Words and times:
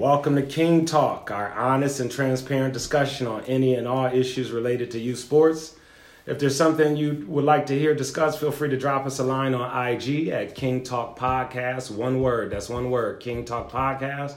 Welcome 0.00 0.36
to 0.36 0.42
King 0.42 0.86
Talk, 0.86 1.30
our 1.30 1.52
honest 1.52 2.00
and 2.00 2.10
transparent 2.10 2.72
discussion 2.72 3.26
on 3.26 3.44
any 3.44 3.74
and 3.74 3.86
all 3.86 4.06
issues 4.06 4.50
related 4.50 4.90
to 4.92 4.98
youth 4.98 5.18
sports. 5.18 5.76
If 6.24 6.38
there's 6.38 6.56
something 6.56 6.96
you 6.96 7.26
would 7.28 7.44
like 7.44 7.66
to 7.66 7.78
hear 7.78 7.94
discussed, 7.94 8.40
feel 8.40 8.50
free 8.50 8.70
to 8.70 8.78
drop 8.78 9.04
us 9.04 9.18
a 9.18 9.24
line 9.24 9.52
on 9.52 9.88
IG 9.88 10.28
at 10.28 10.54
King 10.54 10.82
Talk 10.84 11.18
Podcast. 11.18 11.90
One 11.90 12.22
word, 12.22 12.50
that's 12.50 12.70
one 12.70 12.90
word, 12.90 13.20
King 13.20 13.44
Talk 13.44 13.70
Podcast, 13.70 14.36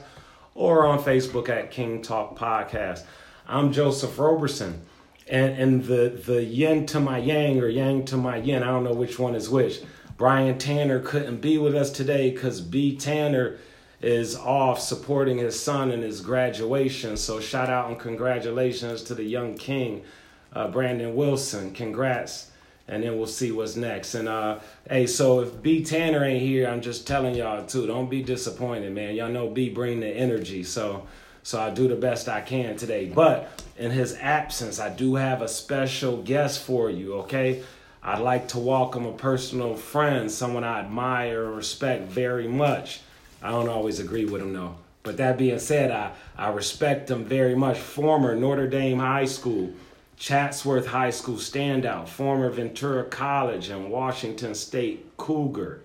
or 0.54 0.84
on 0.86 0.98
Facebook 0.98 1.48
at 1.48 1.70
King 1.70 2.02
Talk 2.02 2.38
Podcast. 2.38 3.04
I'm 3.48 3.72
Joseph 3.72 4.18
Roberson. 4.18 4.82
And, 5.28 5.58
and 5.58 5.84
the, 5.84 6.10
the 6.26 6.44
yin 6.44 6.84
to 6.88 7.00
my 7.00 7.16
yang 7.16 7.58
or 7.58 7.68
yang 7.68 8.04
to 8.04 8.18
my 8.18 8.36
yin, 8.36 8.62
I 8.62 8.66
don't 8.66 8.84
know 8.84 8.92
which 8.92 9.18
one 9.18 9.34
is 9.34 9.48
which. 9.48 9.80
Brian 10.18 10.58
Tanner 10.58 11.00
couldn't 11.00 11.40
be 11.40 11.56
with 11.56 11.74
us 11.74 11.90
today 11.90 12.32
because 12.32 12.60
B. 12.60 12.94
Tanner 12.98 13.56
is 14.04 14.36
off 14.36 14.80
supporting 14.80 15.38
his 15.38 15.60
son 15.60 15.90
in 15.90 16.02
his 16.02 16.20
graduation. 16.20 17.16
So 17.16 17.40
shout 17.40 17.70
out 17.70 17.88
and 17.88 17.98
congratulations 17.98 19.02
to 19.04 19.14
the 19.14 19.24
young 19.24 19.56
king, 19.56 20.04
uh, 20.52 20.68
Brandon 20.68 21.14
Wilson. 21.14 21.72
Congrats. 21.72 22.50
And 22.86 23.02
then 23.02 23.16
we'll 23.16 23.26
see 23.26 23.50
what's 23.50 23.76
next. 23.76 24.14
And 24.14 24.28
uh, 24.28 24.58
hey, 24.88 25.06
so 25.06 25.40
if 25.40 25.62
B 25.62 25.82
Tanner 25.82 26.22
ain't 26.22 26.42
here, 26.42 26.68
I'm 26.68 26.82
just 26.82 27.06
telling 27.06 27.34
y'all 27.34 27.64
too. 27.64 27.86
Don't 27.86 28.10
be 28.10 28.22
disappointed, 28.22 28.92
man. 28.92 29.14
Y'all 29.14 29.30
know 29.30 29.48
B 29.48 29.70
bring 29.70 30.00
the 30.00 30.08
energy. 30.08 30.64
So 30.64 31.06
so 31.42 31.60
I 31.60 31.70
do 31.70 31.88
the 31.88 31.94
best 31.96 32.26
I 32.26 32.40
can 32.40 32.76
today. 32.76 33.06
But 33.06 33.62
in 33.78 33.90
his 33.90 34.16
absence, 34.16 34.80
I 34.80 34.88
do 34.88 35.14
have 35.16 35.42
a 35.42 35.48
special 35.48 36.22
guest 36.22 36.62
for 36.62 36.88
you, 36.90 37.14
okay? 37.16 37.62
I'd 38.02 38.20
like 38.20 38.48
to 38.48 38.58
welcome 38.58 39.04
a 39.04 39.12
personal 39.12 39.76
friend, 39.76 40.30
someone 40.30 40.64
I 40.64 40.80
admire 40.80 41.44
and 41.44 41.56
respect 41.56 42.04
very 42.04 42.48
much. 42.48 43.00
I 43.44 43.50
don't 43.50 43.68
always 43.68 44.00
agree 44.00 44.24
with 44.24 44.40
him 44.40 44.54
though. 44.54 44.76
But 45.02 45.18
that 45.18 45.36
being 45.36 45.58
said, 45.58 45.90
I, 45.90 46.12
I 46.36 46.48
respect 46.48 47.10
him 47.10 47.26
very 47.26 47.54
much. 47.54 47.78
Former 47.78 48.34
Notre 48.34 48.66
Dame 48.66 48.98
High 48.98 49.26
School, 49.26 49.70
Chatsworth 50.16 50.86
High 50.86 51.10
School 51.10 51.36
standout, 51.36 52.08
former 52.08 52.48
Ventura 52.48 53.04
College 53.04 53.68
and 53.68 53.90
Washington 53.90 54.54
State 54.54 55.14
Cougar, 55.18 55.82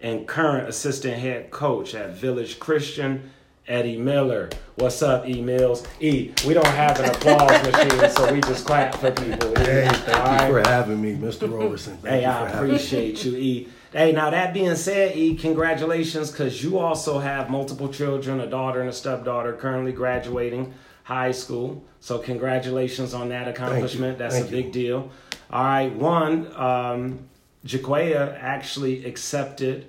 and 0.00 0.26
current 0.26 0.70
assistant 0.70 1.18
head 1.18 1.50
coach 1.50 1.94
at 1.94 2.14
Village 2.14 2.58
Christian, 2.58 3.30
Eddie 3.68 3.98
Miller. 3.98 4.48
What's 4.76 5.02
up, 5.02 5.28
E 5.28 5.42
Mills? 5.42 5.86
E, 6.00 6.32
we 6.46 6.54
don't 6.54 6.66
have 6.66 6.98
an 6.98 7.10
applause 7.10 7.62
machine, 7.70 8.10
so 8.10 8.32
we 8.32 8.40
just 8.40 8.64
clap 8.64 8.94
for 8.94 9.10
people. 9.10 9.54
Hey, 9.56 9.86
thank 9.86 10.18
All 10.18 10.48
you 10.48 10.54
right? 10.54 10.64
for 10.64 10.70
having 10.70 11.02
me, 11.02 11.14
Mr. 11.14 11.52
Roberson. 11.52 11.98
Thank 11.98 12.22
hey, 12.22 12.24
I 12.24 12.48
appreciate 12.48 13.22
you, 13.22 13.36
E. 13.36 13.68
Hey, 13.92 14.12
now 14.12 14.30
that 14.30 14.54
being 14.54 14.74
said, 14.74 15.18
E, 15.18 15.34
congratulations, 15.34 16.30
because 16.30 16.64
you 16.64 16.78
also 16.78 17.18
have 17.18 17.50
multiple 17.50 17.88
children, 17.88 18.40
a 18.40 18.46
daughter 18.46 18.80
and 18.80 18.88
a 18.88 18.92
stepdaughter, 18.92 19.52
currently 19.52 19.92
graduating 19.92 20.72
high 21.04 21.32
school. 21.32 21.84
So 22.00 22.18
congratulations 22.18 23.12
on 23.12 23.28
that 23.28 23.48
accomplishment. 23.48 24.16
That's 24.16 24.36
Thank 24.36 24.48
a 24.48 24.50
big 24.50 24.66
you. 24.66 24.72
deal. 24.72 25.10
All 25.50 25.64
right, 25.64 25.94
one, 25.94 26.50
um, 26.56 27.28
actually 27.66 29.04
accepted, 29.04 29.88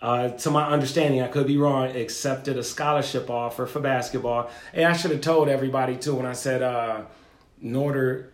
uh, 0.00 0.28
to 0.28 0.50
my 0.50 0.68
understanding, 0.68 1.20
I 1.20 1.26
could 1.26 1.48
be 1.48 1.56
wrong, 1.56 1.88
accepted 1.96 2.56
a 2.56 2.62
scholarship 2.62 3.28
offer 3.28 3.66
for 3.66 3.80
basketball. 3.80 4.48
And 4.72 4.84
I 4.84 4.92
should 4.92 5.10
have 5.10 5.22
told 5.22 5.48
everybody 5.48 5.96
too 5.96 6.14
when 6.14 6.26
I 6.26 6.34
said 6.34 6.62
uh, 6.62 7.02
Notre. 7.60 8.30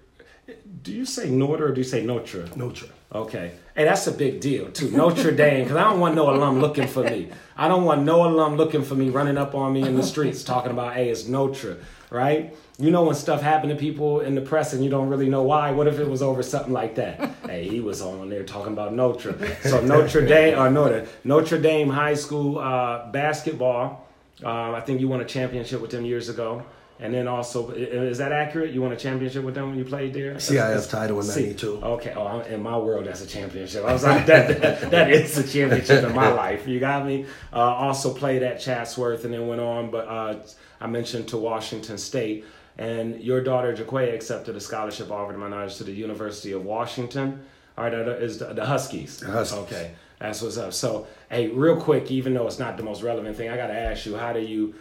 Do 0.83 0.93
you 0.93 1.07
say 1.07 1.31
Notre 1.31 1.69
or 1.69 1.73
do 1.73 1.81
you 1.81 1.85
say 1.85 2.05
Notre? 2.05 2.47
Notre. 2.55 2.89
Okay. 3.15 3.53
Hey, 3.75 3.85
that's 3.85 4.07
a 4.07 4.13
big 4.13 4.41
deal 4.41 4.71
too. 4.71 4.91
Notre 4.91 5.31
Dame, 5.37 5.65
because 5.65 5.77
I 5.77 5.85
don't 5.85 6.01
want 6.01 6.15
no 6.15 6.31
alum 6.31 6.61
looking 6.61 6.89
for 6.89 7.05
me. 7.05 7.29
I 7.57 7.69
don't 7.69 7.85
want 7.85 8.03
no 8.03 8.27
alum 8.29 8.57
looking 8.57 8.83
for 8.83 8.95
me, 8.95 9.11
running 9.11 9.39
up 9.39 9.55
on 9.55 9.73
me 9.73 9.83
in 9.83 9.97
the 9.97 10.03
streets 10.03 10.43
talking 10.43 10.71
about, 10.73 10.95
hey, 10.95 11.09
it's 11.09 11.27
Notre, 11.27 11.79
right? 12.11 12.55
You 12.79 12.91
know 12.91 13.05
when 13.05 13.15
stuff 13.15 13.41
happen 13.41 13.71
to 13.71 13.77
people 13.77 14.21
in 14.21 14.35
the 14.35 14.41
press 14.41 14.73
and 14.73 14.85
you 14.85 14.91
don't 14.91 15.09
really 15.09 15.29
know 15.29 15.45
why. 15.45 15.71
What 15.71 15.87
if 15.87 15.99
it 15.99 16.09
was 16.09 16.21
over 16.21 16.43
something 16.43 16.73
like 16.73 16.97
that? 16.97 17.31
hey, 17.47 17.69
he 17.69 17.81
was 17.81 18.03
on 18.03 18.29
there 18.29 18.43
talking 18.43 18.73
about 18.73 18.93
Notre. 18.93 19.39
So 19.63 19.81
Notre 19.81 20.27
Dame 20.27 20.59
or 20.59 20.69
Notre 20.69 21.07
Notre 21.25 21.59
Dame 21.59 21.89
High 21.89 22.15
School 22.15 22.59
uh, 22.59 23.11
basketball. 23.11 24.07
Uh, 24.45 24.73
I 24.73 24.81
think 24.81 25.01
you 25.01 25.09
won 25.09 25.21
a 25.21 25.25
championship 25.25 25.81
with 25.81 25.91
them 25.91 26.05
years 26.05 26.29
ago. 26.29 26.65
And 26.99 27.13
then 27.13 27.29
also, 27.29 27.71
is 27.71 28.19
that 28.19 28.33
accurate? 28.33 28.73
You 28.73 28.81
won 28.81 28.93
a 28.93 28.97
championship 28.97 29.45
with 29.45 29.55
them 29.55 29.69
when 29.69 29.79
you 29.79 29.85
played 29.85 30.15
there? 30.15 30.35
CIF 30.37 30.89
title 30.89 31.21
in 31.21 31.27
'92. 31.27 31.81
Okay. 31.83 32.15
Oh, 32.17 32.41
in 32.41 32.63
my 32.63 32.79
world, 32.79 33.05
that's 33.05 33.23
a 33.23 33.27
championship. 33.27 33.85
I 33.85 33.93
was 33.93 34.03
like, 34.03 34.25
that, 34.27 34.61
that, 34.63 34.91
that 34.91 35.11
is 35.11 35.37
a 35.37 35.47
championship 35.47 36.05
in 36.05 36.15
my 36.15 36.29
life. 36.29 36.67
You 36.67 36.81
got 36.81 37.05
me. 37.05 37.27
Uh, 37.53 37.59
also 37.59 38.15
played 38.15 38.43
at 38.43 38.61
Chatsworth 38.61 39.27
and 39.27 39.35
then 39.35 39.47
went 39.47 39.61
on, 39.61 39.91
but 39.91 40.09
uh, 40.09 40.37
I 40.81 40.87
mentioned 40.87 41.29
to 41.29 41.37
Washington 41.37 41.99
State. 41.99 42.47
And 42.79 43.23
your 43.23 43.43
daughter 43.43 43.75
Jaquay 43.75 44.15
accepted 44.15 44.57
a 44.57 44.61
scholarship 44.61 45.11
offer 45.11 45.33
to 45.33 45.39
my 45.39 45.49
knowledge 45.49 45.77
to 45.77 45.85
the 45.85 45.93
University 45.93 46.53
of 46.53 46.65
Washington. 46.65 47.43
All 47.77 47.85
right, 47.85 47.91
that 47.91 48.23
is 48.23 48.39
the, 48.39 48.53
the 48.55 48.65
Huskies. 48.65 49.19
The 49.19 49.31
Huskies. 49.31 49.59
Okay, 49.61 49.93
that's 50.19 50.41
what's 50.41 50.57
up. 50.57 50.73
So, 50.73 51.07
hey, 51.31 51.49
real 51.49 51.79
quick, 51.79 52.11
even 52.11 52.33
though 52.33 52.47
it's 52.47 52.59
not 52.59 52.77
the 52.77 52.83
most 52.83 53.03
relevant 53.03 53.37
thing, 53.37 53.51
I 53.51 53.57
got 53.57 53.69
to 53.69 53.79
ask 53.79 54.07
you, 54.07 54.17
how 54.17 54.33
do 54.33 54.41
you 54.41 54.75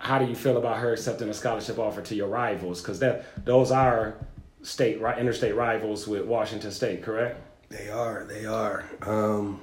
how 0.00 0.18
do 0.18 0.26
you 0.26 0.34
feel 0.34 0.56
about 0.56 0.78
her 0.78 0.92
accepting 0.92 1.28
a 1.28 1.34
scholarship 1.34 1.78
offer 1.78 2.02
to 2.02 2.14
your 2.14 2.28
rivals? 2.28 2.80
Because 2.80 2.98
that 3.00 3.44
those 3.44 3.70
are 3.70 4.16
state 4.62 5.00
interstate 5.18 5.54
rivals 5.54 6.06
with 6.06 6.24
Washington 6.24 6.70
State, 6.70 7.02
correct? 7.02 7.40
They 7.68 7.88
are. 7.90 8.24
They 8.24 8.46
are. 8.46 8.84
Um, 9.02 9.60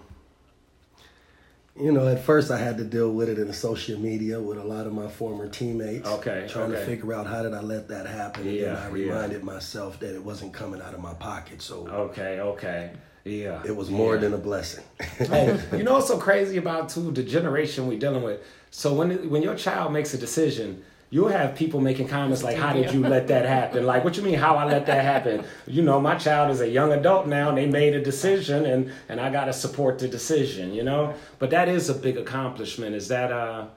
you 1.77 1.91
know, 1.91 2.07
at 2.07 2.23
first 2.23 2.51
I 2.51 2.57
had 2.57 2.77
to 2.77 2.85
deal 2.85 3.11
with 3.11 3.27
it 3.27 3.37
in 3.37 3.47
the 3.47 3.53
social 3.53 3.99
media 3.99 4.39
with 4.39 4.57
a 4.57 4.63
lot 4.63 4.87
of 4.87 4.93
my 4.93 5.07
former 5.07 5.49
teammates. 5.49 6.07
Okay. 6.07 6.47
Trying 6.49 6.71
okay. 6.71 6.79
to 6.79 6.85
figure 6.85 7.13
out 7.13 7.27
how 7.27 7.43
did 7.43 7.53
I 7.53 7.61
let 7.61 7.89
that 7.89 8.05
happen. 8.05 8.45
Yeah, 8.45 8.51
and 8.51 8.61
then 8.61 8.77
I 8.77 8.87
reminded 8.89 9.39
yeah. 9.39 9.45
myself 9.45 9.99
that 9.99 10.15
it 10.15 10.23
wasn't 10.23 10.53
coming 10.53 10.81
out 10.81 10.93
of 10.93 11.01
my 11.01 11.13
pocket. 11.15 11.61
So 11.61 11.87
Okay, 11.87 12.39
okay. 12.39 12.93
Yeah. 13.25 13.61
It 13.65 13.75
was 13.75 13.89
more 13.89 14.15
yeah. 14.15 14.21
than 14.21 14.33
a 14.35 14.37
blessing. 14.37 14.83
hey, 15.17 15.59
you 15.75 15.83
know 15.83 15.93
what's 15.93 16.07
so 16.07 16.19
crazy 16.19 16.57
about 16.57 16.89
too 16.89 17.11
the 17.11 17.23
generation 17.23 17.87
we're 17.87 17.99
dealing 17.99 18.23
with? 18.23 18.41
So 18.69 18.93
when 18.93 19.29
when 19.29 19.41
your 19.41 19.55
child 19.55 19.91
makes 19.91 20.13
a 20.13 20.17
decision, 20.17 20.83
you'll 21.09 21.29
have 21.29 21.55
people 21.55 21.81
making 21.81 22.07
comments 22.07 22.43
like, 22.43 22.55
"How 22.55 22.71
did 22.73 22.93
you 22.93 23.01
let 23.01 23.27
that 23.29 23.45
happen?" 23.45 23.85
Like, 23.85 24.03
what 24.03 24.15
you 24.15 24.21
mean? 24.21 24.35
How 24.35 24.55
I 24.57 24.65
let 24.65 24.85
that 24.85 25.03
happen? 25.03 25.43
You 25.65 25.81
know, 25.81 25.99
my 25.99 26.15
child 26.15 26.51
is 26.51 26.61
a 26.61 26.69
young 26.69 26.91
adult 26.91 27.25
now, 27.25 27.49
and 27.49 27.57
they 27.57 27.65
made 27.65 27.95
a 27.95 28.03
decision, 28.03 28.65
and 28.65 28.91
and 29.09 29.19
I 29.19 29.31
got 29.31 29.45
to 29.45 29.53
support 29.53 29.97
the 29.97 30.07
decision. 30.07 30.71
You 30.73 30.83
know, 30.83 31.15
but 31.39 31.49
that 31.49 31.67
is 31.67 31.89
a 31.89 31.95
big 31.95 32.17
accomplishment. 32.17 32.95
Is 32.95 33.07
that 33.07 33.31
uh, 33.31 33.67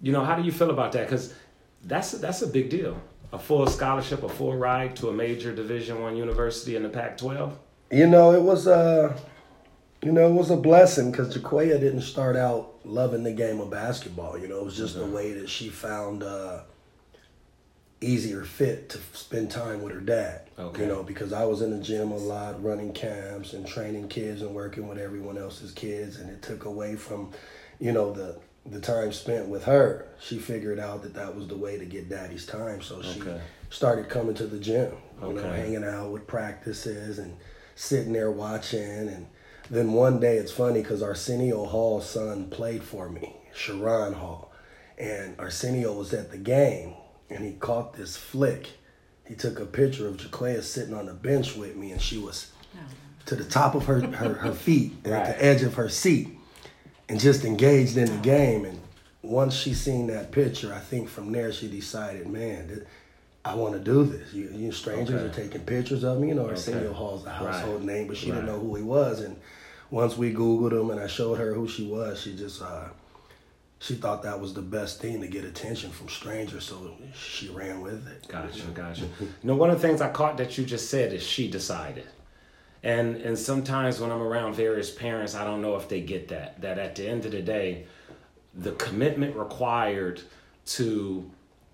you 0.00 0.10
know, 0.10 0.24
how 0.24 0.34
do 0.34 0.42
you 0.42 0.52
feel 0.52 0.70
about 0.70 0.90
that? 0.92 1.06
Because 1.06 1.32
that's 1.84 2.10
that's 2.12 2.42
a 2.42 2.48
big 2.48 2.70
deal. 2.70 3.00
A 3.32 3.38
full 3.38 3.68
scholarship, 3.68 4.24
a 4.24 4.28
full 4.28 4.56
ride 4.56 4.96
to 4.96 5.10
a 5.10 5.12
major 5.12 5.54
Division 5.54 6.02
One 6.02 6.16
university 6.16 6.74
in 6.74 6.82
the 6.82 6.88
Pac-12. 6.88 7.52
You 7.90 8.06
know, 8.06 8.32
it 8.32 8.42
was 8.42 8.66
uh 8.66 9.16
you 10.02 10.12
know, 10.12 10.28
it 10.28 10.32
was 10.32 10.50
a 10.50 10.56
blessing 10.56 11.10
because 11.10 11.36
Jaquaya 11.36 11.78
didn't 11.78 12.02
start 12.02 12.36
out 12.36 12.74
loving 12.84 13.22
the 13.22 13.32
game 13.32 13.60
of 13.60 13.70
basketball. 13.70 14.38
You 14.38 14.48
know, 14.48 14.60
it 14.60 14.64
was 14.64 14.76
just 14.76 14.96
mm-hmm. 14.96 15.10
the 15.10 15.16
way 15.16 15.32
that 15.34 15.48
she 15.48 15.68
found 15.68 16.22
uh, 16.22 16.60
easier 18.00 18.44
fit 18.44 18.88
to 18.90 18.98
spend 19.12 19.50
time 19.50 19.82
with 19.82 19.92
her 19.92 20.00
dad. 20.00 20.48
Okay. 20.58 20.82
You 20.82 20.88
know, 20.88 21.02
because 21.02 21.32
I 21.32 21.44
was 21.44 21.60
in 21.60 21.70
the 21.70 21.82
gym 21.82 22.12
a 22.12 22.16
lot, 22.16 22.62
running 22.62 22.92
camps 22.94 23.52
and 23.52 23.66
training 23.66 24.08
kids 24.08 24.40
and 24.40 24.54
working 24.54 24.88
with 24.88 24.98
everyone 24.98 25.36
else's 25.36 25.72
kids, 25.72 26.18
and 26.18 26.30
it 26.30 26.40
took 26.40 26.64
away 26.64 26.96
from, 26.96 27.32
you 27.78 27.92
know, 27.92 28.12
the 28.12 28.38
the 28.66 28.80
time 28.80 29.12
spent 29.12 29.48
with 29.48 29.64
her. 29.64 30.06
She 30.20 30.38
figured 30.38 30.78
out 30.78 31.02
that 31.02 31.14
that 31.14 31.34
was 31.34 31.48
the 31.48 31.56
way 31.56 31.78
to 31.78 31.84
get 31.84 32.08
daddy's 32.08 32.46
time, 32.46 32.80
so 32.82 33.02
she 33.02 33.20
okay. 33.20 33.40
started 33.68 34.08
coming 34.08 34.34
to 34.34 34.46
the 34.46 34.58
gym. 34.58 34.92
You 35.20 35.28
okay. 35.28 35.42
know, 35.42 35.52
hanging 35.52 35.84
out 35.84 36.10
with 36.10 36.26
practices 36.26 37.18
and 37.18 37.36
sitting 37.80 38.12
there 38.12 38.30
watching 38.30 39.08
and 39.08 39.26
then 39.70 39.94
one 39.94 40.20
day 40.20 40.36
it's 40.36 40.52
funny 40.52 40.82
because 40.82 41.02
Arsenio 41.02 41.64
Hall's 41.64 42.10
son 42.10 42.50
played 42.50 42.82
for 42.82 43.08
me, 43.08 43.36
Sharon 43.54 44.12
Hall. 44.12 44.52
And 44.98 45.34
Arsenio 45.38 45.94
was 45.94 46.12
at 46.12 46.30
the 46.30 46.36
game 46.36 46.92
and 47.30 47.42
he 47.42 47.52
caught 47.52 47.94
this 47.94 48.18
flick. 48.18 48.68
He 49.26 49.34
took 49.34 49.58
a 49.58 49.64
picture 49.64 50.08
of 50.08 50.18
Jaquaya 50.18 50.62
sitting 50.62 50.92
on 50.92 51.06
the 51.06 51.14
bench 51.14 51.56
with 51.56 51.74
me 51.74 51.92
and 51.92 52.02
she 52.02 52.18
was 52.18 52.52
oh. 52.76 52.80
to 53.24 53.34
the 53.34 53.44
top 53.44 53.74
of 53.74 53.86
her, 53.86 54.00
her, 54.00 54.34
her 54.34 54.52
feet 54.52 54.92
and 55.04 55.14
right. 55.14 55.28
at 55.28 55.38
the 55.38 55.44
edge 55.44 55.62
of 55.62 55.74
her 55.74 55.88
seat 55.88 56.28
and 57.08 57.18
just 57.18 57.46
engaged 57.46 57.96
in 57.96 58.06
the 58.06 58.18
oh. 58.18 58.22
game. 58.22 58.66
And 58.66 58.78
once 59.22 59.54
she 59.54 59.72
seen 59.72 60.08
that 60.08 60.32
picture, 60.32 60.74
I 60.74 60.80
think 60.80 61.08
from 61.08 61.32
there 61.32 61.50
she 61.50 61.66
decided, 61.66 62.26
man, 62.26 62.84
I 63.44 63.54
want 63.54 63.72
to 63.72 63.80
do 63.80 64.04
this. 64.04 64.32
You, 64.34 64.50
you 64.52 64.72
strangers 64.72 65.22
okay. 65.22 65.24
are 65.24 65.44
taking 65.44 65.62
pictures 65.62 66.04
of 66.04 66.20
me. 66.20 66.28
You 66.28 66.34
know, 66.34 66.48
Arsenio 66.48 66.88
okay. 66.88 66.94
Hall's 66.94 67.24
the 67.24 67.30
household 67.30 67.78
right. 67.78 67.86
name, 67.86 68.06
but 68.06 68.16
she 68.16 68.30
right. 68.30 68.36
didn't 68.36 68.52
know 68.52 68.60
who 68.60 68.74
he 68.74 68.82
was. 68.82 69.20
And 69.20 69.36
once 69.90 70.16
we 70.16 70.34
Googled 70.34 70.72
him 70.72 70.90
and 70.90 71.00
I 71.00 71.06
showed 71.06 71.38
her 71.38 71.54
who 71.54 71.66
she 71.66 71.86
was, 71.86 72.20
she 72.20 72.36
just 72.36 72.60
uh, 72.60 72.88
she 73.78 73.94
thought 73.94 74.22
that 74.24 74.38
was 74.38 74.52
the 74.52 74.62
best 74.62 75.00
thing 75.00 75.22
to 75.22 75.26
get 75.26 75.44
attention 75.44 75.90
from 75.90 76.08
strangers, 76.10 76.64
so 76.64 76.96
she 77.14 77.48
ran 77.48 77.80
with 77.80 78.06
it. 78.08 78.28
Gotcha, 78.28 78.66
gotcha. 78.74 79.04
you 79.20 79.28
know, 79.42 79.56
one 79.56 79.70
of 79.70 79.80
the 79.80 79.88
things 79.88 80.02
I 80.02 80.10
caught 80.10 80.36
that 80.36 80.58
you 80.58 80.66
just 80.66 80.90
said 80.90 81.14
is 81.14 81.22
she 81.22 81.50
decided. 81.50 82.06
And 82.82 83.16
and 83.16 83.38
sometimes 83.38 84.00
when 84.00 84.10
I'm 84.10 84.22
around 84.22 84.54
various 84.54 84.90
parents, 84.90 85.34
I 85.34 85.44
don't 85.44 85.62
know 85.62 85.76
if 85.76 85.88
they 85.88 86.02
get 86.02 86.28
that. 86.28 86.60
That 86.60 86.78
at 86.78 86.94
the 86.94 87.08
end 87.08 87.24
of 87.24 87.32
the 87.32 87.42
day, 87.42 87.86
the 88.54 88.72
commitment 88.72 89.34
required 89.34 90.20
to 90.66 91.30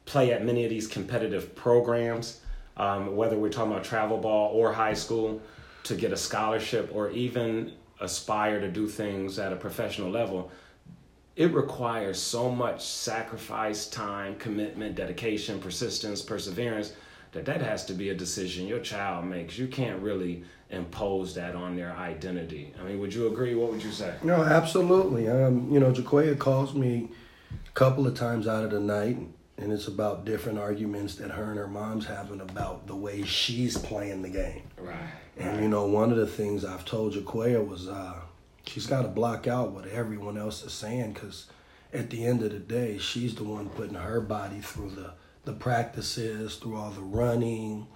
play 0.06 0.32
at 0.32 0.44
many 0.44 0.64
of 0.64 0.70
these 0.70 0.87
competitive 0.87 1.55
programs, 1.55 2.41
um, 2.76 3.14
whether 3.17 3.37
we're 3.37 3.50
talking 3.50 3.73
about 3.73 3.85
travel 3.85 4.19
ball 4.19 4.50
or 4.55 4.73
high 4.73 4.94
school, 4.94 5.43
to 5.85 5.94
get 5.94 6.12
a 6.12 6.17
scholarship 6.17 6.91
or 6.93 7.11
even 7.11 7.73
aspire 8.00 8.61
to 8.61 8.69
do 8.69 8.88
things 8.88 9.38
at 9.38 9.53
a 9.53 9.56
professional 9.56 10.11
level, 10.11 10.50
it 11.37 11.53
requires 11.53 12.20
so 12.20 12.50
much 12.50 12.85
sacrifice, 12.85 13.88
time, 13.88 14.37
commitment, 14.37 14.94
dedication, 14.94 15.61
persistence, 15.61 16.23
perseverance 16.23 16.93
that 17.32 17.44
that 17.44 17.61
has 17.61 17.85
to 17.85 17.93
be 17.93 18.09
a 18.09 18.14
decision 18.14 18.67
your 18.67 18.81
child 18.81 19.26
makes. 19.26 19.59
You 19.59 19.69
can't 19.69 20.00
really 20.00 20.44
impose 20.70 21.35
that 21.35 21.55
on 21.55 21.76
their 21.76 21.93
identity. 21.93 22.73
I 22.81 22.85
mean, 22.85 22.99
would 23.00 23.12
you 23.12 23.26
agree? 23.26 23.55
What 23.55 23.70
would 23.70 23.82
you 23.82 23.93
say? 23.93 24.14
No, 24.23 24.43
absolutely. 24.43 25.29
Um, 25.29 25.70
you 25.70 25.79
know, 25.79 25.93
Jaquia 25.93 26.38
calls 26.38 26.75
me 26.75 27.11
a 27.52 27.73
couple 27.73 28.06
of 28.06 28.14
times 28.14 28.49
out 28.49 28.64
of 28.64 28.70
the 28.70 28.81
night, 28.81 29.17
and 29.17 29.32
it's 29.73 29.88
about 29.88 30.25
different 30.25 30.58
arguments 30.58 31.14
that 31.17 31.31
her 31.31 31.50
and 31.50 31.58
her 31.58 31.69
mom's 31.69 32.06
having 32.06 32.41
about 32.41 32.87
the 32.87 32.94
way 32.94 33.23
she's 33.25 33.79
playing 33.79 34.23
the 34.23 34.29
game. 34.29 34.62
Right. 34.79 34.97
And 35.38 35.55
right. 35.55 35.62
you 35.62 35.69
know, 35.69 35.87
one 35.87 36.11
of 36.11 36.19
the 36.19 36.26
things 36.26 36.64
I've 36.64 36.85
told 36.85 37.14
Jaquia 37.14 37.67
was 37.67 37.88
uh, 37.88 38.20
she's 38.67 38.87
got 38.87 39.03
to 39.03 39.08
block 39.08 39.47
out 39.47 39.73
what 39.73 39.87
everyone 39.87 40.37
else 40.37 40.62
is 40.62 40.73
saying 40.73 41.12
because 41.12 41.47
at 41.93 42.11
the 42.11 42.26
end 42.26 42.43
of 42.43 42.53
the 42.53 42.58
day, 42.58 42.99
she's 42.99 43.35
the 43.35 43.44
one 43.44 43.70
putting 43.70 43.94
her 43.94 44.20
body 44.20 44.61
through 44.61 44.91
the 44.91 45.12
the 45.47 45.53
practices, 45.53 46.56
through 46.56 46.76
all 46.76 46.91
the 46.91 47.00
running, 47.00 47.87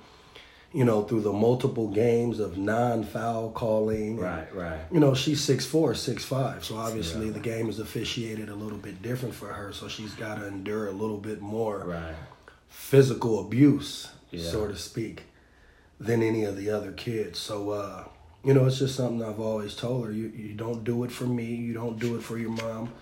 you 0.72 0.84
know, 0.84 1.02
through 1.02 1.22
the 1.22 1.32
multiple 1.32 1.88
games 1.88 2.38
of 2.38 2.56
non-foul 2.56 3.50
calling. 3.50 4.16
Right, 4.16 4.54
right. 4.54 4.80
You 4.92 5.00
know, 5.00 5.14
she's 5.14 5.42
six 5.42 5.66
four, 5.66 5.94
six 5.94 6.24
five, 6.24 6.64
so 6.64 6.76
obviously 6.76 7.26
yeah. 7.26 7.32
the 7.32 7.40
game 7.40 7.68
is 7.68 7.80
officiated 7.80 8.48
a 8.48 8.54
little 8.54 8.78
bit 8.78 9.02
different 9.02 9.34
for 9.34 9.48
her. 9.48 9.72
So 9.72 9.88
she's 9.88 10.14
got 10.14 10.36
to 10.36 10.46
endure 10.46 10.86
a 10.86 10.92
little 10.92 11.16
bit 11.16 11.40
more 11.40 11.84
right. 11.84 12.14
physical 12.68 13.40
abuse, 13.40 14.10
yeah. 14.30 14.48
so 14.48 14.68
to 14.68 14.76
speak, 14.76 15.24
than 15.98 16.22
any 16.22 16.44
of 16.44 16.56
the 16.56 16.70
other 16.70 16.92
kids. 16.92 17.40
So, 17.40 17.70
uh, 17.70 18.04
you 18.44 18.54
know, 18.54 18.66
it's 18.66 18.78
just 18.78 18.94
something 18.94 19.22
I've 19.22 19.40
always 19.40 19.74
told 19.74 20.06
her. 20.06 20.12
You 20.12 20.28
you 20.28 20.54
don't 20.54 20.84
do 20.84 21.02
it 21.02 21.10
for 21.10 21.26
me. 21.26 21.46
You 21.46 21.74
don't 21.74 21.98
do 21.98 22.16
it 22.16 22.22
for 22.22 22.38
your 22.38 22.50
mom. 22.50 22.92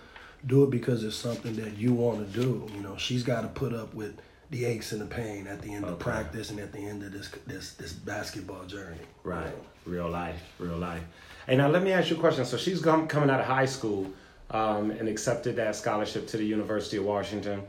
Do 0.45 0.63
it 0.63 0.69
because 0.69 1.03
it's 1.03 1.17
something 1.17 1.55
that 1.57 1.77
you 1.77 1.93
want 1.93 2.31
to 2.31 2.39
do. 2.41 2.67
You 2.73 2.81
know, 2.81 2.97
she's 2.97 3.23
got 3.23 3.41
to 3.41 3.47
put 3.49 3.73
up 3.73 3.93
with 3.93 4.17
the 4.49 4.65
aches 4.65 4.91
and 4.91 5.01
the 5.01 5.05
pain 5.05 5.47
at 5.47 5.61
the 5.61 5.73
end 5.73 5.85
okay. 5.85 5.93
of 5.93 5.99
practice 5.99 6.49
and 6.49 6.59
at 6.59 6.71
the 6.71 6.79
end 6.79 7.03
of 7.03 7.11
this 7.11 7.29
this 7.45 7.73
this 7.73 7.93
basketball 7.93 8.65
journey. 8.65 8.97
Right, 9.23 9.45
you 9.45 9.51
know? 9.93 10.03
real 10.03 10.09
life, 10.09 10.41
real 10.57 10.77
life. 10.77 11.03
And 11.47 11.57
now 11.57 11.67
let 11.67 11.83
me 11.83 11.91
ask 11.91 12.09
you 12.09 12.15
a 12.15 12.19
question. 12.19 12.45
So 12.45 12.57
she's 12.57 12.81
come, 12.81 13.07
coming 13.07 13.29
out 13.29 13.39
of 13.39 13.45
high 13.45 13.65
school 13.65 14.11
um, 14.51 14.91
and 14.91 15.07
accepted 15.07 15.55
that 15.55 15.75
scholarship 15.75 16.27
to 16.27 16.37
the 16.37 16.45
University 16.45 16.97
of 16.97 17.05
Washington. 17.05 17.63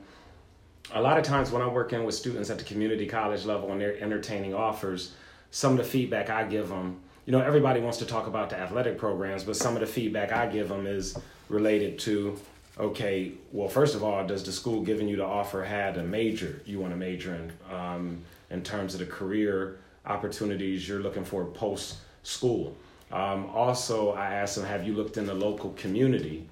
A 0.92 1.00
lot 1.00 1.18
of 1.18 1.24
times 1.24 1.50
when 1.50 1.62
I'm 1.62 1.72
working 1.72 2.04
with 2.04 2.14
students 2.14 2.50
at 2.50 2.58
the 2.58 2.64
community 2.64 3.06
college 3.06 3.44
level 3.44 3.72
and 3.72 3.80
they're 3.80 3.98
entertaining 4.00 4.54
offers, 4.54 5.14
some 5.50 5.72
of 5.72 5.78
the 5.78 5.84
feedback 5.84 6.28
I 6.30 6.44
give 6.44 6.68
them, 6.68 7.00
you 7.26 7.32
know, 7.32 7.40
everybody 7.40 7.80
wants 7.80 7.98
to 7.98 8.06
talk 8.06 8.26
about 8.26 8.50
the 8.50 8.58
athletic 8.58 8.98
programs, 8.98 9.44
but 9.44 9.56
some 9.56 9.74
of 9.74 9.80
the 9.80 9.86
feedback 9.86 10.32
I 10.32 10.46
give 10.46 10.68
them 10.68 10.86
is 10.86 11.16
related 11.48 11.98
to 12.00 12.38
okay, 12.78 13.32
well, 13.52 13.68
first 13.68 13.94
of 13.94 14.02
all, 14.02 14.26
does 14.26 14.44
the 14.44 14.52
school 14.52 14.82
giving 14.82 15.08
you 15.08 15.16
the 15.16 15.24
offer 15.24 15.64
had 15.64 15.96
a 15.96 16.02
major 16.02 16.62
you 16.64 16.80
want 16.80 16.92
to 16.92 16.96
major 16.96 17.34
in 17.34 17.74
um, 17.74 18.20
in 18.50 18.62
terms 18.62 18.94
of 18.94 19.00
the 19.00 19.06
career 19.06 19.78
opportunities 20.06 20.88
you're 20.88 21.00
looking 21.00 21.24
for 21.24 21.44
post 21.44 21.98
school? 22.22 22.76
Um, 23.12 23.46
also, 23.46 24.12
I 24.12 24.34
asked 24.34 24.56
them, 24.56 24.64
have 24.64 24.86
you 24.86 24.94
looked 24.94 25.16
in 25.16 25.26
the 25.26 25.34
local 25.34 25.70
community? 25.70 26.46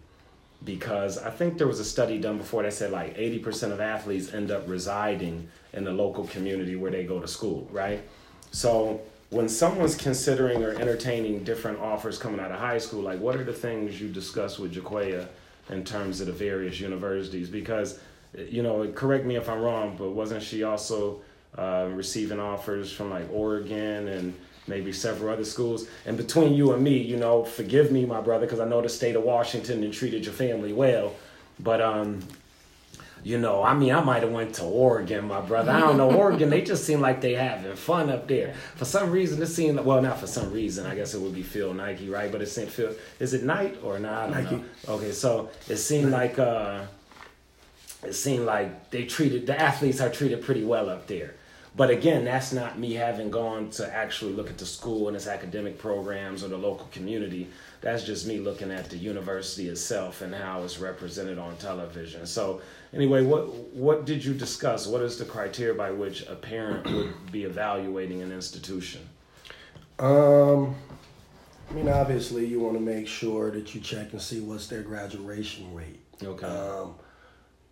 Because 0.64 1.18
I 1.18 1.30
think 1.30 1.56
there 1.56 1.68
was 1.68 1.78
a 1.78 1.84
study 1.84 2.18
done 2.18 2.36
before 2.36 2.64
that 2.64 2.72
said 2.72 2.90
like 2.90 3.16
80% 3.16 3.70
of 3.70 3.80
athletes 3.80 4.34
end 4.34 4.50
up 4.50 4.68
residing 4.68 5.48
in 5.72 5.84
the 5.84 5.92
local 5.92 6.24
community 6.24 6.74
where 6.74 6.90
they 6.90 7.04
go 7.04 7.20
to 7.20 7.28
school, 7.28 7.68
right? 7.70 8.02
So 8.50 9.00
when 9.30 9.48
someone's 9.48 9.94
considering 9.94 10.64
or 10.64 10.70
entertaining 10.70 11.44
different 11.44 11.78
offers 11.78 12.18
coming 12.18 12.40
out 12.40 12.50
of 12.50 12.58
high 12.58 12.78
school, 12.78 13.02
like 13.02 13.20
what 13.20 13.36
are 13.36 13.44
the 13.44 13.52
things 13.52 14.00
you 14.00 14.08
discuss 14.08 14.58
with 14.58 14.74
Jaquia 14.74 15.28
in 15.70 15.84
terms 15.84 16.20
of 16.20 16.26
the 16.26 16.32
various 16.32 16.80
universities 16.80 17.48
because 17.48 17.98
you 18.36 18.62
know 18.62 18.86
correct 18.92 19.24
me 19.24 19.36
if 19.36 19.48
i'm 19.48 19.60
wrong 19.60 19.96
but 19.96 20.10
wasn't 20.10 20.42
she 20.42 20.62
also 20.62 21.20
uh, 21.56 21.88
receiving 21.92 22.38
offers 22.38 22.92
from 22.92 23.10
like 23.10 23.26
oregon 23.32 24.08
and 24.08 24.34
maybe 24.66 24.92
several 24.92 25.32
other 25.32 25.46
schools? 25.46 25.88
And 26.04 26.18
between 26.18 26.52
you 26.52 26.72
and 26.72 26.84
me 26.84 26.98
you 26.98 27.16
know 27.16 27.44
forgive 27.44 27.90
me 27.90 28.04
my 28.04 28.20
brother 28.20 28.46
because 28.46 28.60
i 28.60 28.66
know 28.66 28.82
the 28.82 28.88
state 28.88 29.16
of 29.16 29.22
washington 29.22 29.82
and 29.82 29.92
treated 29.92 30.24
your 30.24 30.34
family 30.34 30.72
well 30.72 31.14
but 31.58 31.80
um 31.80 32.20
you 33.28 33.36
know, 33.36 33.62
I 33.62 33.74
mean, 33.74 33.92
I 33.94 34.02
might 34.02 34.22
have 34.22 34.32
went 34.32 34.54
to 34.54 34.64
Oregon, 34.64 35.26
my 35.26 35.42
brother. 35.42 35.70
I 35.70 35.80
don't 35.80 35.98
know 35.98 36.10
Oregon. 36.16 36.48
They 36.48 36.62
just 36.62 36.86
seem 36.86 37.02
like 37.02 37.20
they 37.20 37.34
having 37.34 37.76
fun 37.76 38.08
up 38.08 38.26
there. 38.26 38.54
For 38.76 38.86
some 38.86 39.10
reason, 39.10 39.42
it 39.42 39.48
seemed 39.48 39.78
well, 39.80 40.00
not 40.00 40.18
for 40.18 40.26
some 40.26 40.50
reason. 40.50 40.86
I 40.86 40.94
guess 40.94 41.12
it 41.12 41.20
would 41.20 41.34
be 41.34 41.42
Phil 41.42 41.74
Nike, 41.74 42.08
right? 42.08 42.32
But 42.32 42.40
it 42.40 42.46
seemed 42.46 42.70
Phil. 42.70 42.94
Is 43.20 43.34
it 43.34 43.44
Knight 43.44 43.80
or 43.82 43.98
not? 43.98 44.30
Nike. 44.30 44.56
Know. 44.56 44.64
Okay, 44.88 45.12
so 45.12 45.50
it 45.68 45.76
seemed 45.76 46.10
like 46.10 46.38
uh, 46.38 46.80
it 48.02 48.14
seemed 48.14 48.46
like 48.46 48.88
they 48.88 49.04
treated 49.04 49.46
the 49.46 49.60
athletes 49.60 50.00
are 50.00 50.08
treated 50.08 50.42
pretty 50.42 50.64
well 50.64 50.88
up 50.88 51.06
there. 51.06 51.34
But 51.76 51.90
again, 51.90 52.24
that's 52.24 52.52
not 52.52 52.78
me 52.78 52.94
having 52.94 53.30
gone 53.30 53.70
to 53.70 53.94
actually 53.94 54.32
look 54.32 54.50
at 54.50 54.58
the 54.58 54.66
school 54.66 55.08
and 55.08 55.16
its 55.16 55.26
academic 55.26 55.78
programs 55.78 56.42
or 56.42 56.48
the 56.48 56.56
local 56.56 56.86
community 56.92 57.48
that's 57.80 58.02
just 58.02 58.26
me 58.26 58.38
looking 58.38 58.70
at 58.70 58.90
the 58.90 58.96
university 58.96 59.68
itself 59.68 60.22
and 60.22 60.34
how 60.34 60.62
it's 60.62 60.78
represented 60.78 61.38
on 61.38 61.56
television. 61.56 62.26
So 62.26 62.60
anyway, 62.92 63.22
what 63.22 63.48
what 63.72 64.04
did 64.04 64.24
you 64.24 64.34
discuss? 64.34 64.86
What 64.86 65.02
is 65.02 65.18
the 65.18 65.24
criteria 65.24 65.74
by 65.74 65.90
which 65.90 66.26
a 66.26 66.34
parent 66.34 66.86
would 66.86 67.32
be 67.32 67.44
evaluating 67.44 68.22
an 68.22 68.32
institution? 68.32 69.08
Um, 69.98 70.74
I 71.70 71.74
mean, 71.74 71.88
obviously, 71.88 72.46
you 72.46 72.60
want 72.60 72.74
to 72.74 72.80
make 72.80 73.06
sure 73.06 73.50
that 73.50 73.74
you 73.74 73.80
check 73.80 74.12
and 74.12 74.20
see 74.20 74.40
what's 74.40 74.66
their 74.66 74.82
graduation 74.82 75.72
rate. 75.74 76.00
Okay. 76.22 76.46
Um, 76.46 76.94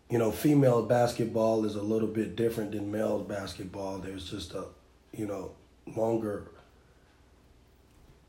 you 0.09 0.19
know, 0.19 0.31
female 0.31 0.83
basketball 0.83 1.65
is 1.65 1.75
a 1.75 1.83
little 1.83 2.09
bit 2.09 2.37
different 2.37 2.73
than 2.73 2.93
male 2.93 3.19
basketball. 3.19 3.99
There's 3.99 4.31
just 4.31 4.55
a, 4.55 4.67
you 5.13 5.27
know, 5.27 5.53
longer 5.97 6.51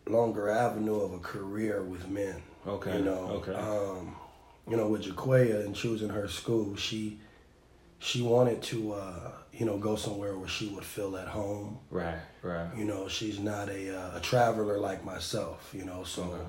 longer 0.08 0.50
avenue 0.50 1.02
of 1.02 1.14
a 1.14 1.20
career 1.20 1.84
with 1.84 2.08
men. 2.08 2.42
Okay. 2.66 2.98
You 2.98 3.04
know. 3.04 3.44
Okay. 3.44 3.54
Um, 3.54 4.16
you 4.70 4.76
know, 4.76 4.88
with 4.88 5.04
Jaquia 5.04 5.66
and 5.66 5.76
choosing 5.76 6.10
her 6.10 6.28
school, 6.28 6.76
she 6.76 7.20
she 8.00 8.22
wanted 8.22 8.62
to 8.64 8.94
uh, 8.94 9.32
you 9.54 9.66
know 9.66 9.78
go 9.78 9.96
somewhere 9.96 10.38
where 10.38 10.50
she 10.50 10.68
would 10.70 10.84
feel 10.84 11.16
at 11.18 11.28
home. 11.28 11.80
Right. 11.92 12.20
Right. 12.42 12.70
You 12.76 12.86
know, 12.86 13.08
she's 13.08 13.40
not 13.40 13.70
a 13.70 13.96
uh, 13.96 14.18
a 14.18 14.20
traveler 14.20 14.80
like 14.80 15.06
myself. 15.06 15.72
You 15.74 15.86
know, 15.86 16.04
so 16.04 16.24
okay. 16.24 16.42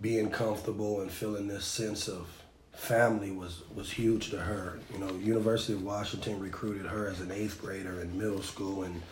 being 0.00 0.30
comfortable 0.30 1.00
and 1.00 1.10
feeling 1.10 1.48
this 1.48 1.64
sense 1.64 2.08
of 2.08 2.28
family 2.76 3.30
was 3.30 3.62
was 3.74 3.90
huge 3.90 4.30
to 4.30 4.38
her. 4.38 4.78
You 4.92 4.98
know, 4.98 5.14
University 5.16 5.72
of 5.72 5.82
Washington 5.82 6.40
recruited 6.40 6.86
her 6.86 7.08
as 7.08 7.20
an 7.20 7.30
eighth 7.30 7.60
grader 7.60 8.00
in 8.00 8.18
middle 8.18 8.42
school 8.42 8.82
and 8.84 9.02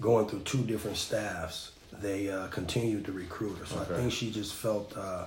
going 0.00 0.26
through 0.26 0.40
two 0.40 0.62
different 0.62 0.96
staffs 0.96 1.72
they 1.92 2.30
uh, 2.30 2.46
continued 2.48 3.04
to 3.06 3.12
recruit 3.12 3.58
her. 3.58 3.66
So 3.66 3.80
okay. 3.80 3.94
I 3.94 3.96
think 3.98 4.12
she 4.12 4.30
just 4.30 4.54
felt 4.54 4.96
uh, 4.96 5.26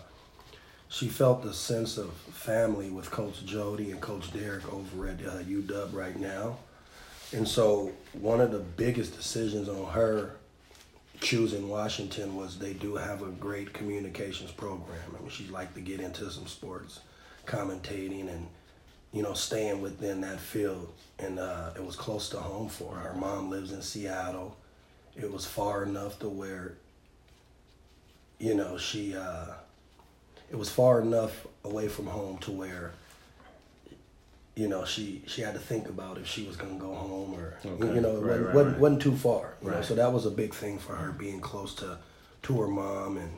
she 0.89 1.07
felt 1.07 1.43
the 1.43 1.53
sense 1.53 1.97
of 1.97 2.13
family 2.13 2.89
with 2.89 3.09
Coach 3.11 3.45
Jody 3.45 3.91
and 3.91 3.99
Coach 3.99 4.31
Derek 4.31 4.71
over 4.71 5.07
at 5.07 5.19
uh, 5.25 5.39
UW 5.43 5.93
right 5.93 6.17
now. 6.17 6.57
And 7.33 7.47
so 7.47 7.91
one 8.13 8.39
of 8.39 8.51
the 8.51 8.59
biggest 8.59 9.15
decisions 9.15 9.67
on 9.67 9.91
her 9.91 10.35
choosing 11.19 11.67
Washington 11.67 12.35
was 12.35 12.59
they 12.59 12.73
do 12.73 12.95
have 12.95 13.23
a 13.23 13.27
great 13.27 13.73
communications 13.73 14.51
program. 14.51 14.99
I 15.17 15.21
mean, 15.21 15.29
she'd 15.29 15.49
like 15.49 15.73
to 15.73 15.81
get 15.81 15.99
into 15.99 16.29
some 16.29 16.45
sports 16.45 16.99
commentating 17.45 18.29
and 18.29 18.47
you 19.11 19.21
know 19.21 19.33
staying 19.33 19.81
within 19.81 20.21
that 20.21 20.39
field. 20.39 20.93
And 21.19 21.39
uh, 21.39 21.71
it 21.75 21.85
was 21.85 21.95
close 21.95 22.29
to 22.29 22.37
home 22.37 22.69
for 22.69 22.95
her. 22.95 23.09
Her 23.09 23.19
mom 23.19 23.49
lives 23.49 23.71
in 23.71 23.81
Seattle 23.81 24.57
it 25.15 25.31
was 25.31 25.45
far 25.45 25.83
enough 25.83 26.19
to 26.19 26.29
where 26.29 26.73
you 28.39 28.55
know 28.55 28.77
she 28.77 29.15
uh, 29.15 29.47
it 30.49 30.55
was 30.55 30.69
far 30.69 31.01
enough 31.01 31.45
away 31.63 31.87
from 31.87 32.07
home 32.07 32.37
to 32.39 32.51
where 32.51 32.91
you 34.55 34.67
know 34.67 34.85
she 34.85 35.21
she 35.27 35.41
had 35.41 35.53
to 35.53 35.59
think 35.59 35.87
about 35.87 36.17
if 36.17 36.27
she 36.27 36.45
was 36.45 36.55
gonna 36.55 36.79
go 36.79 36.93
home 36.93 37.33
or 37.33 37.57
okay. 37.65 37.95
you 37.95 38.01
know 38.01 38.17
it 38.17 38.21
right, 38.21 38.23
wasn't, 38.23 38.45
right, 38.45 38.55
wasn't, 38.55 38.73
right. 38.73 38.81
wasn't, 38.81 39.01
too 39.01 39.15
far 39.15 39.53
you 39.63 39.71
know 39.71 39.81
so 39.81 39.95
that 39.95 40.11
was 40.11 40.25
a 40.25 40.31
big 40.31 40.53
thing 40.53 40.77
for 40.77 40.95
her 40.95 41.11
being 41.11 41.39
close 41.39 41.73
to 41.75 41.97
to 42.41 42.59
her 42.59 42.67
mom 42.67 43.17
and 43.17 43.31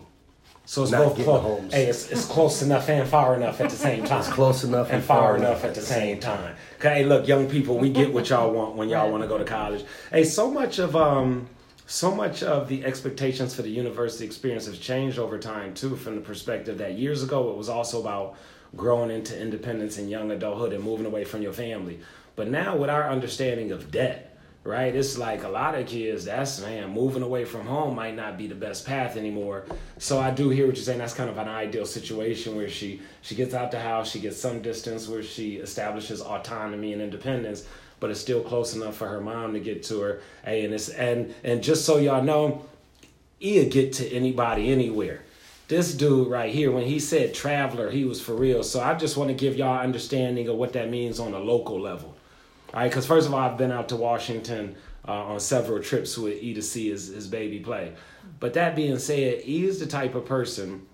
so 0.65 0.83
it's 0.83 0.91
both 0.91 1.15
close. 1.15 1.71
Hey, 1.71 1.85
it's, 1.85 2.09
it's 2.11 2.25
close 2.25 2.61
enough 2.61 2.89
and 2.89 3.07
far 3.07 3.35
enough 3.35 3.61
at 3.61 3.69
the 3.69 3.75
same 3.75 4.03
time. 4.05 4.19
It's 4.19 4.29
close 4.29 4.63
enough 4.63 4.87
and, 4.87 4.97
and 4.97 5.03
far, 5.03 5.19
far, 5.19 5.37
enough 5.37 5.63
at 5.63 5.75
the 5.75 5.81
same 5.81 6.19
time. 6.19 6.55
Okay, 6.79 6.95
hey, 6.95 7.05
look, 7.05 7.27
young 7.27 7.49
people, 7.49 7.77
we 7.77 7.89
get 7.89 8.11
what 8.11 8.29
y'all 8.29 8.51
want 8.51 8.75
when 8.75 8.89
y'all 8.89 9.11
want 9.11 9.23
to 9.23 9.27
go 9.27 9.37
to 9.37 9.45
college. 9.45 9.85
Hey, 10.11 10.23
so 10.23 10.49
much 10.49 10.79
of 10.79 10.95
um 10.95 11.47
so 11.87 12.13
much 12.13 12.41
of 12.41 12.67
the 12.67 12.83
expectations 12.83 13.53
for 13.53 13.61
the 13.61 13.69
university 13.69 14.25
experience 14.25 14.65
has 14.65 14.79
changed 14.79 15.19
over 15.19 15.37
time 15.37 15.73
too 15.75 15.95
from 15.95 16.15
the 16.15 16.21
perspective 16.21 16.79
that 16.79 16.93
years 16.93 17.21
ago 17.21 17.51
it 17.51 17.57
was 17.57 17.69
also 17.69 18.01
about 18.01 18.35
growing 18.75 19.11
into 19.11 19.39
independence 19.39 19.99
and 19.99 20.09
young 20.09 20.31
adulthood 20.31 20.73
and 20.73 20.83
moving 20.83 21.05
away 21.05 21.23
from 21.23 21.43
your 21.43 21.53
family. 21.53 21.99
But 22.35 22.49
now 22.49 22.75
with 22.75 22.89
our 22.89 23.09
understanding 23.09 23.71
of 23.71 23.91
debt, 23.91 24.34
right? 24.65 24.95
It's 24.95 25.17
like 25.17 25.43
a 25.43 25.47
lot 25.47 25.75
of 25.75 25.85
kids, 25.85 26.25
that's 26.25 26.59
man, 26.59 26.89
moving 26.89 27.21
away 27.21 27.45
from 27.45 27.67
home 27.67 27.95
might 27.95 28.15
not 28.15 28.35
be 28.35 28.47
the 28.47 28.55
best 28.55 28.85
path 28.85 29.15
anymore. 29.15 29.65
So 29.99 30.19
I 30.19 30.31
do 30.31 30.49
hear 30.49 30.65
what 30.65 30.75
you're 30.75 30.83
saying. 30.83 30.97
That's 30.97 31.13
kind 31.13 31.29
of 31.29 31.37
an 31.37 31.47
ideal 31.47 31.85
situation 31.85 32.55
where 32.55 32.67
she 32.67 32.99
she 33.21 33.35
gets 33.35 33.53
out 33.53 33.69
the 33.71 33.79
house, 33.79 34.09
she 34.09 34.19
gets 34.19 34.37
some 34.37 34.63
distance 34.63 35.07
where 35.07 35.21
she 35.21 35.57
establishes 35.57 36.19
autonomy 36.19 36.93
and 36.93 37.01
independence, 37.01 37.67
but 37.99 38.09
it's 38.09 38.19
still 38.19 38.41
close 38.41 38.75
enough 38.75 38.97
for 38.97 39.07
her 39.07 39.21
mom 39.21 39.53
to 39.53 39.59
get 39.59 39.83
to 39.83 40.01
her. 40.01 40.21
Hey, 40.43 40.65
and 40.65 40.73
it's 40.73 40.89
and 40.89 41.33
and 41.43 41.63
just 41.63 41.85
so 41.85 41.97
y'all 41.97 42.23
know, 42.23 42.65
he'll 43.37 43.69
get 43.69 43.93
to 43.93 44.09
anybody 44.11 44.71
anywhere. 44.71 45.21
This 45.67 45.93
dude 45.93 46.27
right 46.27 46.51
here, 46.51 46.71
when 46.71 46.85
he 46.85 46.99
said 46.99 47.35
traveler, 47.35 47.91
he 47.91 48.03
was 48.03 48.19
for 48.19 48.33
real. 48.33 48.63
So 48.63 48.81
I 48.81 48.95
just 48.95 49.15
want 49.15 49.29
to 49.29 49.35
give 49.35 49.55
y'all 49.55 49.79
understanding 49.79 50.47
of 50.47 50.55
what 50.55 50.73
that 50.73 50.89
means 50.89 51.19
on 51.19 51.35
a 51.35 51.39
local 51.39 51.79
level. 51.79 52.14
All 52.75 52.81
right, 52.81 52.91
because 52.91 53.05
first 53.05 53.25
of 53.25 53.33
all, 53.33 53.39
I've 53.39 53.57
been 53.57 53.71
out 53.71 53.87
to 53.89 53.95
Washington 53.95 54.75
uh, 55.07 55.13
on 55.13 55.39
several 55.39 55.81
trips 55.81 56.17
with 56.17 56.43
E 56.43 56.53
to 56.55 56.61
see 56.61 56.89
his, 56.89 57.07
his 57.07 57.25
baby 57.25 57.59
play. 57.59 57.93
But 58.41 58.53
that 58.55 58.75
being 58.75 58.99
said, 58.99 59.43
E 59.45 59.65
is 59.65 59.79
the 59.79 59.85
type 59.85 60.13
of 60.13 60.25
person 60.25 60.85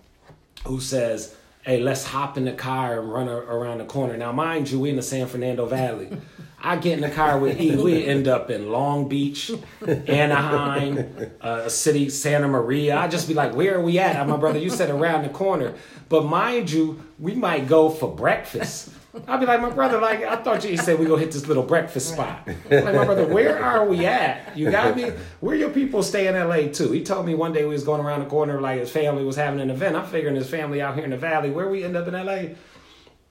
who 0.68 0.80
says, 0.80 1.36
hey, 1.64 1.80
let's 1.80 2.06
hop 2.06 2.38
in 2.38 2.46
the 2.46 2.54
car 2.54 3.00
and 3.00 3.12
run 3.12 3.28
around 3.28 3.80
the 3.80 3.86
corner. 3.86 4.16
Now, 4.16 4.32
mind 4.32 4.70
you, 4.70 4.80
we 4.80 4.92
in 4.92 4.96
the 4.96 5.02
San 5.02 5.26
Fernando 5.26 5.66
Valley. 5.66 6.10
I 6.64 6.76
get 6.76 6.94
in 6.94 7.02
the 7.02 7.10
car 7.10 7.40
with 7.40 7.60
E, 7.60 7.76
we 7.76 8.06
end 8.06 8.28
up 8.28 8.52
in 8.52 8.72
Long 8.72 9.10
Beach, 9.10 9.50
Anaheim, 9.88 11.32
uh, 11.42 11.68
city, 11.68 12.12
Santa 12.12 12.48
Maria. 12.48 12.96
I 13.00 13.08
just 13.08 13.28
be 13.28 13.34
like, 13.34 13.56
where 13.56 13.80
are 13.80 13.82
we 13.82 13.98
at? 13.98 14.28
My 14.28 14.38
brother, 14.38 14.60
you 14.60 14.70
said 14.70 14.92
around 14.92 15.24
the 15.24 15.30
corner. 15.30 15.74
But 16.10 16.26
mind 16.26 16.70
you, 16.70 17.02
we 17.18 17.34
might 17.34 17.68
go 17.68 17.90
for 17.90 18.16
breakfast. 18.16 18.92
I'll 19.28 19.38
be 19.40 19.46
like, 19.46 19.62
my 19.62 19.70
brother, 19.70 20.00
like, 20.00 20.24
I 20.24 20.38
thought 20.38 20.64
you 20.64 20.78
said 20.78 20.98
we 20.98 21.06
go 21.06 21.18
hit 21.18 21.32
this 21.32 21.46
little 21.48 21.64
breakfast 21.64 22.14
spot. 22.14 22.48
Like, 22.70 22.86
my 22.96 23.04
brother, 23.06 23.26
where 23.28 23.62
are 23.62 23.86
we 23.86 24.06
at? 24.06 24.58
You 24.58 24.72
got 24.72 24.96
me? 24.96 25.12
Where 25.42 25.56
your 25.56 25.70
people 25.70 26.02
stay 26.02 26.28
in 26.28 26.36
LA 26.36 26.72
too? 26.72 26.92
He 26.92 27.04
told 27.04 27.26
me 27.26 27.36
one 27.36 27.52
day 27.52 27.64
we 27.64 27.74
was 27.74 27.84
going 27.84 28.00
around 28.02 28.22
the 28.22 28.28
corner, 28.28 28.62
like 28.62 28.80
his 28.80 28.90
family 28.92 29.26
was 29.26 29.36
having 29.36 29.60
an 29.60 29.70
event. 29.70 29.96
I'm 29.98 30.06
figuring 30.06 30.36
his 30.36 30.50
family 30.50 30.82
out 30.82 30.96
here 30.96 31.04
in 31.04 31.10
the 31.12 31.18
valley. 31.18 31.50
Where 31.52 31.68
we 31.68 31.84
end 31.84 31.98
up 31.98 32.08
in 32.08 32.14
LA? 32.14 32.56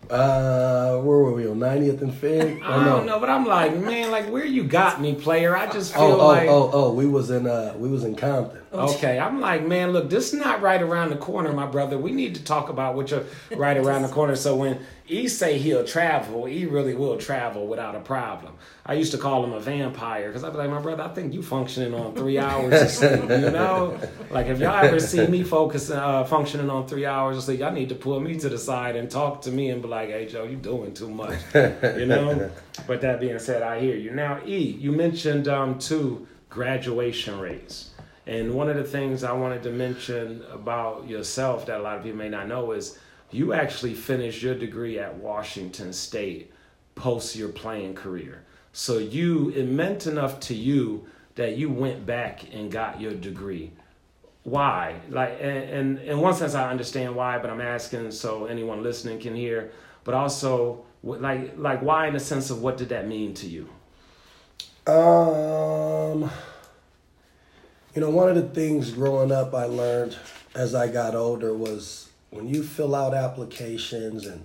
Uh, 0.09 0.97
where 1.03 1.19
were 1.19 1.33
we 1.35 1.47
on 1.47 1.59
90th 1.59 2.01
and 2.01 2.13
Fig? 2.13 2.63
I 2.65 2.85
don't 2.85 3.07
know, 3.07 3.21
but 3.21 3.29
I'm 3.31 3.45
like, 3.47 3.77
man, 3.77 4.11
like 4.11 4.29
where 4.31 4.45
you 4.47 4.65
got 4.65 5.01
me, 5.01 5.15
player? 5.15 5.57
I 5.57 5.71
just 5.71 5.93
feel 5.93 6.03
Oh, 6.03 6.21
oh, 6.21 6.27
like 6.27 6.49
oh, 6.49 6.71
oh, 6.73 6.93
we 6.95 7.07
was 7.07 7.31
in 7.31 7.47
uh, 7.47 7.75
we 7.77 7.89
was 7.89 8.03
in 8.03 8.17
Compton. 8.17 8.61
Okay, 8.73 9.21
I'm 9.21 9.41
like, 9.41 9.65
man, 9.67 9.93
look, 9.93 10.11
this 10.11 10.33
is 10.33 10.41
not 10.41 10.63
right 10.63 10.81
around 10.83 11.11
the 11.11 11.17
corner, 11.17 11.53
my 11.53 11.67
brother. 11.67 11.97
We 11.99 12.11
need 12.13 12.35
to 12.37 12.43
talk 12.43 12.71
about 12.71 12.97
what 12.97 13.11
you're 13.11 13.25
right 13.55 13.77
around 13.77 14.03
the 14.03 14.09
corner. 14.09 14.35
So 14.37 14.57
when 14.57 14.81
he 15.11 15.27
say 15.27 15.59
he'll 15.59 15.85
travel, 15.85 16.45
he 16.45 16.67
really 16.67 16.95
will 16.95 17.17
travel 17.17 17.67
without 17.67 17.97
a 17.97 18.01
problem. 18.01 18.55
I 18.87 18.95
used 18.95 19.11
to 19.11 19.19
call 19.19 19.43
him 19.43 19.53
a 19.53 19.59
vampire 19.59 20.29
because 20.29 20.45
I'd 20.45 20.53
be 20.53 20.59
like, 20.59 20.71
my 20.71 20.81
brother, 20.81 21.03
I 21.03 21.09
think 21.09 21.35
you 21.35 21.43
functioning 21.43 21.93
on 21.95 22.15
three 22.15 22.39
hours 22.49 22.81
of 22.81 22.91
sleep. 22.91 23.23
You 23.23 23.51
know, 23.51 23.99
like 24.31 24.47
if 24.47 24.61
y'all 24.61 24.85
ever 24.85 25.01
see 25.01 25.27
me 25.27 25.43
focusing, 25.43 25.97
uh, 25.97 26.23
functioning 26.25 26.71
on 26.71 26.87
three 26.87 27.07
hours 27.07 27.39
of 27.39 27.43
sleep, 27.43 27.59
y'all 27.59 27.73
need 27.73 27.89
to 27.89 27.97
pull 27.97 28.21
me 28.21 28.39
to 28.39 28.49
the 28.49 28.57
side 28.57 28.95
and 28.95 29.11
talk 29.11 29.43
to 29.43 29.51
me 29.51 29.71
and 29.71 29.83
be 29.83 29.89
like, 29.89 30.11
hey, 30.11 30.27
Joe, 30.27 30.45
you 30.45 30.57
doing 30.57 30.95
too 30.95 31.11
much. 31.11 31.41
You 31.55 32.07
know. 32.07 32.51
but 32.87 33.01
that 33.01 33.19
being 33.19 33.41
said, 33.41 33.63
I 33.63 33.81
hear 33.81 33.97
you. 33.97 34.13
Now, 34.13 34.41
E, 34.47 34.59
you 34.59 34.93
mentioned 34.93 35.49
um, 35.49 35.79
too 35.81 36.29
graduation 36.49 37.41
rates. 37.41 37.91
And 38.29 38.55
one 38.55 38.69
of 38.69 38.77
the 38.77 38.85
things 38.85 39.25
I 39.25 39.33
wanted 39.33 39.65
to 39.65 39.73
mention 39.73 40.45
about 40.53 41.09
yourself 41.09 41.67
that 41.67 41.81
a 41.81 41.83
lot 41.83 41.97
of 41.97 42.05
people 42.05 42.19
may 42.19 42.29
not 42.29 42.47
know 42.47 42.71
is 42.71 42.97
you 43.31 43.53
actually 43.53 43.95
finished 43.95 44.43
your 44.43 44.55
degree 44.55 44.99
at 44.99 45.17
Washington 45.17 45.93
State 45.93 46.53
post 46.95 47.37
your 47.37 47.49
playing 47.49 47.95
career. 47.95 48.45
So 48.73 48.99
you 48.99 49.51
it 49.51 49.67
meant 49.67 50.07
enough 50.07 50.41
to 50.41 50.55
you 50.55 51.07
that 51.35 51.57
you 51.57 51.71
went 51.71 52.07
back 52.07 52.53
and 52.53 52.71
got 52.71 53.01
your 53.01 53.15
degree. 53.15 53.73
Why? 54.43 55.01
Like 55.09 55.39
and, 55.41 55.59
and 55.71 55.99
in 56.01 56.21
one 56.21 56.35
sense 56.35 56.55
I 56.55 56.71
understand 56.71 57.15
why, 57.17 57.39
but 57.39 57.51
I'm 57.51 57.61
asking 57.61 58.11
so 58.11 58.47
anyone 58.47 58.83
listening 58.83 59.19
can 59.19 59.35
hear. 59.35 59.73
But 60.05 60.15
also 60.15 60.85
like 61.03 61.55
like 61.57 61.83
why 61.83 62.09
in 62.09 62.15
the 62.15 62.21
sense 62.21 62.51
of 62.51 62.63
what 62.63 62.77
did 62.77 62.91
that 62.91 63.09
mean 63.09 63.35
to 63.35 63.47
you? 63.47 63.69
Um, 64.87 66.31
you 67.95 68.01
know, 68.01 68.11
one 68.11 68.29
of 68.29 68.35
the 68.35 68.49
things 68.49 68.91
growing 68.91 69.31
up 69.31 69.55
I 69.55 69.65
learned 69.65 70.17
as 70.55 70.75
I 70.75 70.89
got 70.89 71.15
older 71.15 71.55
was 71.55 72.10
when 72.31 72.49
you 72.49 72.63
fill 72.63 72.95
out 72.95 73.15
applications 73.15 74.27
and 74.27 74.45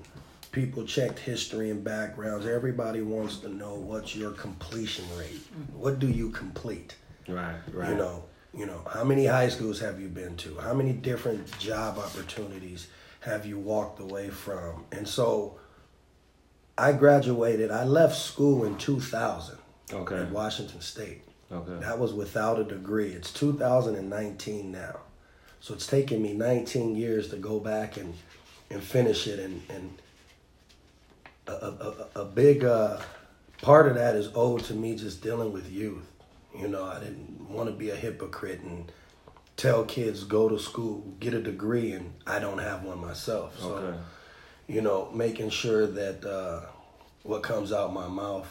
people 0.52 0.86
checked 0.86 1.20
history 1.20 1.70
and 1.70 1.84
backgrounds, 1.84 2.46
everybody 2.46 3.02
wants 3.02 3.38
to 3.38 3.50
know 3.50 3.76
what's 3.76 4.16
your 4.16 4.32
completion 4.32 5.06
rate. 5.18 5.42
What 5.74 6.00
do 6.00 6.08
you 6.08 6.30
complete? 6.32 6.96
Right, 7.28 7.56
right. 7.74 7.90
You 7.90 7.96
know, 7.96 8.24
you 8.54 8.66
know, 8.66 8.82
how 8.92 9.04
many 9.04 9.26
high 9.26 9.50
schools 9.50 9.80
have 9.82 10.00
you 10.00 10.08
been 10.08 10.36
to? 10.38 10.56
How 10.58 10.74
many 10.74 10.94
different 10.94 11.58
job 11.60 11.98
opportunities 11.98 12.88
have 13.20 13.46
you 13.46 13.60
walked 13.60 14.00
away 14.00 14.30
from? 14.30 14.86
And 14.92 15.08
so 15.08 15.60
I 16.78 16.94
graduated, 16.94 17.72
I 17.72 17.84
left 17.84 18.16
school 18.16 18.64
in 18.66 18.78
2000 18.78 19.58
Okay. 19.94 20.18
at 20.18 20.32
Washington 20.32 20.82
State. 20.82 21.22
Okay. 21.52 21.80
That 21.80 22.00
was 22.00 22.12
without 22.14 22.60
a 22.60 22.64
degree. 22.64 23.10
It's 23.12 23.32
2019 23.32 24.72
now. 24.72 25.00
So 25.66 25.74
it's 25.74 25.88
taken 25.88 26.22
me 26.22 26.34
19 26.34 26.96
years 26.96 27.30
to 27.30 27.38
go 27.38 27.60
back 27.60 27.98
and, 27.98 28.14
and 28.70 28.84
finish 28.84 29.26
it. 29.26 29.40
And, 29.40 29.64
and 29.70 29.98
a, 31.48 31.52
a, 31.54 32.08
a, 32.16 32.22
a 32.22 32.26
big 32.26 32.64
uh, 32.64 33.00
part 33.64 33.88
of 33.88 33.96
that 33.96 34.16
is 34.16 34.30
owed 34.36 34.64
to 34.66 34.76
me 34.76 34.96
just 34.96 35.24
dealing 35.24 35.52
with 35.52 35.72
youth. 35.72 36.06
You 36.56 36.68
know, 36.68 36.84
I 36.84 37.00
didn't 37.00 37.50
want 37.50 37.68
to 37.68 37.76
be 37.76 37.90
a 37.90 37.96
hypocrite 37.96 38.60
and 38.60 38.92
tell 39.58 39.86
kids 39.86 40.24
go 40.24 40.50
to 40.50 40.60
school, 40.60 41.16
get 41.20 41.34
a 41.34 41.42
degree, 41.42 41.94
and 41.94 42.14
I 42.28 42.38
don't 42.38 42.60
have 42.60 42.84
one 42.84 43.00
myself. 43.00 43.60
So, 43.60 43.74
Okay. 43.74 43.98
you 44.68 44.82
know, 44.82 45.10
making 45.16 45.50
sure 45.50 45.88
that 45.88 46.24
uh, 46.24 46.62
what 47.24 47.42
comes 47.42 47.74
out 47.74 47.92
my 47.92 48.08
mouth, 48.08 48.48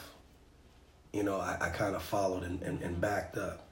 you 1.13 1.23
know, 1.23 1.37
I, 1.39 1.59
I 1.61 1.69
kind 1.69 1.95
of 1.95 2.03
followed 2.03 2.43
and, 2.43 2.61
and, 2.63 2.83
and 2.83 3.01
backed 3.01 3.39
up. 3.39 3.69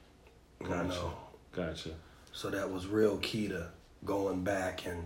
You 0.60 0.68
Gotcha. 0.68 0.88
know, 0.90 1.12
Gotcha. 1.50 1.90
So 2.32 2.50
that 2.50 2.70
was 2.70 2.86
real 2.86 3.18
key 3.18 3.48
to 3.48 3.68
going 4.04 4.42
back 4.42 4.86
and 4.86 5.04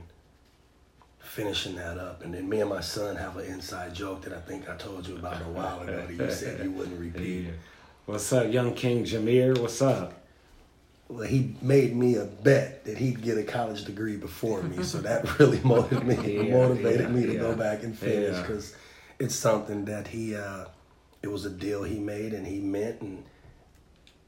finishing 1.18 1.75
that 1.76 1.99
up. 1.99 2.25
And 2.25 2.33
then 2.33 2.49
me 2.49 2.61
and 2.61 2.71
my 2.71 2.80
son 2.80 3.16
have 3.16 3.37
an 3.37 3.47
inside 3.47 3.95
joke 3.95 4.23
that 4.23 4.33
I 4.33 4.40
think 4.40 4.68
I 4.68 4.76
told 4.76 5.06
you 5.06 5.16
about 5.16 5.42
a 5.42 5.45
while 5.45 5.80
ago 5.83 5.97
that 6.06 6.11
you 6.11 6.30
said 6.30 6.64
you 6.64 6.71
wouldn't 6.71 6.99
repeat. 7.14 7.47
Yeah. 7.47 7.50
What's 8.06 8.33
up, 8.33 8.52
young 8.52 8.75
King 8.75 9.04
Jameer? 9.04 9.59
What's 9.59 9.83
up? 9.83 10.14
Well, 11.09 11.26
he 11.26 11.54
made 11.62 11.95
me 11.95 12.16
a 12.16 12.25
bet 12.25 12.85
that 12.85 12.99
he'd 12.99 13.23
get 13.23 13.38
a 13.38 13.42
college 13.42 13.85
degree 13.85 14.16
before 14.16 14.62
me, 14.62 14.83
so 14.83 14.99
that 14.99 15.38
really 15.38 15.61
motivated 15.62 16.26
me, 16.26 16.49
Yeah, 16.49 16.52
motivated 16.54 17.00
yeah, 17.00 17.09
me 17.09 17.26
to 17.26 17.35
go 17.37 17.54
back 17.54 17.83
and 17.83 17.97
finish 17.97 18.40
because 18.40 18.75
it's 19.18 19.35
something 19.35 19.85
that 19.85 20.09
he, 20.09 20.35
uh, 20.35 20.66
it 21.23 21.28
was 21.28 21.45
a 21.45 21.50
deal 21.50 21.83
he 21.85 21.99
made 21.99 22.33
and 22.33 22.47
he 22.47 22.59
meant, 22.59 23.02
and 23.02 23.25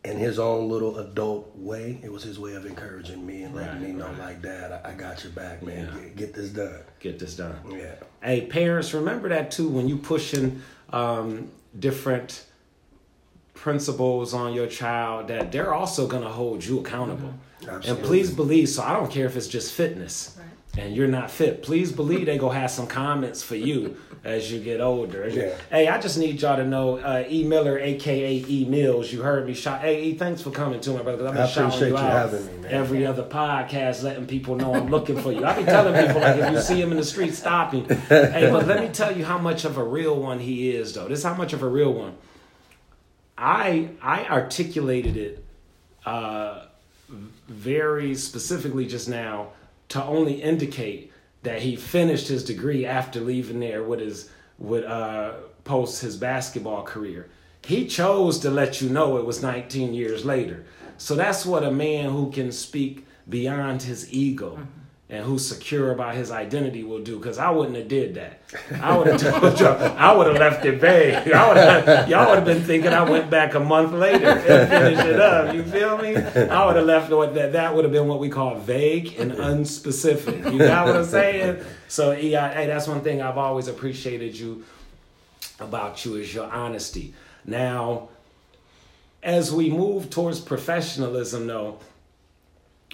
in 0.05 0.17
his 0.17 0.39
own 0.39 0.69
little 0.69 0.99
adult 0.99 1.55
way, 1.57 1.99
it 2.03 2.11
was 2.13 2.23
his 2.23 2.39
way 2.39 2.55
of 2.55 2.65
encouraging 2.67 3.27
me 3.27 3.43
and 3.43 3.55
letting 3.55 3.81
Right, 3.83 3.89
me 3.89 3.93
know, 3.93 4.07
right. 4.07 4.19
like, 4.19 4.43
Dad, 4.43 4.81
I, 4.85 4.91
I 4.91 4.95
got 4.95 5.23
your 5.25 5.33
back, 5.33 5.63
man. 5.63 5.91
Yeah. 5.93 6.01
Get, 6.01 6.17
get 6.17 6.35
this 6.35 6.51
done. 6.51 6.81
Get 7.01 7.19
this 7.19 7.37
done. 7.37 7.57
Yeah. 7.71 7.95
Hey, 8.23 8.47
parents, 8.47 8.95
remember 8.95 9.29
that 9.29 9.51
too 9.51 9.69
when 9.69 9.89
you 9.89 9.97
pushing 9.97 10.63
um, 10.93 11.51
different 11.79 12.45
principles 13.55 14.35
on 14.35 14.53
your 14.55 14.69
child 14.69 15.29
that 15.29 15.51
they're 15.51 15.75
also 15.75 16.07
going 16.07 16.23
to 16.23 16.29
hold 16.29 16.65
you 16.65 16.79
accountable. 16.79 17.35
And 17.63 17.71
Absolutely. 17.71 18.07
please 18.07 18.31
believe, 18.33 18.69
so 18.69 18.85
I 18.85 18.93
don't 18.93 19.11
care 19.11 19.27
if 19.27 19.37
it's 19.37 19.49
just 19.49 19.73
fitness 19.73 20.39
and 20.79 20.95
you're 20.95 21.09
not 21.09 21.31
fit. 21.31 21.63
Please 21.63 21.91
believe 21.91 22.27
they 22.27 22.39
go 22.39 22.49
have 22.51 22.71
some 22.71 22.87
comments 22.87 23.43
for 23.43 23.57
you 23.57 23.97
as 24.23 24.51
you 24.53 24.61
get 24.61 24.81
older. 24.81 25.29
Yeah. 25.29 25.55
Hey, 25.71 25.89
I 25.89 26.01
just 26.01 26.19
need 26.19 26.41
y'all 26.41 26.57
to 26.57 26.65
know 26.65 26.99
uh, 26.99 27.25
E 27.29 27.43
Miller, 27.45 27.79
aka 27.79 28.45
E 28.49 28.65
Mills. 28.65 29.13
You 29.13 29.23
heard 29.23 29.47
me 29.47 29.55
shout. 29.55 29.81
Hey, 29.81 30.05
E, 30.05 30.15
thanks 30.15 30.41
for 30.41 30.51
coming 30.51 30.81
to 30.81 30.93
my 30.93 31.03
brother. 31.03 31.27
I've 31.27 31.35
been 31.35 31.43
I 31.43 31.47
shouting 31.47 31.67
appreciate 31.67 31.89
you 31.89 31.95
you 31.95 32.01
out 32.01 32.31
having 32.31 32.47
me, 32.47 32.63
man. 32.63 32.73
every 32.73 33.07
other 33.07 33.25
podcast, 33.25 34.05
letting 34.05 34.27
people 34.27 34.55
know 34.55 34.73
I'm 34.75 34.89
looking 34.89 35.21
for 35.21 35.33
you. 35.33 35.45
I 35.45 35.57
be 35.57 35.65
telling 35.65 35.95
people 36.07 36.21
like 36.21 36.37
if 36.37 36.53
you 36.53 36.61
see 36.61 36.81
him 36.81 36.93
in 36.93 36.97
the 36.97 37.05
street, 37.05 37.35
stop 37.35 37.73
him. 37.73 37.85
Hey, 38.09 38.49
but 38.51 38.67
let 38.67 38.81
me 38.81 38.89
tell 38.89 39.17
you 39.17 39.25
how 39.25 39.39
much 39.39 39.65
of 39.65 39.79
a 39.79 39.85
real 39.85 40.17
one 40.17 40.39
he 40.39 40.71
is, 40.71 40.95
though. 40.95 41.09
This 41.09 41.19
is 41.19 41.25
how 41.25 41.35
much 41.35 41.53
of 41.53 41.63
a 41.63 41.69
real 41.69 41.93
one. 41.93 42.17
I 43.37 43.91
I 44.01 44.27
articulated 44.27 45.17
it 45.17 45.45
uh, 46.07 46.67
very 47.49 48.15
specifically 48.15 48.87
just 48.87 49.09
now 49.09 49.49
to 49.89 50.03
only 50.05 50.43
indicate 50.43 51.13
that 51.43 51.63
he 51.63 51.77
finished 51.77 52.29
his 52.29 52.45
degree 52.45 52.85
after 52.85 53.21
leaving 53.21 53.61
there 53.61 53.83
with 53.83 54.01
his 54.01 54.31
with 54.59 54.85
uh, 54.85 55.35
post 55.65 56.03
his 56.03 56.17
basketball 56.17 56.83
career. 56.83 57.29
He 57.65 57.87
chose 57.87 58.39
to 58.41 58.51
let 58.51 58.81
you 58.81 58.89
know 58.89 59.19
it 59.19 59.27
was 59.27 59.43
19 59.43 59.95
years 59.95 60.25
later. 60.25 60.65
So 60.97 61.15
that's 61.15 61.47
what 61.47 61.63
a 61.63 61.71
man 61.71 62.11
who 62.11 62.31
can 62.31 62.51
speak 62.51 63.07
beyond 63.29 63.83
his 63.83 64.13
ego 64.13 64.67
and 65.11 65.25
who's 65.25 65.47
secure 65.47 65.91
about 65.91 66.15
his 66.15 66.31
identity 66.31 66.85
will 66.85 67.03
do. 67.03 67.17
Because 67.19 67.39
I 67.39 67.51
wouldn't 67.51 67.77
have 67.77 67.89
did 67.89 68.17
that. 68.17 68.43
I 68.81 68.97
would 68.97 69.07
have 69.07 69.21
told 69.41 69.59
y'all. 69.59 69.97
I 69.97 70.15
would 70.15 70.27
have 70.27 70.37
left 70.37 70.65
it 70.67 70.79
vague. 70.79 71.33
I 71.33 71.49
would 71.49 71.57
have, 71.57 72.09
y'all 72.09 72.29
would 72.29 72.37
have 72.37 72.45
been 72.45 72.63
thinking 72.63 72.93
I 72.93 73.09
went 73.09 73.31
back 73.31 73.55
a 73.55 73.61
month 73.61 73.93
later 73.93 74.27
and 74.27 74.69
finished 74.69 75.07
it 75.07 75.19
up. 75.19 75.55
You 75.55 75.63
feel 75.63 75.97
me? 75.97 76.15
I 76.17 76.67
would 76.67 76.77
have 76.77 76.85
left 76.85 77.11
what 77.11 77.35
that. 77.35 77.53
That 77.53 77.75
would 77.75 77.85
have 77.85 77.93
been 77.93 78.07
what 78.07 78.21
we 78.21 78.29
call 78.29 78.57
vague 78.57 79.19
and 79.19 79.33
unspecific. 79.33 80.53
You 80.53 80.59
got 80.59 80.87
what 80.87 80.97
I'm 80.97 81.05
saying? 81.05 81.65
So 81.89 82.13
yeah, 82.13 82.53
hey, 82.53 82.67
that's 82.67 82.87
one 82.87 83.01
thing 83.01 83.23
I've 83.23 83.39
always 83.39 83.69
appreciated 83.69 84.39
you 84.39 84.65
about 85.59 86.05
you 86.05 86.17
is 86.17 86.35
your 86.35 86.51
honesty. 86.51 87.15
Now, 87.47 88.11
as 89.23 89.51
we 89.51 89.71
move 89.71 90.11
towards 90.11 90.39
professionalism, 90.39 91.47
though 91.47 91.79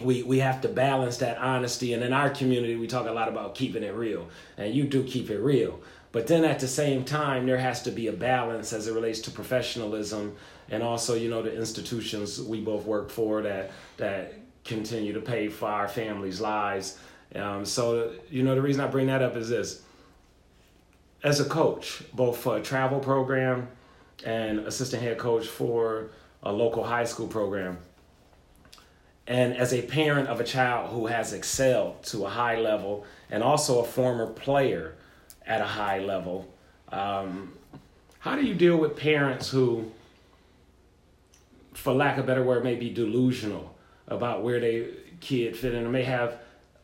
we 0.03 0.23
we 0.23 0.39
have 0.41 0.61
to 0.63 0.69
balance 0.69 1.19
that 1.19 1.39
honesty. 1.39 1.93
And 1.93 2.03
in 2.03 2.13
our 2.13 2.31
community 2.31 2.77
we 2.77 2.87
talk 2.87 3.07
a 3.07 3.13
lot 3.13 3.29
about 3.29 3.55
keeping 3.55 3.83
it 3.83 3.95
real. 3.95 4.29
And 4.57 4.75
you 4.75 4.85
do 4.85 5.05
keep 5.05 5.31
it 5.31 5.39
real. 5.39 5.81
But 6.13 6.27
then 6.27 6.45
at 6.45 6.61
the 6.61 6.69
same 6.69 7.05
time 7.05 7.47
there 7.47 7.59
has 7.59 7.83
to 7.83 7.91
be 7.91 8.09
a 8.09 8.13
balance 8.13 8.73
as 8.73 8.89
it 8.89 8.95
relates 8.95 9.21
to 9.23 9.31
professionalism 9.31 10.37
and 10.71 10.83
also 10.83 11.15
you 11.15 11.29
know 11.29 11.43
the 11.43 11.55
institutions 11.55 12.41
we 12.41 12.61
both 12.61 12.85
work 12.85 13.11
for 13.11 13.43
that 13.43 13.71
that 13.97 14.35
continue 14.65 15.13
to 15.13 15.21
pay 15.21 15.49
for 15.49 15.69
our 15.69 15.89
families 15.89 16.41
lives. 16.41 16.99
Um, 17.35 17.65
so 17.65 18.13
you 18.31 18.43
know 18.43 18.55
the 18.55 18.63
reason 18.63 18.81
i 18.81 18.87
bring 18.87 19.07
that 19.09 19.23
up 19.23 19.37
is 19.37 19.49
this. 19.49 19.83
As 21.23 21.41
a 21.41 21.45
coach 21.45 22.03
both 22.13 22.37
for 22.37 22.57
a 22.57 22.63
travel 22.63 22.99
program 22.99 23.69
and 24.25 24.61
assistant 24.61 25.03
head 25.03 25.19
coach 25.19 25.47
for 25.47 26.11
a 26.43 26.53
local 26.53 26.85
high 26.85 27.05
school 27.05 27.27
program 27.27 27.79
and 29.27 29.57
as 29.57 29.73
a 29.73 29.83
parent 29.83 30.29
of 30.29 30.41
a 30.41 30.45
child 30.45 30.91
who 30.91 31.07
has 31.07 31.33
excelled 31.33 32.03
to 32.05 32.27
a 32.27 32.29
high 32.29 32.57
level 32.61 33.05
and 33.31 33.43
also 33.43 33.81
a 33.81 33.85
former 33.85 34.27
player 34.27 34.95
at 35.47 35.61
a 35.61 35.67
high 35.67 35.99
level, 35.99 36.53
um, 36.91 37.53
how 38.19 38.37
do 38.37 38.45
you 38.45 38.55
deal 38.55 38.77
with 38.77 38.97
parents 38.97 39.51
who, 39.51 39.91
for 41.73 41.93
lack 41.95 42.19
of 42.19 42.25
a 42.25 42.27
better 42.27 42.43
word, 42.43 42.65
may 42.65 42.75
be 42.75 42.91
delusional 42.91 43.75
about 44.09 44.43
where 44.43 44.61
their 44.61 44.87
kid 45.21 45.57
fit 45.57 45.75
in 45.75 45.87
or 45.87 45.91
may 45.91 46.03
have 46.03 46.39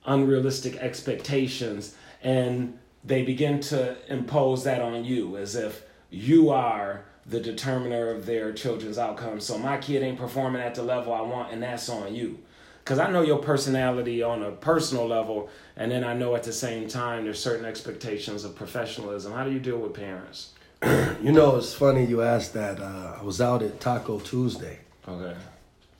unrealistic 0.06 0.76
expectations 0.76 1.94
and 2.22 2.78
they 3.04 3.22
begin 3.22 3.60
to 3.60 3.96
impose 4.12 4.64
that 4.64 4.80
on 4.80 5.04
you 5.04 5.36
as 5.36 5.54
if 5.54 5.82
you 6.10 6.50
are 6.50 7.04
the 7.26 7.40
determiner 7.40 8.10
of 8.10 8.26
their 8.26 8.52
children's 8.52 8.98
outcomes. 8.98 9.44
So 9.44 9.58
my 9.58 9.78
kid 9.78 10.02
ain't 10.02 10.18
performing 10.18 10.62
at 10.62 10.74
the 10.74 10.82
level 10.82 11.12
I 11.12 11.20
want, 11.20 11.52
and 11.52 11.62
that's 11.62 11.88
on 11.88 12.14
you. 12.14 12.38
Because 12.78 12.98
I 12.98 13.10
know 13.10 13.22
your 13.22 13.38
personality 13.38 14.22
on 14.22 14.42
a 14.42 14.50
personal 14.50 15.06
level, 15.06 15.48
and 15.76 15.92
then 15.92 16.02
I 16.02 16.14
know 16.14 16.34
at 16.34 16.42
the 16.42 16.52
same 16.52 16.88
time 16.88 17.24
there's 17.24 17.40
certain 17.40 17.66
expectations 17.66 18.44
of 18.44 18.56
professionalism. 18.56 19.32
How 19.32 19.44
do 19.44 19.52
you 19.52 19.60
deal 19.60 19.78
with 19.78 19.94
parents? 19.94 20.52
you 20.82 21.30
know, 21.30 21.56
it's 21.56 21.74
funny 21.74 22.04
you 22.04 22.22
asked 22.22 22.54
that. 22.54 22.80
Uh, 22.80 23.18
I 23.20 23.22
was 23.22 23.40
out 23.40 23.62
at 23.62 23.80
Taco 23.80 24.18
Tuesday. 24.18 24.80
Okay 25.06 25.36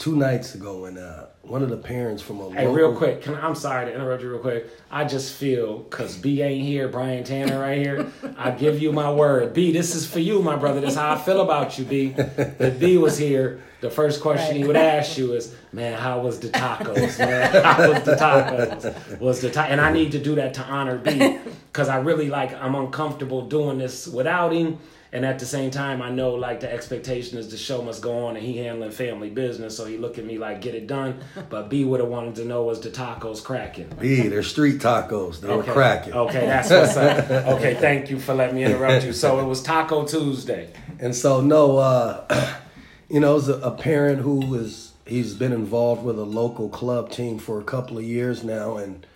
two 0.00 0.16
nights 0.16 0.54
ago, 0.54 0.87
and 0.87 0.99
uh, 0.99 1.26
one 1.42 1.62
of 1.62 1.69
the 1.69 1.76
parents 1.76 2.23
from 2.23 2.40
a 2.40 2.50
hey, 2.50 2.66
local... 2.66 2.75
real 2.75 2.97
quick, 2.97 3.23
can 3.23 3.35
I, 3.35 3.47
I'm 3.47 3.54
sorry 3.54 3.85
to 3.85 3.95
interrupt 3.95 4.23
you 4.23 4.30
real 4.30 4.40
quick. 4.40 4.69
I 4.90 5.04
just 5.04 5.35
feel 5.35 5.80
because 5.80 6.16
B 6.16 6.42
ain't 6.42 6.66
here, 6.66 6.88
Brian 6.88 7.23
Tanner 7.23 7.61
right 7.61 7.78
here. 7.78 8.11
I 8.38 8.50
give 8.50 8.83
you 8.83 8.92
my 8.92 9.12
word, 9.12 9.52
B. 9.52 9.71
This 9.73 9.95
is 9.95 10.11
for 10.11 10.19
you, 10.19 10.42
my 10.42 10.57
brother. 10.57 10.80
This 10.80 10.92
is 10.92 10.97
how 10.97 11.12
I 11.12 11.19
feel 11.19 11.42
about 11.42 11.78
you, 11.78 11.85
B. 11.85 12.14
If 12.16 12.80
B 12.80 12.97
was 12.97 13.19
here, 13.19 13.62
the 13.83 13.90
first 13.90 14.23
question 14.23 14.57
he 14.57 14.64
would 14.64 14.76
ask 14.76 15.19
you 15.19 15.35
is, 15.35 15.54
"Man, 15.71 15.99
how 15.99 16.21
was 16.21 16.40
the 16.40 16.49
tacos? 16.49 17.19
Man, 17.19 17.62
how 17.62 17.92
was 17.92 18.02
the 18.02 18.16
tacos? 18.16 19.21
Was 19.21 19.40
the 19.42 19.50
ta-? 19.50 19.66
And 19.69 19.83
I 19.83 19.92
need 19.92 20.12
to 20.12 20.19
do 20.19 20.35
that 20.37 20.54
to 20.54 20.62
honor 20.62 20.97
B 20.97 21.38
because 21.71 21.88
I 21.88 21.99
really 21.99 22.30
like 22.30 22.54
I'm 22.54 22.75
uncomfortable 22.75 23.47
doing 23.49 23.76
this 23.76 24.09
without 24.09 24.52
him 24.52 24.78
and 25.12 25.25
at 25.25 25.40
the 25.40 25.47
same 25.47 25.73
time, 25.73 26.00
I 26.02 26.11
know 26.11 26.35
like 26.35 26.61
the 26.61 26.73
expectation 26.73 27.37
is 27.37 27.50
the 27.50 27.57
show 27.57 27.83
must 27.83 28.00
go 28.00 28.26
on, 28.26 28.37
and 28.37 28.45
he 28.45 28.59
handling 28.59 28.93
family 28.93 29.29
business, 29.29 29.76
so 29.76 29.85
he 29.85 29.99
look 29.99 30.19
at 30.19 30.25
me 30.25 30.39
like 30.39 30.61
get 30.61 30.75
it 30.75 30.87
done. 30.87 31.21
But 31.50 31.69
B 31.69 31.85
would 31.85 31.99
have 31.99 32.08
wanted 32.08 32.37
to 32.37 32.45
know 32.45 32.63
was 32.63 32.80
the 32.80 32.91
tacos 32.91 33.43
cracking. 33.43 33.89
B, 33.99 34.28
they're 34.28 34.45
street 34.45 34.80
tacos. 34.80 35.41
They 35.41 35.49
okay. 35.49 35.67
were 35.67 35.73
cracking. 35.73 36.13
Okay, 36.13 36.47
that's 36.47 36.71
what's 36.71 36.97
up. 36.97 37.30
Okay, 37.61 37.75
thank 37.75 38.11
you 38.11 38.21
for 38.21 38.35
letting 38.35 38.54
me 38.54 38.65
interrupt 38.65 39.04
you. 39.04 39.13
So 39.13 39.41
it 39.41 39.45
was 39.45 39.63
Taco 39.63 40.04
Tuesday, 40.06 40.73
and 41.00 41.15
so 41.15 41.41
no, 41.41 41.78
uh, 41.78 42.58
you 43.08 43.19
know, 43.19 43.37
as 43.37 43.49
a, 43.49 43.54
a 43.61 43.73
parent 43.73 44.21
who 44.21 44.54
is 44.54 44.93
he's 45.06 45.35
been 45.35 45.52
involved 45.52 46.04
with 46.04 46.19
a 46.19 46.25
local 46.25 46.69
club 46.69 47.11
team 47.11 47.39
for 47.39 47.58
a 47.61 47.65
couple 47.65 47.99
of 47.99 48.04
years 48.04 48.45
now, 48.45 48.76
and 48.76 49.06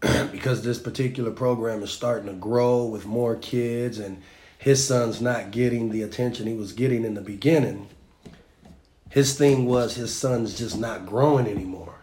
because 0.32 0.62
this 0.62 0.78
particular 0.78 1.30
program 1.30 1.82
is 1.82 1.90
starting 1.90 2.26
to 2.26 2.32
grow 2.32 2.84
with 2.84 3.04
more 3.04 3.36
kids 3.36 3.98
and 3.98 4.22
his 4.62 4.86
son's 4.86 5.20
not 5.20 5.50
getting 5.50 5.90
the 5.90 6.02
attention 6.02 6.46
he 6.46 6.54
was 6.54 6.72
getting 6.72 7.04
in 7.04 7.14
the 7.14 7.20
beginning. 7.20 7.88
His 9.10 9.36
thing 9.36 9.66
was 9.66 9.96
his 9.96 10.16
son's 10.16 10.56
just 10.56 10.78
not 10.78 11.04
growing 11.04 11.48
anymore. 11.48 11.96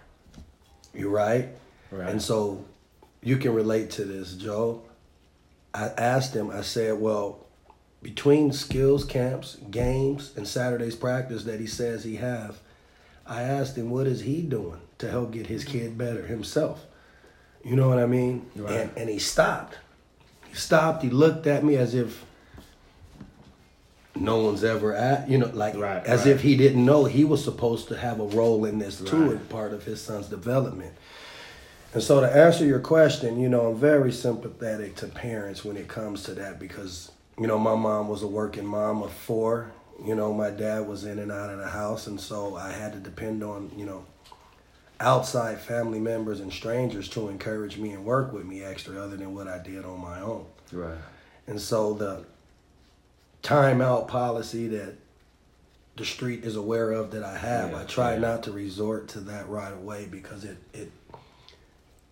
You 0.93 1.09
right? 1.09 1.47
Right. 1.89 2.09
And 2.09 2.21
so 2.21 2.65
you 3.23 3.37
can 3.37 3.53
relate 3.53 3.91
to 3.91 4.03
this, 4.03 4.33
Joe. 4.33 4.81
I 5.73 5.85
asked 5.97 6.35
him, 6.35 6.51
I 6.51 6.59
said, 6.59 6.99
well, 6.99 7.45
between 8.01 8.51
skills 8.51 9.05
camps, 9.05 9.55
games, 9.71 10.33
and 10.35 10.45
Saturday's 10.45 10.97
practice 10.97 11.45
that 11.45 11.61
he 11.61 11.67
says 11.67 12.03
he 12.03 12.17
have, 12.17 12.59
I 13.25 13.43
asked 13.43 13.77
him 13.77 13.89
what 13.89 14.05
is 14.05 14.19
he 14.19 14.41
doing 14.41 14.81
to 14.97 15.09
help 15.09 15.31
get 15.31 15.47
his 15.47 15.63
kid 15.63 15.97
better 15.97 16.27
himself. 16.27 16.85
You 17.63 17.77
know 17.77 17.87
what 17.87 17.99
I 17.99 18.05
mean? 18.05 18.51
Right. 18.53 18.73
And 18.73 18.91
and 18.97 19.09
he 19.09 19.19
stopped. 19.19 19.77
He 20.49 20.55
stopped, 20.55 21.03
he 21.03 21.09
looked 21.09 21.47
at 21.47 21.63
me 21.63 21.77
as 21.77 21.95
if 21.95 22.25
no 24.19 24.37
one's 24.37 24.63
ever 24.63 24.93
at 24.93 25.29
you 25.29 25.37
know 25.37 25.49
like 25.53 25.75
right, 25.75 26.05
as 26.05 26.21
right. 26.21 26.31
if 26.31 26.41
he 26.41 26.55
didn't 26.57 26.83
know 26.83 27.05
he 27.05 27.23
was 27.23 27.43
supposed 27.43 27.87
to 27.87 27.97
have 27.97 28.19
a 28.19 28.25
role 28.25 28.65
in 28.65 28.79
this 28.79 28.99
too 28.99 29.31
right. 29.31 29.49
part 29.49 29.73
of 29.73 29.83
his 29.83 30.01
son's 30.01 30.27
development 30.27 30.93
and 31.93 32.03
so 32.03 32.19
to 32.19 32.35
answer 32.35 32.65
your 32.65 32.79
question 32.79 33.39
you 33.39 33.49
know 33.49 33.67
i'm 33.67 33.75
very 33.75 34.11
sympathetic 34.11 34.95
to 34.95 35.07
parents 35.07 35.63
when 35.63 35.77
it 35.77 35.87
comes 35.87 36.23
to 36.23 36.33
that 36.33 36.59
because 36.59 37.11
you 37.39 37.47
know 37.47 37.57
my 37.57 37.75
mom 37.75 38.07
was 38.07 38.21
a 38.21 38.27
working 38.27 38.65
mom 38.65 39.01
of 39.01 39.11
four 39.11 39.71
you 40.05 40.15
know 40.15 40.33
my 40.33 40.49
dad 40.49 40.87
was 40.87 41.05
in 41.05 41.19
and 41.19 41.31
out 41.31 41.49
of 41.49 41.57
the 41.57 41.67
house 41.67 42.07
and 42.07 42.19
so 42.19 42.55
i 42.55 42.71
had 42.71 42.91
to 42.91 42.99
depend 42.99 43.43
on 43.43 43.71
you 43.75 43.85
know 43.85 44.05
outside 44.99 45.57
family 45.59 45.99
members 45.99 46.41
and 46.41 46.51
strangers 46.51 47.07
to 47.07 47.29
encourage 47.29 47.77
me 47.77 47.91
and 47.91 48.03
work 48.03 48.33
with 48.33 48.45
me 48.45 48.61
extra 48.63 49.01
other 49.01 49.15
than 49.15 49.33
what 49.33 49.47
i 49.47 49.57
did 49.57 49.85
on 49.85 49.99
my 49.99 50.19
own 50.19 50.45
right 50.73 50.97
and 51.47 51.59
so 51.59 51.93
the 51.93 52.25
timeout 53.43 54.07
policy 54.07 54.67
that 54.67 54.95
the 55.99 56.05
street 56.05 56.45
is 56.45 56.55
aware 56.55 56.91
of 56.91 57.11
that 57.11 57.23
I 57.23 57.37
have. 57.37 57.71
Yeah, 57.71 57.81
I 57.81 57.83
try 57.83 58.13
yeah. 58.13 58.19
not 58.19 58.43
to 58.43 58.51
resort 58.51 59.09
to 59.09 59.19
that 59.21 59.49
right 59.49 59.73
away 59.73 60.07
because 60.09 60.45
it 60.45 60.57
it 60.73 60.91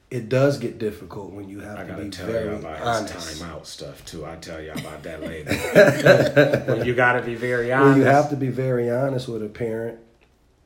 it 0.09 0.29
does 0.29 0.57
get 0.57 0.77
difficult 0.77 1.31
when 1.31 1.49
you 1.49 1.59
have 1.59 1.79
I 1.79 1.85
to 1.85 2.03
be 2.03 2.09
tell 2.09 2.27
very 2.27 2.49
you 2.49 2.55
about 2.55 2.81
honest. 2.81 3.13
his 3.13 3.41
timeout 3.41 3.65
stuff 3.65 4.05
too. 4.05 4.25
I'll 4.25 4.39
tell 4.39 4.61
you 4.61 4.71
about 4.71 5.03
that 5.03 5.21
later. 6.65 6.73
when 6.73 6.85
you 6.85 6.95
got 6.95 7.13
to 7.13 7.21
be 7.21 7.35
very 7.35 7.71
honest. 7.73 7.89
Well, 7.89 7.97
you 7.97 8.03
have 8.05 8.29
to 8.29 8.35
be 8.35 8.49
very 8.49 8.89
honest 8.89 9.27
with 9.27 9.43
a 9.43 9.49
parent, 9.49 9.99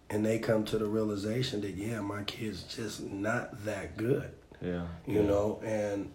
and 0.09 0.25
they 0.25 0.39
come 0.39 0.65
to 0.65 0.77
the 0.77 0.85
realization 0.85 1.61
that 1.61 1.75
yeah, 1.75 2.01
my 2.01 2.23
kid's 2.23 2.63
just 2.63 3.01
not 3.01 3.65
that 3.65 3.97
good. 3.97 4.31
Yeah, 4.61 4.85
you 5.07 5.21
yeah. 5.21 5.27
know, 5.27 5.61
and 5.63 6.11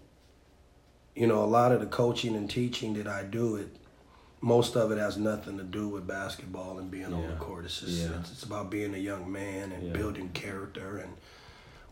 you 1.14 1.26
know 1.26 1.42
a 1.42 1.46
lot 1.46 1.72
of 1.72 1.80
the 1.80 1.86
coaching 1.86 2.36
and 2.36 2.48
teaching 2.48 2.94
that 2.94 3.06
I 3.06 3.22
do 3.22 3.56
it 3.56 3.68
most 4.46 4.76
of 4.76 4.92
it 4.92 4.98
has 4.98 5.16
nothing 5.18 5.58
to 5.58 5.64
do 5.64 5.88
with 5.88 6.06
basketball 6.06 6.78
and 6.78 6.88
being 6.88 7.10
yeah. 7.10 7.16
on 7.16 7.26
the 7.26 7.34
court. 7.34 7.64
It's 7.64 7.80
just 7.80 8.08
yeah. 8.08 8.20
it's, 8.20 8.30
it's, 8.30 8.42
about 8.44 8.70
being 8.70 8.94
a 8.94 8.98
young 8.98 9.30
man 9.30 9.72
and 9.72 9.88
yeah. 9.88 9.92
building 9.92 10.28
character 10.34 10.98
and 10.98 11.12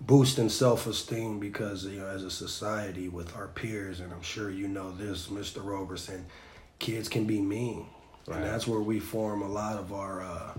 boosting 0.00 0.48
self 0.48 0.86
esteem 0.86 1.40
because 1.40 1.84
you 1.84 1.98
know 1.98 2.06
as 2.06 2.22
a 2.22 2.30
society 2.30 3.08
with 3.08 3.34
our 3.36 3.48
peers 3.48 3.98
and 3.98 4.12
I'm 4.12 4.22
sure 4.22 4.52
you 4.52 4.68
know 4.68 4.92
this, 4.92 5.26
Mr. 5.26 5.64
Roberson, 5.64 6.26
kids 6.78 7.08
can 7.08 7.24
be 7.24 7.40
mean, 7.40 7.86
right. 8.28 8.36
and 8.36 8.44
that's 8.44 8.68
where 8.68 8.80
we 8.80 9.00
form 9.00 9.42
a 9.42 9.48
lot 9.48 9.76
of 9.76 9.92
our. 9.92 10.22
Uh, 10.22 10.54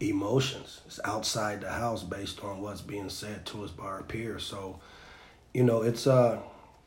emotions 0.00 0.80
it's 0.86 0.98
outside 1.04 1.60
the 1.60 1.70
house 1.70 2.02
based 2.02 2.42
on 2.42 2.62
what's 2.62 2.80
being 2.80 3.10
said 3.10 3.44
to 3.44 3.62
us 3.62 3.70
by 3.70 3.84
our 3.84 4.02
peers 4.02 4.42
so 4.42 4.80
you 5.52 5.62
know 5.62 5.82
it's 5.82 6.06
uh 6.06 6.38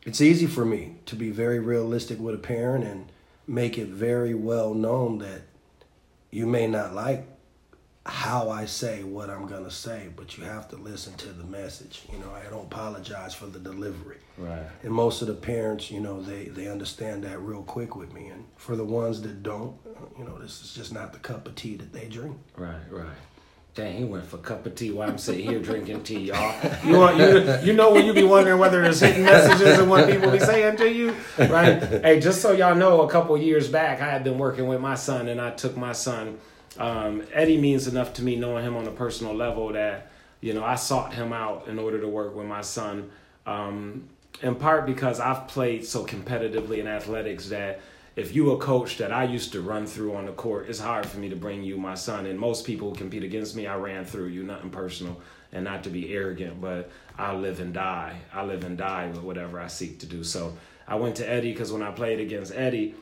it's 0.02 0.20
easy 0.20 0.48
for 0.48 0.66
me 0.66 0.96
to 1.06 1.16
be 1.16 1.30
very 1.30 1.60
realistic 1.60 2.20
with 2.20 2.34
a 2.34 2.40
parent 2.40 2.84
and 2.84 3.08
make 3.48 3.78
it 3.78 3.88
very 3.88 4.34
well 4.34 4.74
known 4.74 5.20
that 5.20 5.42
you 6.32 6.46
may 6.46 6.68
not 6.68 6.94
like 6.94 7.26
how 8.06 8.50
I 8.50 8.66
say 8.66 9.04
what 9.04 9.30
I'm 9.30 9.48
gonna 9.48 9.72
say, 9.72 10.10
but 10.16 10.38
you 10.38 10.46
have 10.46 10.70
to 10.70 10.78
listen 10.78 11.14
to 11.16 11.30
the 11.30 11.44
message. 11.44 12.04
You 12.12 12.20
know, 12.20 12.32
I 12.32 12.50
don't 12.50 12.66
apologize 12.66 13.34
for 13.34 13.48
the 13.48 13.60
delivery. 13.60 14.18
Right. 14.38 14.64
And 14.84 14.94
most 14.94 15.22
of 15.22 15.28
the 15.28 15.34
parents, 15.34 15.92
you 15.92 16.00
know, 16.00 16.22
they 16.22 16.46
they 16.46 16.68
understand 16.68 17.24
that 17.26 17.40
real 17.40 17.64
quick 17.64 17.96
with 17.96 18.14
me. 18.14 18.28
And 18.28 18.46
for 18.56 18.76
the 18.76 18.86
ones 18.86 19.22
that 19.24 19.44
don't, 19.44 19.76
you 20.18 20.24
know, 20.24 20.38
this 20.38 20.62
is 20.62 20.74
just 20.74 20.94
not 20.94 21.12
the 21.12 21.20
cup 21.20 21.48
of 21.48 21.56
tea 21.56 21.76
that 21.76 21.92
they 21.92 22.08
drink. 22.08 22.38
Right. 22.56 22.76
Right. 22.90 23.08
Dang, 23.78 23.96
he 23.96 24.04
went 24.06 24.26
for 24.26 24.38
a 24.38 24.40
cup 24.40 24.66
of 24.66 24.74
tea 24.74 24.90
while 24.90 25.08
I'm 25.08 25.20
sitting 25.20 25.48
here 25.48 25.60
drinking 25.60 26.02
tea, 26.02 26.18
y'all. 26.18 26.56
You 26.84 26.98
want 26.98 27.18
you 27.18 27.60
you 27.62 27.74
know 27.74 27.94
when 27.94 28.08
you 28.08 28.14
be 28.14 28.24
wondering 28.24 28.58
whether 28.58 28.82
there's 28.82 29.02
hidden 29.02 29.22
messages 29.22 29.78
and 29.78 29.88
what 29.88 30.10
people 30.10 30.32
be 30.32 30.40
saying 30.40 30.78
to 30.78 30.92
you, 30.92 31.16
right? 31.38 31.84
hey, 31.84 32.20
just 32.20 32.42
so 32.42 32.54
y'all 32.54 32.74
know, 32.74 33.02
a 33.02 33.08
couple 33.08 33.38
years 33.38 33.68
back, 33.68 34.02
I 34.02 34.10
had 34.10 34.24
been 34.24 34.40
working 34.40 34.66
with 34.66 34.82
my 34.82 34.96
son, 34.96 35.28
and 35.28 35.40
I 35.40 35.52
took 35.52 35.78
my 35.78 35.92
son. 35.92 36.40
Um, 36.80 37.22
Eddie 37.32 37.62
means 37.62 37.88
enough 37.88 38.14
to 38.14 38.24
me, 38.24 38.36
knowing 38.36 38.66
him 38.66 38.76
on 38.76 38.88
a 38.88 38.92
personal 38.92 39.36
level, 39.36 39.72
that 39.74 40.10
you 40.42 40.56
know 40.56 40.64
I 40.64 40.74
sought 40.74 41.14
him 41.14 41.32
out 41.32 41.68
in 41.68 41.78
order 41.78 42.02
to 42.02 42.08
work 42.08 42.36
with 42.36 42.48
my 42.48 42.62
son. 42.62 43.12
Um, 43.46 44.10
in 44.42 44.56
part 44.56 44.88
because 44.88 45.20
I've 45.20 45.48
played 45.48 45.86
so 45.86 46.04
competitively 46.04 46.80
in 46.80 46.88
athletics 46.88 47.50
that 47.50 47.80
if 48.18 48.36
you 48.36 48.52
a 48.52 48.58
coach 48.58 48.98
that 48.98 49.12
I 49.12 49.26
used 49.26 49.52
to 49.52 49.62
run 49.62 49.86
through 49.86 50.16
on 50.16 50.26
the 50.26 50.32
court, 50.32 50.68
it's 50.68 50.80
hard 50.80 51.06
for 51.06 51.20
me 51.20 51.30
to 51.30 51.36
bring 51.36 51.62
you 51.62 51.78
my 51.78 51.94
son. 51.94 52.26
And 52.26 52.40
most 52.40 52.66
people 52.66 52.92
compete 52.96 53.24
against 53.24 53.56
me. 53.56 53.68
I 53.68 53.76
ran 53.76 54.06
through 54.06 54.30
you, 54.30 54.42
nothing 54.42 54.72
personal, 54.72 55.22
and 55.54 55.64
not 55.64 55.84
to 55.84 55.92
be 55.92 56.12
arrogant, 56.12 56.60
but 56.60 56.90
I 57.16 57.36
live 57.36 57.60
and 57.60 57.76
die. 57.76 58.18
I 58.34 58.44
live 58.44 58.64
and 58.64 58.76
die 58.76 59.08
with 59.08 59.22
whatever 59.22 59.60
I 59.60 59.68
seek 59.68 60.00
to 60.00 60.08
do. 60.08 60.24
So 60.24 60.58
I 60.88 60.96
went 60.96 61.16
to 61.18 61.30
Eddie 61.30 61.52
because 61.52 61.72
when 61.72 61.84
I 61.84 61.92
played 61.92 62.20
against 62.20 62.56
Eddie, 62.56 62.96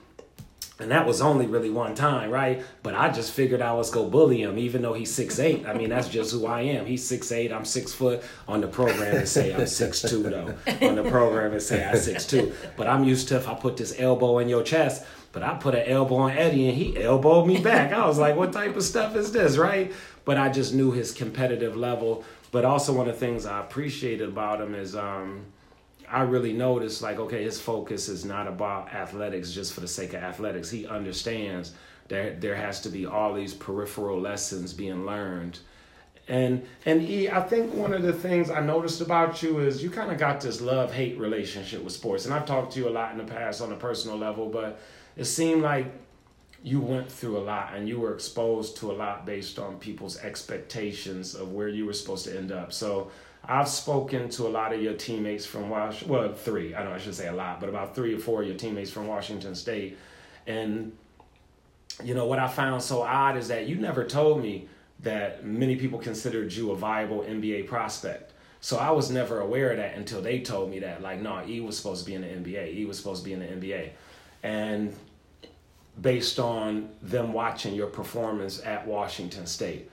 and 0.80 0.92
that 0.92 1.08
was 1.08 1.22
only 1.22 1.48
really 1.48 1.70
one 1.70 1.96
time, 1.96 2.30
right? 2.30 2.62
But 2.84 2.96
I 2.96 3.10
just 3.10 3.32
figured 3.32 3.62
I 3.62 3.74
was 3.74 3.90
go 3.90 4.10
bully 4.10 4.42
him, 4.42 4.58
even 4.58 4.82
though 4.82 4.94
he's 4.94 5.14
six 5.14 5.40
eight. 5.40 5.66
I 5.66 5.74
mean, 5.74 5.90
that's 5.90 6.10
just 6.10 6.32
who 6.34 6.46
I 6.46 6.62
am. 6.62 6.86
He's 6.86 7.06
six 7.06 7.32
eight. 7.32 7.54
I'm 7.54 7.64
six 7.66 7.94
foot. 7.94 8.22
On 8.48 8.60
the 8.60 8.68
program, 8.68 9.16
and 9.16 9.28
say 9.28 9.54
I'm 9.54 9.68
six 9.68 10.02
two 10.02 10.24
though. 10.24 10.54
On 10.82 10.96
the 10.96 11.10
program, 11.10 11.54
and 11.54 11.62
say 11.62 11.86
I'm 11.86 11.98
six 11.98 12.26
two. 12.26 12.54
But 12.76 12.88
I'm 12.88 13.04
used 13.06 13.30
to 13.30 13.38
if 13.38 13.48
I 13.48 13.54
put 13.54 13.78
this 13.78 13.98
elbow 14.00 14.40
in 14.40 14.50
your 14.50 14.64
chest. 14.64 15.06
But 15.32 15.44
I 15.44 15.54
put 15.56 15.76
an 15.76 15.86
elbow 15.88 16.16
on 16.16 16.32
Eddie, 16.32 16.68
and 16.70 16.78
he 16.78 17.02
elbowed 17.02 17.48
me 17.48 17.60
back. 17.62 17.92
I 17.94 18.06
was 18.08 18.18
like, 18.18 18.36
what 18.36 18.54
type 18.54 18.76
of 18.76 18.84
stuff 18.84 19.16
is 19.16 19.32
this, 19.32 19.58
right? 19.58 19.94
But 20.26 20.38
I 20.38 20.50
just 20.50 20.74
knew 20.74 20.92
his 20.92 21.12
competitive 21.12 21.76
level. 21.76 22.24
But 22.52 22.66
also 22.66 22.94
one 22.94 23.08
of 23.08 23.14
the 23.14 23.20
things 23.20 23.46
I 23.46 23.60
appreciated 23.62 24.28
about 24.28 24.60
him 24.62 24.76
is. 24.76 24.96
um 24.96 25.46
I 26.10 26.22
really 26.22 26.54
noticed 26.54 27.02
like 27.02 27.20
okay 27.20 27.44
his 27.44 27.60
focus 27.60 28.10
is 28.10 28.26
not 28.26 28.48
about 28.48 28.94
athletics 28.94 29.52
just 29.52 29.74
for 29.74 29.82
the 29.82 29.88
sake 29.88 30.14
of 30.14 30.24
athletics. 30.24 30.70
He 30.70 30.88
understands 30.88 31.74
that 32.08 32.42
there 32.42 32.56
has 32.56 32.82
to 32.82 32.90
be 32.90 33.06
all 33.06 33.34
these 33.34 33.54
peripheral 33.54 34.20
lessons 34.20 34.74
being 34.74 35.06
learned. 35.06 35.60
And 36.28 36.66
and 36.86 37.02
he, 37.02 37.30
I 37.30 37.42
think 37.42 37.74
one 37.74 37.94
of 37.94 38.02
the 38.02 38.14
things 38.14 38.50
I 38.50 38.60
noticed 38.60 39.02
about 39.02 39.44
you 39.44 39.60
is 39.60 39.84
you 39.84 39.90
kind 39.90 40.12
of 40.12 40.18
got 40.18 40.42
this 40.42 40.60
love 40.60 40.92
hate 40.92 41.20
relationship 41.20 41.84
with 41.84 41.94
sports. 41.94 42.26
And 42.26 42.34
I've 42.34 42.46
talked 42.46 42.74
to 42.74 42.80
you 42.80 42.88
a 42.88 42.92
lot 42.92 43.12
in 43.12 43.18
the 43.18 43.32
past 43.32 43.62
on 43.62 43.72
a 43.72 43.76
personal 43.76 44.18
level, 44.18 44.50
but 44.50 44.80
it 45.16 45.26
seemed 45.26 45.62
like 45.62 45.86
you 46.64 46.80
went 46.80 47.12
through 47.12 47.38
a 47.38 47.44
lot 47.44 47.76
and 47.76 47.88
you 47.88 48.00
were 48.00 48.12
exposed 48.12 48.78
to 48.78 48.92
a 48.92 48.94
lot 48.94 49.24
based 49.24 49.60
on 49.60 49.78
people's 49.78 50.18
expectations 50.18 51.36
of 51.36 51.52
where 51.52 51.68
you 51.68 51.86
were 51.86 51.94
supposed 51.94 52.26
to 52.26 52.36
end 52.36 52.52
up. 52.52 52.74
So 52.74 53.12
I've 53.48 53.68
spoken 53.68 54.30
to 54.30 54.48
a 54.48 54.50
lot 54.50 54.74
of 54.74 54.82
your 54.82 54.94
teammates 54.94 55.46
from 55.46 55.70
Washington. 55.70 56.10
Well, 56.10 56.34
three. 56.34 56.74
I 56.74 56.80
don't. 56.80 56.90
know, 56.90 56.96
I 56.96 57.00
should 57.00 57.16
say 57.16 57.28
a 57.28 57.34
lot, 57.34 57.60
but 57.60 57.70
about 57.70 57.96
three 57.96 58.14
or 58.14 58.20
four 58.20 58.42
of 58.42 58.48
your 58.48 58.58
teammates 58.58 58.92
from 58.92 59.08
Washington 59.08 59.56
State. 59.56 59.98
And 60.48 60.92
you 62.04 62.14
know 62.14 62.26
what 62.26 62.40
I 62.40 62.48
found 62.48 62.82
so 62.82 63.02
odd 63.02 63.38
is 63.38 63.48
that 63.48 63.68
you 63.68 63.76
never 63.76 64.04
told 64.04 64.42
me 64.42 64.68
that 65.02 65.46
many 65.46 65.76
people 65.76 66.00
considered 66.00 66.52
you 66.52 66.72
a 66.72 66.76
viable 66.76 67.22
NBA 67.22 67.68
prospect. 67.68 68.34
So 68.62 68.78
I 68.78 68.92
was 68.92 69.12
never 69.12 69.42
aware 69.42 69.72
of 69.72 69.78
that 69.78 69.96
until 69.96 70.22
they 70.22 70.40
told 70.40 70.72
me 70.72 70.80
that. 70.80 71.02
Like, 71.02 71.22
no, 71.22 71.38
he 71.40 71.62
was 71.62 71.78
supposed 71.78 72.04
to 72.04 72.10
be 72.10 72.16
in 72.16 72.22
the 72.22 72.28
NBA. 72.28 72.74
He 72.74 72.86
was 72.86 72.98
supposed 72.98 73.24
to 73.24 73.26
be 73.26 73.34
in 73.34 73.40
the 73.40 73.46
NBA. 73.46 73.92
And 74.42 74.96
based 76.02 76.40
on 76.40 76.90
them 77.02 77.32
watching 77.32 77.76
your 77.76 77.88
performance 77.88 78.62
at 78.66 78.88
Washington 78.88 79.46
State 79.46 79.90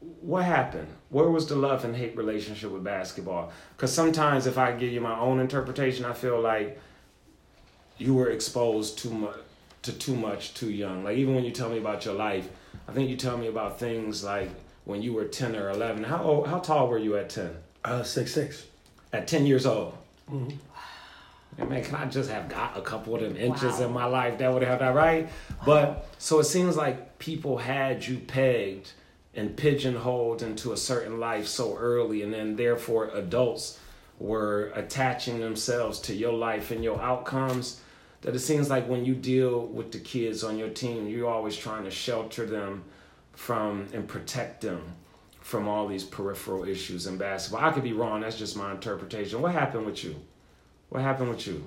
what 0.00 0.44
happened? 0.44 0.88
Where 1.08 1.28
was 1.30 1.46
the 1.46 1.56
love 1.56 1.84
and 1.84 1.96
hate 1.96 2.16
relationship 2.16 2.70
with 2.70 2.84
basketball? 2.84 3.52
Because 3.76 3.92
sometimes, 3.92 4.46
if 4.46 4.58
I 4.58 4.72
give 4.72 4.92
you 4.92 5.00
my 5.00 5.18
own 5.18 5.40
interpretation, 5.40 6.04
I 6.04 6.12
feel 6.12 6.40
like 6.40 6.78
you 7.98 8.14
were 8.14 8.30
exposed 8.30 8.98
too 8.98 9.10
much 9.10 9.36
to 9.82 9.92
too 9.92 10.16
much 10.16 10.54
too 10.54 10.70
young. 10.70 11.04
Like 11.04 11.16
even 11.16 11.34
when 11.34 11.44
you 11.44 11.52
tell 11.52 11.70
me 11.70 11.78
about 11.78 12.04
your 12.04 12.14
life, 12.14 12.48
I 12.88 12.92
think 12.92 13.08
you 13.08 13.16
tell 13.16 13.38
me 13.38 13.46
about 13.46 13.78
things 13.78 14.24
like 14.24 14.50
when 14.84 15.02
you 15.02 15.12
were 15.12 15.24
ten 15.24 15.56
or 15.56 15.70
eleven. 15.70 16.04
How 16.04 16.22
old, 16.22 16.48
how 16.48 16.58
tall 16.58 16.88
were 16.88 16.98
you 16.98 17.16
at 17.16 17.30
ten? 17.30 17.56
Uh, 17.84 18.02
six 18.02 18.34
six. 18.34 18.66
At 19.12 19.26
ten 19.26 19.46
years 19.46 19.64
old. 19.64 19.96
Mm-hmm. 20.30 20.56
And 21.58 21.70
man, 21.70 21.84
can 21.84 21.94
I 21.94 22.04
just 22.06 22.28
have 22.30 22.48
got 22.50 22.76
a 22.76 22.82
couple 22.82 23.14
of 23.14 23.22
them 23.22 23.36
inches 23.36 23.78
wow. 23.78 23.86
in 23.86 23.92
my 23.92 24.04
life 24.04 24.38
that 24.38 24.52
would 24.52 24.62
have 24.62 24.80
that 24.80 24.94
right? 24.94 25.26
Wow. 25.26 25.64
But 25.64 26.08
so 26.18 26.38
it 26.40 26.44
seems 26.44 26.76
like 26.76 27.18
people 27.18 27.56
had 27.56 28.06
you 28.06 28.18
pegged 28.18 28.92
and 29.36 29.56
pigeonholed 29.56 30.42
into 30.42 30.72
a 30.72 30.76
certain 30.76 31.20
life 31.20 31.46
so 31.46 31.76
early, 31.76 32.22
and 32.22 32.32
then 32.32 32.56
therefore 32.56 33.10
adults 33.12 33.78
were 34.18 34.72
attaching 34.74 35.40
themselves 35.40 36.00
to 36.00 36.14
your 36.14 36.32
life 36.32 36.70
and 36.70 36.82
your 36.82 37.00
outcomes. 37.00 37.80
That 38.22 38.34
it 38.34 38.40
seems 38.40 38.70
like 38.70 38.88
when 38.88 39.04
you 39.04 39.14
deal 39.14 39.66
with 39.66 39.92
the 39.92 39.98
kids 39.98 40.42
on 40.42 40.58
your 40.58 40.70
team, 40.70 41.06
you're 41.06 41.28
always 41.28 41.56
trying 41.56 41.84
to 41.84 41.90
shelter 41.90 42.46
them 42.46 42.82
from 43.34 43.86
and 43.92 44.08
protect 44.08 44.62
them 44.62 44.82
from 45.40 45.68
all 45.68 45.86
these 45.86 46.02
peripheral 46.02 46.64
issues 46.64 47.06
in 47.06 47.18
basketball. 47.18 47.64
I 47.64 47.70
could 47.70 47.84
be 47.84 47.92
wrong. 47.92 48.22
That's 48.22 48.38
just 48.38 48.56
my 48.56 48.72
interpretation. 48.72 49.40
What 49.42 49.52
happened 49.52 49.86
with 49.86 50.02
you? 50.02 50.16
What 50.88 51.02
happened 51.02 51.28
with 51.28 51.46
you? 51.46 51.62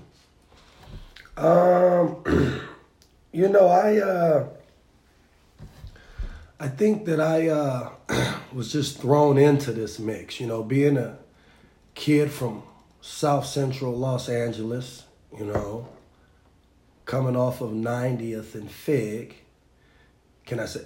Um, 1.37 2.23
you 3.31 3.47
know, 3.47 3.67
I 3.67 3.99
uh, 3.99 4.47
I 6.59 6.67
think 6.67 7.05
that 7.05 7.21
I 7.21 7.47
uh, 7.47 7.89
was 8.53 8.71
just 8.71 8.99
thrown 8.99 9.37
into 9.37 9.71
this 9.71 9.97
mix. 9.97 10.39
You 10.39 10.47
know, 10.47 10.63
being 10.63 10.97
a 10.97 11.17
kid 11.95 12.31
from 12.31 12.63
South 13.01 13.45
Central 13.45 13.95
Los 13.95 14.27
Angeles, 14.27 15.05
you 15.37 15.45
know, 15.45 15.87
coming 17.05 17.35
off 17.35 17.61
of 17.61 17.71
90th 17.71 18.55
and 18.55 18.69
Fig. 18.69 19.35
Can 20.45 20.59
I 20.59 20.65
say? 20.65 20.81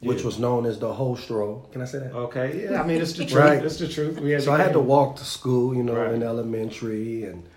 Which 0.00 0.20
yeah. 0.20 0.26
was 0.26 0.38
known 0.38 0.66
as 0.66 0.78
the 0.78 0.92
Hostro. 0.92 1.68
Can 1.72 1.82
I 1.82 1.84
say 1.84 1.98
that? 1.98 2.12
Okay. 2.12 2.68
Yeah, 2.70 2.80
I 2.80 2.86
mean 2.86 3.00
it's 3.00 3.14
the 3.14 3.24
truth. 3.26 3.44
right. 3.44 3.64
It's 3.64 3.78
the 3.78 3.88
truth. 3.88 4.42
so 4.42 4.52
I 4.52 4.58
had 4.58 4.72
to 4.74 4.80
walk 4.80 5.16
to 5.16 5.24
school, 5.24 5.74
you 5.74 5.82
know, 5.82 5.94
right. 5.94 6.14
in 6.14 6.22
elementary 6.22 7.24
and 7.24 7.48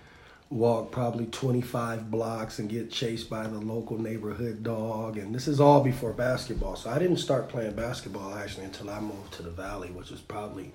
walk 0.52 0.90
probably 0.90 1.26
25 1.26 2.10
blocks 2.10 2.58
and 2.58 2.68
get 2.68 2.90
chased 2.90 3.30
by 3.30 3.46
the 3.46 3.58
local 3.58 3.98
neighborhood 3.98 4.62
dog. 4.62 5.16
And 5.16 5.34
this 5.34 5.48
is 5.48 5.60
all 5.60 5.82
before 5.82 6.12
basketball. 6.12 6.76
So 6.76 6.90
I 6.90 6.98
didn't 6.98 7.16
start 7.16 7.48
playing 7.48 7.74
basketball 7.74 8.34
actually 8.34 8.66
until 8.66 8.90
I 8.90 9.00
moved 9.00 9.32
to 9.34 9.42
the 9.42 9.50
Valley, 9.50 9.90
which 9.90 10.10
was 10.10 10.20
probably 10.20 10.72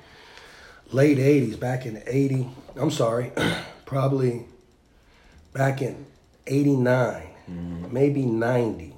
late 0.91 1.17
80s, 1.17 1.59
back 1.59 1.85
in 1.85 2.01
80. 2.05 2.49
I'm 2.75 2.91
sorry, 2.91 3.31
probably 3.85 4.45
back 5.53 5.81
in 5.81 6.05
89, 6.47 7.21
mm-hmm. 7.49 7.93
maybe 7.93 8.25
90. 8.25 8.95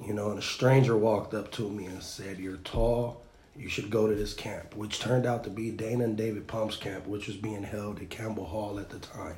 You 0.00 0.14
know, 0.14 0.30
and 0.30 0.38
a 0.38 0.42
stranger 0.42 0.96
walked 0.96 1.34
up 1.34 1.50
to 1.52 1.68
me 1.68 1.86
and 1.86 2.02
said, 2.02 2.38
You're 2.38 2.56
tall. 2.58 3.22
You 3.56 3.68
should 3.68 3.90
go 3.90 4.06
to 4.06 4.14
this 4.14 4.32
camp, 4.32 4.76
which 4.76 5.00
turned 5.00 5.26
out 5.26 5.42
to 5.42 5.50
be 5.50 5.72
Dana 5.72 6.04
and 6.04 6.16
David 6.16 6.46
Pump's 6.46 6.76
camp, 6.76 7.08
which 7.08 7.26
was 7.26 7.36
being 7.36 7.64
held 7.64 8.00
at 8.00 8.08
Campbell 8.08 8.44
Hall 8.44 8.78
at 8.78 8.90
the 8.90 9.00
time 9.00 9.34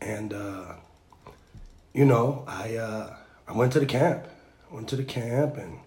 and 0.00 0.32
uh, 0.32 0.74
you 1.92 2.04
know, 2.04 2.44
I 2.46 2.76
uh, 2.76 3.16
I 3.48 3.52
went 3.52 3.72
to 3.72 3.80
the 3.80 3.86
camp. 3.86 4.26
I 4.70 4.74
went 4.74 4.88
to 4.88 4.96
the 4.96 5.04
camp 5.04 5.56
and 5.56 5.78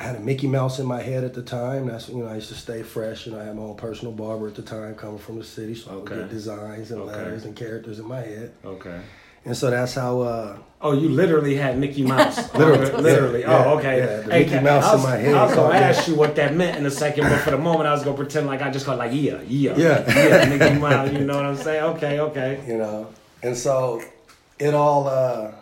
I 0.00 0.04
had 0.04 0.16
a 0.16 0.20
Mickey 0.20 0.46
Mouse 0.46 0.78
in 0.78 0.86
my 0.86 1.02
head 1.02 1.24
at 1.24 1.34
the 1.34 1.42
time. 1.42 1.86
That's 1.86 2.08
you 2.08 2.22
know 2.22 2.26
I 2.26 2.36
used 2.36 2.48
to 2.48 2.54
stay 2.54 2.82
fresh, 2.82 3.26
and 3.26 3.36
I 3.36 3.44
had 3.44 3.56
my 3.56 3.62
own 3.62 3.76
personal 3.76 4.12
barber 4.12 4.48
at 4.48 4.54
the 4.54 4.62
time, 4.62 4.94
coming 4.94 5.18
from 5.18 5.38
the 5.38 5.44
city, 5.44 5.74
so 5.74 5.90
okay. 5.90 6.14
I 6.14 6.16
would 6.16 6.22
get 6.22 6.30
designs 6.30 6.90
and 6.90 7.02
okay. 7.02 7.12
letters 7.12 7.44
and 7.44 7.54
characters 7.54 7.98
in 7.98 8.08
my 8.08 8.20
head. 8.20 8.52
Okay. 8.64 8.98
And 9.44 9.54
so 9.54 9.70
that's 9.70 9.94
how. 9.94 10.20
Uh, 10.20 10.58
oh, 10.80 10.92
you 10.92 11.10
literally 11.10 11.54
had 11.54 11.78
Mickey 11.78 12.02
Mouse. 12.02 12.52
literally, 12.54 13.02
literally. 13.02 13.40
Yeah, 13.40 13.64
oh, 13.64 13.78
okay. 13.78 13.98
Yeah, 13.98 14.20
the 14.20 14.32
hey, 14.32 14.44
Mickey 14.44 14.60
Mouse 14.60 14.92
was, 14.92 15.04
in 15.04 15.10
my 15.10 15.16
head. 15.16 15.34
I 15.34 15.44
was 15.44 15.54
gonna 15.54 15.74
ask 15.78 16.08
you 16.08 16.14
what 16.14 16.34
that 16.36 16.54
meant 16.54 16.78
in 16.78 16.86
a 16.86 16.90
second, 16.90 17.24
but 17.24 17.40
for 17.40 17.50
the 17.50 17.58
moment, 17.58 17.86
I 17.86 17.92
was 17.92 18.02
gonna 18.02 18.16
pretend 18.16 18.46
like 18.46 18.62
I 18.62 18.70
just 18.70 18.86
called 18.86 18.98
like 18.98 19.12
yeah, 19.12 19.40
yeah, 19.46 19.76
yeah, 19.76 20.04
yeah, 20.08 20.48
Mickey 20.48 20.78
Mouse. 20.78 21.12
You 21.12 21.24
know 21.26 21.36
what 21.36 21.44
I'm 21.44 21.56
saying? 21.56 21.82
Okay, 21.96 22.20
okay. 22.20 22.64
You 22.66 22.78
know, 22.78 23.08
and 23.42 23.56
so 23.56 24.02
it 24.58 24.74
all, 24.74 25.08
uh, 25.08 25.52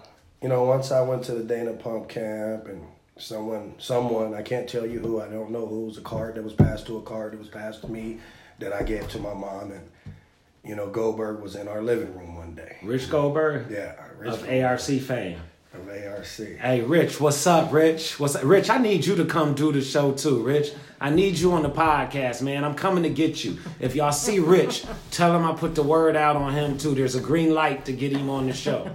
you 0.43 0.49
know, 0.49 0.65
once 0.65 0.91
I 0.93 1.01
went 1.01 1.25
to 1.25 1.33
the 1.33 1.45
Dana 1.45 1.73
Pump 1.73 2.09
camp 2.09 2.67
and 2.67 2.85
someone, 3.17 3.75
someone, 3.79 4.35
I 4.35 4.43
can't 4.43 4.69
tell 4.69 4.87
you 4.87 4.99
who, 4.99 5.21
I 5.21 5.29
don't 5.29 5.51
know 5.51 5.67
who, 5.67 5.87
was 5.87 5.99
a 5.99 6.03
card 6.03 6.35
that 6.37 6.45
was 6.45 6.53
passed 6.53 6.87
to 6.87 6.99
a 6.99 7.03
card 7.03 7.33
that 7.33 7.39
was 7.39 7.49
passed 7.49 7.83
to 7.83 7.89
me 7.89 8.19
that 8.59 8.73
I 8.73 8.83
gave 8.83 9.09
to 9.11 9.19
my 9.19 9.35
mom. 9.35 9.73
And, 9.73 9.89
you 10.65 10.75
know, 10.75 10.89
Goldberg 10.89 11.41
was 11.41 11.57
in 11.57 11.69
our 11.69 11.83
living 11.83 12.17
room 12.17 12.37
one 12.37 12.55
day. 12.55 12.77
Rich 12.83 13.11
Goldberg? 13.11 13.71
Yeah. 13.71 13.95
Rich 14.19 14.35
of 14.35 14.41
Goldberg. 14.41 14.65
ARC 14.65 14.81
fame. 14.81 15.41
Of 15.75 15.89
ARC. 15.89 16.27
Hey, 16.27 16.81
Rich, 16.81 17.21
what's 17.21 17.47
up, 17.47 17.73
Rich? 17.73 18.19
What's 18.19 18.35
up? 18.35 18.45
Rich, 18.45 18.71
I 18.71 18.79
need 18.79 19.05
you 19.05 19.15
to 19.17 19.25
come 19.25 19.55
do 19.55 19.71
the 19.71 19.83
show 19.83 20.13
too, 20.13 20.43
Rich. 20.43 20.73
I 21.01 21.11
need 21.11 21.39
you 21.39 21.53
on 21.53 21.63
the 21.63 21.71
podcast, 21.71 22.43
man. 22.43 22.65
I'm 22.65 22.75
coming 22.75 23.05
to 23.05 23.11
get 23.11 23.45
you. 23.45 23.59
If 23.79 23.95
y'all 23.95 24.11
see 24.11 24.41
Rich, 24.41 24.85
tell 25.11 25.35
him 25.35 25.45
I 25.45 25.55
put 25.55 25.75
the 25.75 25.83
word 25.83 26.17
out 26.17 26.35
on 26.35 26.53
him 26.53 26.77
too. 26.77 26.95
There's 26.95 27.15
a 27.15 27.21
green 27.21 27.55
light 27.55 27.85
to 27.85 27.93
get 27.93 28.13
him 28.13 28.29
on 28.29 28.47
the 28.47 28.53
show. 28.53 28.91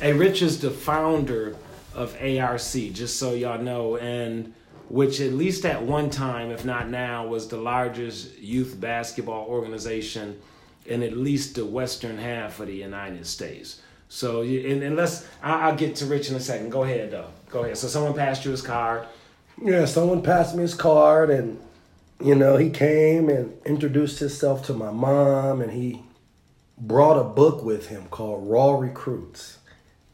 hey, 0.00 0.12
Rich 0.12 0.42
is 0.42 0.60
the 0.60 0.70
founder 0.70 1.56
of 1.94 2.16
ARC, 2.20 2.60
just 2.60 3.18
so 3.18 3.32
y'all 3.34 3.62
know. 3.62 3.96
And 3.96 4.54
which 4.88 5.20
at 5.20 5.32
least 5.32 5.64
at 5.64 5.82
one 5.82 6.10
time, 6.10 6.50
if 6.50 6.64
not 6.64 6.88
now, 6.88 7.26
was 7.26 7.48
the 7.48 7.56
largest 7.56 8.38
youth 8.38 8.80
basketball 8.80 9.46
organization 9.46 10.40
in 10.84 11.02
at 11.02 11.16
least 11.16 11.54
the 11.54 11.64
western 11.64 12.18
half 12.18 12.58
of 12.60 12.66
the 12.66 12.74
United 12.74 13.26
States. 13.26 13.80
So, 14.08 14.42
and, 14.42 14.82
and 14.82 14.96
let's, 14.96 15.26
I'll, 15.42 15.70
I'll 15.70 15.76
get 15.76 15.96
to 15.96 16.06
Rich 16.06 16.30
in 16.30 16.36
a 16.36 16.40
second. 16.40 16.70
Go 16.70 16.84
ahead, 16.84 17.10
though. 17.10 17.28
Go 17.50 17.64
ahead. 17.64 17.76
So, 17.76 17.88
someone 17.88 18.14
passed 18.14 18.44
you 18.44 18.52
his 18.52 18.62
card. 18.62 19.06
Yeah, 19.62 19.86
someone 19.86 20.22
passed 20.22 20.54
me 20.54 20.62
his 20.62 20.74
card, 20.74 21.30
and 21.30 21.58
you 22.22 22.34
know, 22.34 22.56
he 22.56 22.70
came 22.70 23.28
and 23.28 23.56
introduced 23.64 24.18
himself 24.18 24.66
to 24.66 24.74
my 24.74 24.90
mom, 24.90 25.60
and 25.62 25.72
he 25.72 26.02
brought 26.78 27.18
a 27.18 27.24
book 27.24 27.62
with 27.62 27.88
him 27.88 28.06
called 28.08 28.48
Raw 28.48 28.78
Recruits. 28.78 29.58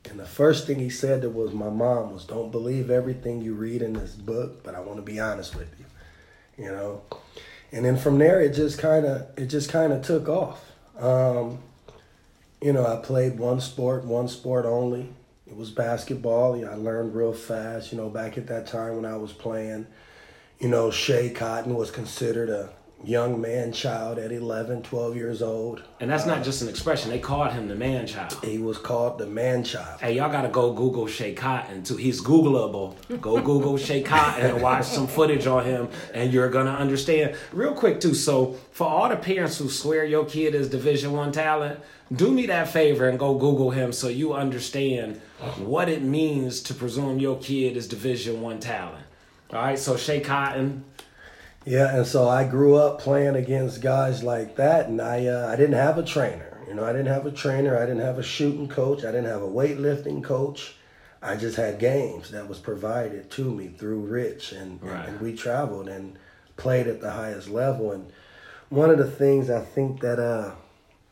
And 0.08 0.18
the 0.18 0.26
first 0.26 0.66
thing 0.66 0.78
he 0.78 0.90
said 0.90 1.22
that 1.22 1.30
was 1.30 1.52
my 1.52 1.70
mom 1.70 2.12
was, 2.12 2.24
"Don't 2.24 2.50
believe 2.50 2.90
everything 2.90 3.40
you 3.40 3.54
read 3.54 3.82
in 3.82 3.94
this 3.94 4.14
book, 4.14 4.62
but 4.62 4.74
I 4.74 4.80
want 4.80 4.96
to 4.96 5.02
be 5.02 5.18
honest 5.18 5.56
with 5.56 5.68
you," 5.78 6.64
you 6.64 6.70
know. 6.70 7.02
And 7.72 7.84
then 7.84 7.96
from 7.96 8.18
there, 8.18 8.40
it 8.40 8.54
just 8.54 8.78
kind 8.78 9.06
of 9.06 9.26
it 9.36 9.46
just 9.46 9.70
kind 9.70 9.92
of 9.92 10.02
took 10.02 10.28
off. 10.28 10.64
Um, 10.98 11.58
you 12.60 12.72
know, 12.72 12.86
I 12.86 12.96
played 13.02 13.38
one 13.38 13.60
sport, 13.60 14.04
one 14.04 14.28
sport 14.28 14.66
only. 14.66 15.14
It 15.52 15.58
was 15.58 15.70
basketball. 15.70 16.56
Know, 16.56 16.70
I 16.70 16.76
learned 16.76 17.14
real 17.14 17.34
fast. 17.34 17.92
You 17.92 17.98
know, 17.98 18.08
back 18.08 18.38
at 18.38 18.46
that 18.46 18.66
time 18.66 18.96
when 18.96 19.04
I 19.04 19.18
was 19.18 19.34
playing, 19.34 19.86
you 20.58 20.68
know, 20.68 20.88
Schea 20.88 21.34
Cotton 21.34 21.74
was 21.74 21.90
considered 21.90 22.48
a 22.48 22.70
young 23.04 23.40
man 23.40 23.72
child 23.72 24.18
at 24.18 24.30
11, 24.30 24.82
12 24.82 25.16
years 25.16 25.42
old. 25.42 25.82
And 26.00 26.10
that's 26.10 26.26
not 26.26 26.44
just 26.44 26.62
an 26.62 26.68
expression. 26.68 27.10
They 27.10 27.18
called 27.18 27.52
him 27.52 27.68
the 27.68 27.74
man 27.74 28.06
child. 28.06 28.38
He 28.44 28.58
was 28.58 28.78
called 28.78 29.18
the 29.18 29.26
man 29.26 29.64
child. 29.64 30.00
Hey, 30.00 30.16
y'all 30.16 30.30
gotta 30.30 30.48
go 30.48 30.72
Google 30.72 31.06
Schea 31.06 31.36
Cotton 31.36 31.82
too. 31.82 31.96
He's 31.96 32.20
Googleable. 32.20 32.94
Go 33.20 33.40
Google 33.40 33.74
Schea 33.74 34.04
Cotton 34.04 34.46
and 34.46 34.62
watch 34.62 34.84
some 34.84 35.06
footage 35.06 35.46
on 35.46 35.64
him, 35.64 35.88
and 36.14 36.32
you're 36.32 36.50
gonna 36.50 36.74
understand. 36.74 37.36
Real 37.52 37.74
quick 37.74 38.00
too. 38.00 38.14
So 38.14 38.56
for 38.70 38.86
all 38.86 39.08
the 39.08 39.16
parents 39.16 39.58
who 39.58 39.68
swear 39.68 40.04
your 40.04 40.24
kid 40.24 40.54
is 40.54 40.68
Division 40.68 41.12
One 41.12 41.32
talent, 41.32 41.80
do 42.14 42.30
me 42.30 42.46
that 42.46 42.68
favor 42.68 43.08
and 43.08 43.18
go 43.18 43.34
Google 43.34 43.70
him 43.70 43.92
so 43.92 44.08
you 44.08 44.34
understand 44.34 45.20
what 45.58 45.88
it 45.88 46.02
means 46.02 46.60
to 46.62 46.74
presume 46.74 47.18
your 47.18 47.38
kid 47.38 47.76
is 47.76 47.88
Division 47.88 48.40
One 48.42 48.60
talent. 48.60 49.04
All 49.52 49.60
right. 49.60 49.78
So 49.78 49.94
Schea 49.94 50.22
Cotton. 50.24 50.84
Yeah, 51.64 51.96
and 51.96 52.06
so 52.06 52.28
I 52.28 52.44
grew 52.44 52.76
up 52.76 53.00
playing 53.00 53.36
against 53.36 53.80
guys 53.80 54.22
like 54.24 54.56
that, 54.56 54.88
and 54.88 55.00
I 55.00 55.26
uh, 55.26 55.48
I 55.48 55.56
didn't 55.56 55.74
have 55.76 55.96
a 55.98 56.02
trainer. 56.02 56.48
You 56.66 56.74
know, 56.74 56.84
I 56.84 56.92
didn't 56.92 57.06
have 57.12 57.26
a 57.26 57.30
trainer. 57.30 57.76
I 57.76 57.86
didn't 57.86 58.00
have 58.02 58.18
a 58.18 58.22
shooting 58.22 58.68
coach. 58.68 59.00
I 59.04 59.12
didn't 59.12 59.26
have 59.26 59.42
a 59.42 59.48
weightlifting 59.48 60.24
coach. 60.24 60.74
I 61.20 61.36
just 61.36 61.56
had 61.56 61.78
games 61.78 62.30
that 62.32 62.48
was 62.48 62.58
provided 62.58 63.30
to 63.32 63.44
me 63.44 63.68
through 63.68 64.00
Rich, 64.00 64.52
and, 64.52 64.82
Right. 64.82 65.08
and 65.08 65.20
we 65.20 65.36
traveled 65.36 65.88
and 65.88 66.18
played 66.56 66.88
at 66.88 67.00
the 67.00 67.12
highest 67.12 67.48
level. 67.48 67.92
And 67.92 68.10
one 68.70 68.90
of 68.90 68.98
the 68.98 69.08
things 69.10 69.48
I 69.48 69.60
think 69.60 70.00
that 70.00 70.18
uh, 70.18 70.52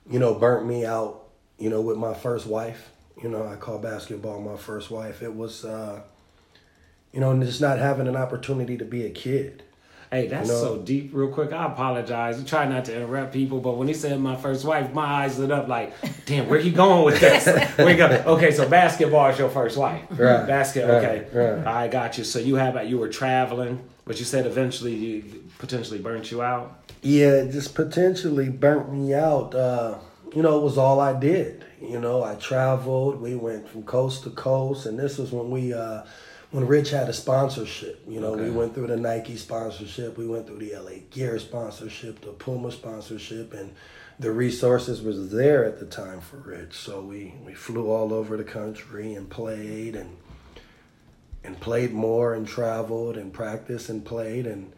you 0.09 0.19
know 0.19 0.35
burnt 0.35 0.67
me 0.67 0.85
out, 0.85 1.29
you 1.59 1.71
know, 1.71 1.81
with 1.81 1.97
my 1.97 2.15
first 2.15 2.47
wife. 2.47 2.91
You 3.23 3.29
know, 3.29 3.47
I 3.47 3.57
call 3.57 3.79
basketball 3.79 4.41
my 4.41 4.57
first 4.57 4.91
wife. 4.91 5.23
It 5.23 5.37
was, 5.37 5.63
uh, 5.65 6.01
you 7.13 7.21
know, 7.21 7.39
just 7.45 7.61
not 7.61 7.79
having 7.79 8.09
an 8.09 8.17
opportunity 8.17 8.79
to 8.79 8.85
be 8.85 9.05
a 9.05 9.11
kid. 9.11 9.63
Hey, 10.11 10.27
that's 10.27 10.49
You 10.49 10.55
know? 10.55 10.61
so 10.61 10.79
deep. 10.79 11.11
Real 11.13 11.29
quick, 11.29 11.53
I 11.53 11.67
apologize. 11.67 12.41
I 12.41 12.45
try 12.45 12.67
not 12.67 12.85
to 12.87 12.97
interrupt 12.97 13.33
people, 13.33 13.61
but 13.61 13.77
when 13.77 13.87
he 13.87 13.95
said 13.95 14.19
my 14.21 14.35
first 14.35 14.65
wife, 14.65 14.93
my 14.93 15.05
eyes 15.05 15.39
lit 15.39 15.53
up 15.53 15.69
like, 15.69 15.93
damn, 16.27 16.49
where 16.49 16.59
he 16.59 16.71
going 16.73 17.05
with 17.05 17.21
this? 17.21 17.47
Where 17.79 17.89
he 17.91 17.95
go? 17.97 18.07
Okay, 18.27 18.51
so 18.51 18.69
basketball 18.69 19.29
is 19.31 19.39
your 19.39 19.49
first 19.51 19.77
wife. 19.77 20.03
Right, 20.11 20.47
Basket. 20.47 20.87
right, 20.89 21.05
Okay. 21.05 21.39
right. 21.57 21.67
I 21.67 21.87
got 21.89 22.19
you. 22.19 22.25
So 22.25 22.41
you 22.41 22.57
have 22.57 22.89
you 22.89 22.99
were 22.99 23.09
traveling, 23.09 23.79
but 24.05 24.19
you 24.19 24.25
said 24.25 24.47
eventually 24.47 24.95
you 24.97 25.45
potentially 25.59 26.01
burnt 26.01 26.33
you 26.33 26.43
out. 26.43 26.93
Yeah, 27.03 27.29
it 27.43 27.53
just 27.53 27.75
potentially 27.77 28.49
burnt 28.49 28.93
me 28.93 29.15
out. 29.15 29.55
Uh, 29.55 29.99
you 30.35 30.43
know, 30.43 30.59
it 30.59 30.63
was 30.65 30.77
all 30.77 30.99
I 31.01 31.13
did. 31.19 31.65
You 31.81 32.01
know, 32.01 32.25
I 32.25 32.35
traveled. 32.35 33.21
We 33.21 33.37
went 33.37 33.69
from 33.69 33.85
coast 33.85 34.25
to 34.25 34.31
coast, 34.31 34.87
and 34.87 34.99
this 34.99 35.19
was 35.19 35.31
when 35.33 35.51
we, 35.51 35.73
uh, 35.73 36.03
when 36.51 36.67
Rich 36.67 36.91
had 36.91 37.09
a 37.09 37.13
sponsorship. 37.13 38.03
You 38.09 38.21
know, 38.21 38.33
we 38.33 38.51
went 38.51 38.75
through 38.75 38.89
the 38.89 38.97
Nike 38.97 39.37
sponsorship, 39.37 40.19
we 40.19 40.27
went 40.27 40.47
through 40.47 40.59
the 40.59 40.75
LA 40.75 41.03
Gear 41.11 41.39
sponsorship, 41.39 42.21
the 42.21 42.33
Puma 42.33 42.73
sponsorship, 42.73 43.53
and 43.53 43.73
the 44.19 44.33
resources 44.33 45.01
was 45.01 45.31
there 45.31 45.65
at 45.65 45.79
the 45.79 45.87
time 45.87 46.21
for 46.21 46.37
Rich. 46.39 46.75
So 46.75 47.01
we 47.01 47.35
we 47.45 47.55
flew 47.55 47.91
all 47.91 48.13
over 48.13 48.37
the 48.37 48.45
country 48.45 49.15
and 49.15 49.29
played 49.29 49.97
and 49.97 50.17
and 51.43 51.59
played 51.59 51.93
more 51.93 52.35
and 52.35 52.47
traveled 52.47 53.17
and 53.17 53.33
practiced 53.33 53.89
and 53.89 54.05
played 54.05 54.47
and 54.47 54.73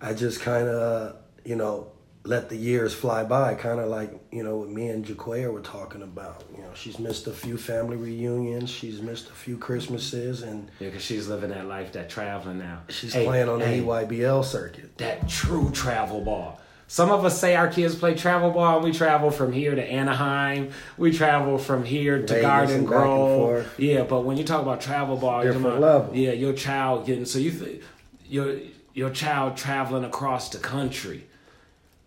I 0.00 0.14
just 0.14 0.40
kind 0.40 0.66
of, 0.66 1.16
you 1.44 1.56
know, 1.56 1.88
let 2.24 2.50
the 2.50 2.56
years 2.56 2.92
fly 2.92 3.24
by, 3.24 3.54
kind 3.54 3.80
of 3.80 3.88
like, 3.88 4.12
you 4.30 4.42
know, 4.42 4.58
what 4.58 4.68
me 4.68 4.88
and 4.88 5.04
Jaquaya 5.04 5.50
were 5.50 5.62
talking 5.62 6.02
about. 6.02 6.44
You 6.54 6.58
know, 6.62 6.68
she's 6.74 6.98
missed 6.98 7.26
a 7.26 7.32
few 7.32 7.56
family 7.56 7.96
reunions, 7.96 8.68
she's 8.70 9.00
missed 9.00 9.30
a 9.30 9.32
few 9.32 9.56
Christmases, 9.56 10.42
and 10.42 10.70
Yeah, 10.80 10.88
because 10.88 11.02
she's 11.02 11.28
living 11.28 11.50
that 11.50 11.66
life, 11.66 11.92
that 11.92 12.10
traveling 12.10 12.58
now. 12.58 12.80
she's 12.88 13.14
Hey, 13.14 13.24
playing 13.24 13.48
on 13.48 13.60
hey, 13.60 13.80
the 13.80 13.86
EYBL 13.86 14.44
circuit. 14.44 14.98
that 14.98 15.28
true 15.28 15.70
travel 15.72 16.20
ball. 16.20 16.60
Some 16.88 17.10
of 17.10 17.24
us 17.24 17.38
say 17.40 17.54
our 17.54 17.68
kids 17.68 17.94
play 17.94 18.14
travel 18.14 18.50
ball, 18.50 18.76
and 18.76 18.84
we 18.84 18.92
travel 18.92 19.30
from 19.30 19.52
here 19.52 19.74
to 19.76 19.82
Anaheim. 19.82 20.72
We 20.98 21.12
travel 21.12 21.56
from 21.56 21.84
here 21.84 22.18
to 22.18 22.26
Vegas 22.26 22.42
Garden 22.42 22.74
and 22.80 22.84
back 22.90 22.96
and 22.96 23.06
Grove. 23.06 23.74
Yeah, 23.78 24.02
but 24.02 24.22
when 24.22 24.36
you 24.36 24.42
talk 24.44 24.60
about 24.62 24.80
travel 24.80 25.16
ball, 25.16 25.44
you're 25.44 25.54
level. 25.54 26.14
Yeah, 26.14 26.32
your 26.32 26.52
child 26.52 27.06
getting 27.06 27.24
so 27.26 27.38
you 27.38 27.52
th- 27.52 27.82
your 28.26 28.56
your 28.92 29.10
child 29.10 29.56
traveling 29.56 30.02
across 30.04 30.48
the 30.48 30.58
country 30.58 31.26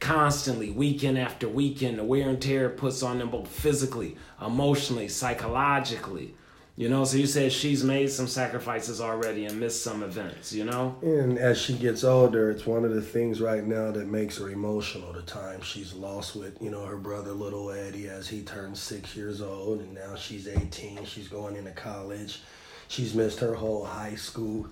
constantly, 0.04 0.70
weekend 0.70 1.18
after 1.18 1.48
weekend. 1.48 1.98
The 1.98 2.04
wear 2.04 2.30
and 2.30 2.42
tear 2.42 2.70
puts 2.70 3.02
on 3.02 3.20
them 3.20 3.30
both 3.30 3.48
physically, 3.48 4.18
emotionally, 4.46 5.08
psychologically. 5.08 6.36
You 6.76 6.90
know, 6.90 7.06
so 7.06 7.18
you 7.18 7.28
said 7.28 7.54
she's 7.54 7.84
made 7.84 8.10
some 8.10 8.28
sacrifices 8.28 9.00
already 9.00 9.46
and 9.46 9.60
missed 9.60 9.82
some 9.84 10.04
events. 10.04 10.52
You 10.52 10.66
know. 10.66 10.98
And 11.02 11.38
as 11.38 11.58
she 11.58 11.74
gets 11.74 12.04
older, 12.04 12.52
it's 12.52 12.66
one 12.66 12.84
of 12.84 12.94
the 12.94 13.02
things 13.02 13.40
right 13.40 13.64
now 13.64 13.92
that 13.92 14.08
makes 14.08 14.38
her 14.40 14.50
emotional. 14.50 15.14
The 15.14 15.22
time 15.22 15.62
she's 15.62 15.94
lost 15.94 16.36
with, 16.36 16.62
you 16.62 16.70
know, 16.70 16.86
her 16.86 16.98
brother 16.98 17.32
little 17.32 17.72
Eddie 17.72 18.10
as 18.10 18.28
he 18.28 18.42
turns 18.42 18.82
six 18.82 19.16
years 19.16 19.42
old, 19.42 19.80
and 19.80 19.94
now 19.94 20.16
she's 20.16 20.48
18. 20.50 21.06
She's 21.06 21.30
going 21.30 21.56
into 21.56 21.72
college. 21.72 22.42
She's 22.90 23.16
missed 23.16 23.40
her 23.40 23.54
whole 23.54 23.86
high 23.86 24.16
school. 24.16 24.68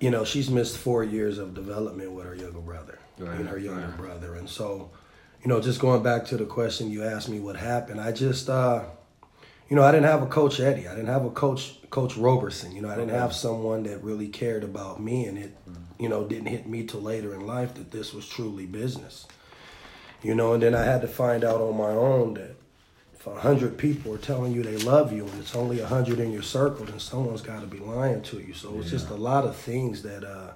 You 0.00 0.10
know, 0.10 0.24
she's 0.24 0.48
missed 0.50 0.76
four 0.78 1.02
years 1.02 1.38
of 1.38 1.54
development 1.54 2.12
with 2.12 2.24
her 2.26 2.34
younger 2.34 2.60
brother 2.60 2.98
Right, 3.18 3.40
and 3.40 3.48
her 3.48 3.58
younger 3.58 3.88
right. 3.88 3.96
brother. 3.96 4.34
And 4.36 4.48
so, 4.48 4.90
you 5.42 5.48
know, 5.48 5.60
just 5.60 5.80
going 5.80 6.02
back 6.02 6.24
to 6.26 6.36
the 6.36 6.44
question 6.44 6.90
you 6.90 7.02
asked 7.04 7.28
me, 7.28 7.40
what 7.40 7.56
happened? 7.56 8.00
I 8.00 8.12
just, 8.12 8.48
uh, 8.48 8.84
you 9.68 9.76
know, 9.76 9.82
I 9.82 9.90
didn't 9.90 10.06
have 10.06 10.22
a 10.22 10.26
coach 10.26 10.60
Eddie. 10.60 10.86
I 10.86 10.94
didn't 10.94 11.08
have 11.08 11.24
a 11.24 11.30
coach 11.30 11.74
Coach 11.90 12.16
Roberson. 12.16 12.72
You 12.72 12.82
know, 12.82 12.90
I 12.90 12.96
didn't 12.96 13.14
have 13.14 13.32
someone 13.34 13.82
that 13.84 14.02
really 14.04 14.28
cared 14.28 14.62
about 14.62 15.00
me, 15.00 15.24
and 15.24 15.38
it, 15.38 15.56
you 15.98 16.08
know, 16.08 16.24
didn't 16.26 16.46
hit 16.46 16.66
me 16.66 16.84
till 16.84 17.00
later 17.00 17.34
in 17.34 17.46
life 17.46 17.74
that 17.74 17.90
this 17.90 18.12
was 18.12 18.28
truly 18.28 18.66
business. 18.66 19.26
You 20.22 20.34
know, 20.34 20.52
and 20.52 20.62
then 20.62 20.74
I 20.74 20.84
had 20.84 21.00
to 21.02 21.08
find 21.08 21.44
out 21.44 21.60
on 21.60 21.76
my 21.76 21.90
own 21.90 22.34
that 22.34 22.56
if 23.18 23.26
a 23.26 23.34
hundred 23.40 23.76
people 23.78 24.14
are 24.14 24.18
telling 24.18 24.52
you 24.52 24.62
they 24.62 24.76
love 24.78 25.12
you, 25.12 25.26
and 25.26 25.40
it's 25.40 25.56
only 25.56 25.80
a 25.80 25.86
hundred 25.86 26.20
in 26.20 26.32
your 26.32 26.42
circle, 26.42 26.84
then 26.86 27.00
someone's 27.00 27.42
got 27.42 27.60
to 27.60 27.66
be 27.66 27.78
lying 27.78 28.22
to 28.22 28.38
you. 28.38 28.54
So 28.54 28.78
it's 28.78 28.90
just 28.90 29.10
a 29.10 29.14
lot 29.14 29.44
of 29.44 29.56
things 29.56 30.02
that 30.02 30.22
uh, 30.24 30.52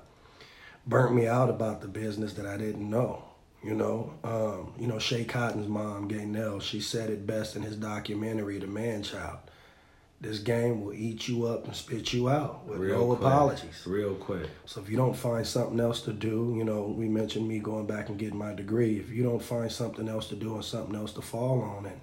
burnt 0.87 1.15
me 1.15 1.27
out 1.27 1.51
about 1.51 1.81
the 1.81 1.89
business 1.89 2.35
that 2.35 2.47
I 2.47 2.57
didn't 2.57 2.89
know. 2.89 3.25
You 3.65 3.75
know, 3.75 4.15
um, 4.25 4.73
you 4.79 4.87
know, 4.89 4.97
Schea 4.97 5.29
Cotton's 5.29 5.69
mom, 5.69 6.09
Gaynell, 6.09 6.61
she 6.61 6.81
said 6.81 7.11
it 7.11 7.27
best 7.27 7.55
in 7.55 7.63
his 7.63 7.77
documentary, 7.77 8.59
The 8.59 8.67
Man 8.67 9.03
Child. 9.05 9.39
This 10.21 10.39
game 10.39 10.85
will 10.85 10.93
eat 10.95 11.27
you 11.27 11.47
up 11.47 11.67
and 11.67 11.75
spit 11.75 12.13
you 12.13 12.29
out 12.29 12.65
with 12.65 12.79
Real 12.79 12.99
no 13.01 13.07
quick. 13.07 13.19
apologies. 13.21 13.83
Real 13.87 14.15
quick. 14.15 14.49
So 14.67 14.81
if 14.81 14.89
you 14.89 14.97
don't 14.97 15.17
find 15.17 15.45
something 15.45 15.81
else 15.81 16.01
to 16.03 16.13
do, 16.13 16.55
you 16.57 16.63
know, 16.65 16.83
we 16.97 17.09
mentioned 17.09 17.49
me 17.49 17.59
going 17.59 17.87
back 17.87 18.09
and 18.09 18.19
getting 18.19 18.39
my 18.39 18.55
degree. 18.55 18.99
If 18.99 19.11
you 19.11 19.25
don't 19.25 19.43
find 19.43 19.71
something 19.71 20.09
else 20.09 20.29
to 20.29 20.37
do 20.37 20.55
and 20.55 20.65
something 20.65 20.95
else 20.95 21.13
to 21.15 21.23
fall 21.23 21.61
on, 21.61 21.87
and 21.87 22.01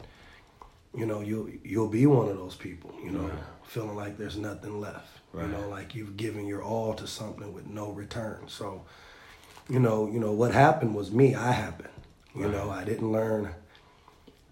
you 0.96 1.06
know, 1.06 1.22
you'll 1.22 1.50
you'll 1.64 1.88
be 1.88 2.06
one 2.06 2.30
of 2.30 2.38
those 2.38 2.56
people, 2.56 2.94
you 3.04 3.12
know, 3.12 3.22
Right. 3.22 3.34
feeling 3.64 3.96
like 3.96 4.18
there's 4.18 4.38
nothing 4.38 4.80
left. 4.82 5.08
Right. 5.32 5.46
You 5.46 5.52
know, 5.52 5.70
like 5.70 5.94
you've 5.94 6.18
given 6.18 6.48
your 6.48 6.64
all 6.64 6.94
to 6.96 7.06
something 7.08 7.54
with 7.54 7.68
no 7.68 7.92
return. 7.92 8.46
So, 8.48 8.86
you 9.70 9.80
know, 9.80 10.08
you 10.08 10.20
know 10.20 10.32
what 10.32 10.52
happened 10.54 10.96
was 10.96 11.12
me. 11.12 11.36
I 11.36 11.52
happened. 11.52 11.90
You 12.36 12.44
Right. 12.44 12.52
know, 12.52 12.70
I 12.70 12.84
didn't 12.84 13.12
learn 13.12 13.50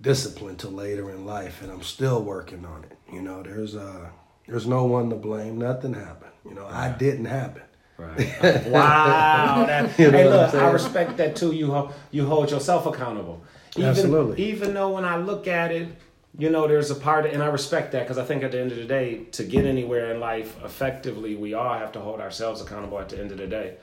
discipline 0.02 0.56
till 0.58 0.72
later 0.72 1.10
in 1.10 1.26
life, 1.26 1.62
and 1.62 1.72
I'm 1.72 1.82
still 1.82 2.22
working 2.24 2.66
on 2.66 2.84
it. 2.84 2.98
You 3.12 3.22
know, 3.22 3.42
there's 3.42 3.76
uh 3.76 4.10
there's 4.48 4.68
no 4.68 4.86
one 4.86 5.10
to 5.10 5.16
blame. 5.16 5.58
Nothing 5.58 5.94
happened. 5.94 6.32
You 6.48 6.54
know, 6.54 6.66
I 6.68 6.90
didn't 6.90 7.26
happen. 7.26 7.64
Right. 7.98 8.68
wow. 8.68 9.66
That, 9.66 9.98
You 9.98 10.12
know 10.12 10.18
hey, 10.18 10.24
I'm 10.26 10.30
look, 10.30 10.54
I 10.54 10.70
respect 10.70 11.18
that 11.18 11.36
too. 11.36 11.52
You 11.52 11.90
you 12.12 12.26
hold 12.26 12.52
yourself 12.52 12.86
accountable. 12.86 13.44
Even, 13.76 13.90
Absolutely. 13.90 14.44
Even 14.44 14.74
though 14.74 14.90
when 14.92 15.06
I 15.06 15.18
look 15.18 15.48
at 15.48 15.72
it, 15.72 15.90
you 16.38 16.50
know, 16.50 16.68
there's 16.68 16.92
a 16.92 16.96
part, 16.96 17.26
and 17.26 17.42
I 17.42 17.48
respect 17.48 17.92
that 17.94 18.04
because 18.04 18.18
I 18.18 18.24
think 18.24 18.44
at 18.44 18.52
the 18.52 18.60
end 18.60 18.72
of 18.72 18.78
the 18.78 18.86
day, 18.86 19.24
to 19.32 19.44
get 19.44 19.66
anywhere 19.66 20.14
in 20.14 20.20
life 20.20 20.56
effectively, 20.64 21.36
we 21.36 21.54
all 21.56 21.78
have 21.78 21.92
to 21.94 22.00
hold 22.00 22.22
ourselves 22.22 22.62
accountable 22.62 23.00
at 23.00 23.10
the 23.10 23.20
end 23.20 23.32
of 23.32 23.38
the 23.38 23.48
day. 23.48 23.76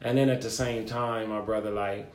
And 0.00 0.18
then 0.18 0.28
at 0.28 0.42
the 0.42 0.50
same 0.50 0.84
time, 0.84 1.30
my 1.30 1.40
brother, 1.40 1.70
like, 1.70 2.12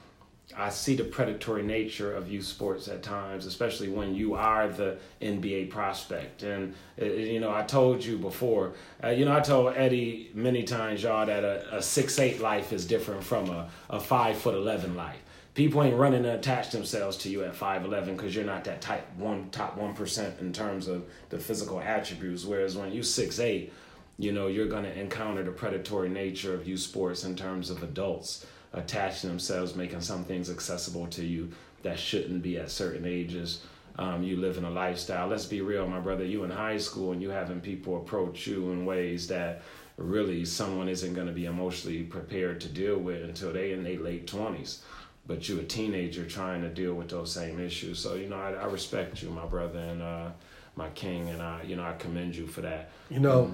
I 0.55 0.69
see 0.69 0.95
the 0.95 1.03
predatory 1.03 1.63
nature 1.63 2.15
of 2.15 2.31
youth 2.31 2.45
sports 2.45 2.87
at 2.87 3.03
times, 3.03 3.45
especially 3.45 3.89
when 3.89 4.15
you 4.15 4.35
are 4.35 4.69
the 4.69 4.97
NBA 5.21 5.69
prospect. 5.69 6.43
And 6.43 6.73
uh, 7.01 7.05
you 7.05 7.39
know, 7.39 7.53
I 7.53 7.63
told 7.63 8.03
you 8.03 8.17
before. 8.17 8.73
Uh, 9.03 9.09
you 9.09 9.25
know, 9.25 9.35
I 9.35 9.41
told 9.41 9.75
Eddie 9.75 10.31
many 10.33 10.63
times, 10.63 11.03
y'all, 11.03 11.25
that 11.25 11.43
a, 11.43 11.77
a 11.77 11.81
six 11.81 12.17
eight 12.17 12.39
life 12.39 12.71
is 12.71 12.85
different 12.85 13.23
from 13.25 13.49
a, 13.49 13.69
a 13.89 13.99
five 13.99 14.37
foot 14.37 14.55
eleven 14.55 14.95
life. 14.95 15.21
People 15.57 15.81
ain't 15.81 15.97
running 15.97 16.21
to 16.21 16.35
attach 16.35 16.69
themselves 16.69 17.17
to 17.17 17.29
you 17.29 17.43
at 17.43 17.55
five 17.55 17.83
eleven 17.83 18.15
because 18.15 18.35
you're 18.35 18.45
not 18.45 18.63
that 18.65 18.79
type 18.79 19.03
one 19.17 19.49
top 19.49 19.75
one 19.75 19.95
percent 19.95 20.39
in 20.39 20.53
terms 20.53 20.87
of 20.87 21.03
the 21.29 21.39
physical 21.39 21.81
attributes. 21.81 22.45
Whereas 22.45 22.77
when 22.77 22.91
you 22.91 23.01
six 23.01 23.39
eight, 23.39 23.73
you 24.19 24.31
know, 24.33 24.45
you're 24.45 24.67
gonna 24.67 24.89
encounter 24.89 25.41
the 25.41 25.49
predatory 25.49 26.09
nature 26.09 26.53
of 26.53 26.67
youth 26.67 26.81
sports 26.81 27.23
in 27.23 27.35
terms 27.35 27.71
of 27.71 27.81
adults 27.81 28.45
attaching 28.73 29.31
themselves, 29.31 29.75
making 29.75 30.01
some 30.01 30.23
things 30.23 30.51
accessible 30.51 31.07
to 31.07 31.25
you 31.25 31.49
that 31.81 31.97
shouldn't 31.97 32.43
be 32.43 32.59
at 32.59 32.69
certain 32.69 33.05
ages. 33.05 33.63
Um, 33.97 34.21
you 34.21 34.37
live 34.37 34.59
in 34.59 34.63
a 34.63 34.69
lifestyle. 34.69 35.27
Let's 35.27 35.45
be 35.45 35.61
real, 35.61 35.87
my 35.87 35.99
brother. 35.99 36.23
You 36.23 36.43
in 36.43 36.51
high 36.51 36.77
school 36.77 37.13
and 37.13 37.21
you 37.21 37.31
having 37.31 37.61
people 37.61 37.97
approach 37.97 38.45
you 38.45 38.69
in 38.73 38.85
ways 38.85 39.25
that 39.29 39.63
really 39.97 40.45
someone 40.45 40.87
isn't 40.87 41.15
going 41.15 41.25
to 41.25 41.33
be 41.33 41.45
emotionally 41.45 42.03
prepared 42.03 42.61
to 42.61 42.67
deal 42.67 42.99
with 42.99 43.23
until 43.23 43.51
they 43.51 43.71
in 43.71 43.83
their 43.83 43.97
late 43.97 44.27
twenties. 44.27 44.83
But 45.27 45.49
you 45.49 45.59
a 45.59 45.63
teenager 45.63 46.25
trying 46.25 46.61
to 46.61 46.69
deal 46.69 46.93
with 46.93 47.09
those 47.09 47.31
same 47.31 47.59
issues. 47.59 47.99
So 47.99 48.15
you 48.15 48.29
know, 48.29 48.37
I, 48.37 48.53
I 48.53 48.65
respect 48.65 49.21
you, 49.21 49.29
my 49.29 49.45
brother, 49.45 49.79
and 49.79 50.01
uh, 50.01 50.29
my 50.75 50.89
king, 50.89 51.29
and 51.29 51.41
I, 51.41 51.63
you 51.63 51.75
know, 51.75 51.83
I 51.83 51.93
commend 51.93 52.35
you 52.35 52.47
for 52.47 52.61
that. 52.61 52.89
You 53.09 53.19
know. 53.19 53.53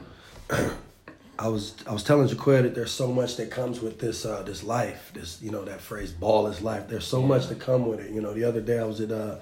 I 1.40 1.48
was 1.48 1.74
I 1.88 1.94
was 1.94 2.04
telling 2.04 2.28
Jaquia 2.28 2.62
that 2.62 2.76
there's 2.76 2.92
so 2.92 3.12
much 3.12 3.38
that 3.38 3.50
comes 3.50 3.82
with 3.82 4.00
this 4.00 4.24
uh, 4.24 4.44
this 4.44 4.64
life. 4.64 5.12
This 5.16 5.42
you 5.42 5.50
know 5.50 5.66
that 5.66 5.82
phrase 5.82 6.12
"ball 6.12 6.46
is 6.46 6.62
life." 6.62 6.88
There's 6.88 7.08
so 7.08 7.22
yeah. 7.22 7.28
much 7.28 7.48
to 7.48 7.56
come 7.56 7.88
with 7.88 8.00
it. 8.00 8.12
You 8.12 8.22
know, 8.22 8.34
the 8.34 8.44
other 8.44 8.62
day 8.62 8.78
I 8.78 8.86
was 8.86 9.02
at 9.02 9.12
uh, 9.12 9.40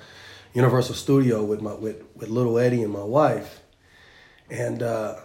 Universal 0.54 0.96
Studio 0.96 1.44
with 1.44 1.62
my 1.62 1.74
with 1.74 2.02
with 2.15 2.30
little 2.30 2.58
Eddie 2.58 2.84
and 2.84 2.94
my 2.94 3.04
wife, 3.04 3.62
and 4.50 4.82
uh, 4.82 5.15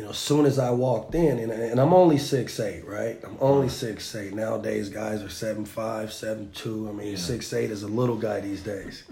you 0.00 0.06
know, 0.06 0.12
as 0.12 0.18
soon 0.18 0.46
as 0.46 0.58
I 0.58 0.70
walked 0.70 1.14
in, 1.14 1.38
and, 1.38 1.52
and 1.52 1.78
I'm 1.78 1.92
only 1.92 2.16
six 2.16 2.58
eight, 2.58 2.86
right? 2.86 3.20
I'm 3.22 3.36
only 3.38 3.66
mm-hmm. 3.66 3.76
six 3.76 4.14
eight 4.16 4.32
nowadays. 4.32 4.88
Guys 4.88 5.22
are 5.22 5.28
seven 5.28 5.66
five, 5.66 6.10
seven 6.10 6.50
two. 6.52 6.88
I 6.88 6.92
mean, 6.92 7.08
yeah. 7.08 7.16
six 7.18 7.52
eight 7.52 7.70
is 7.70 7.82
a 7.82 7.86
little 7.86 8.16
guy 8.16 8.40
these 8.40 8.62
days, 8.62 9.04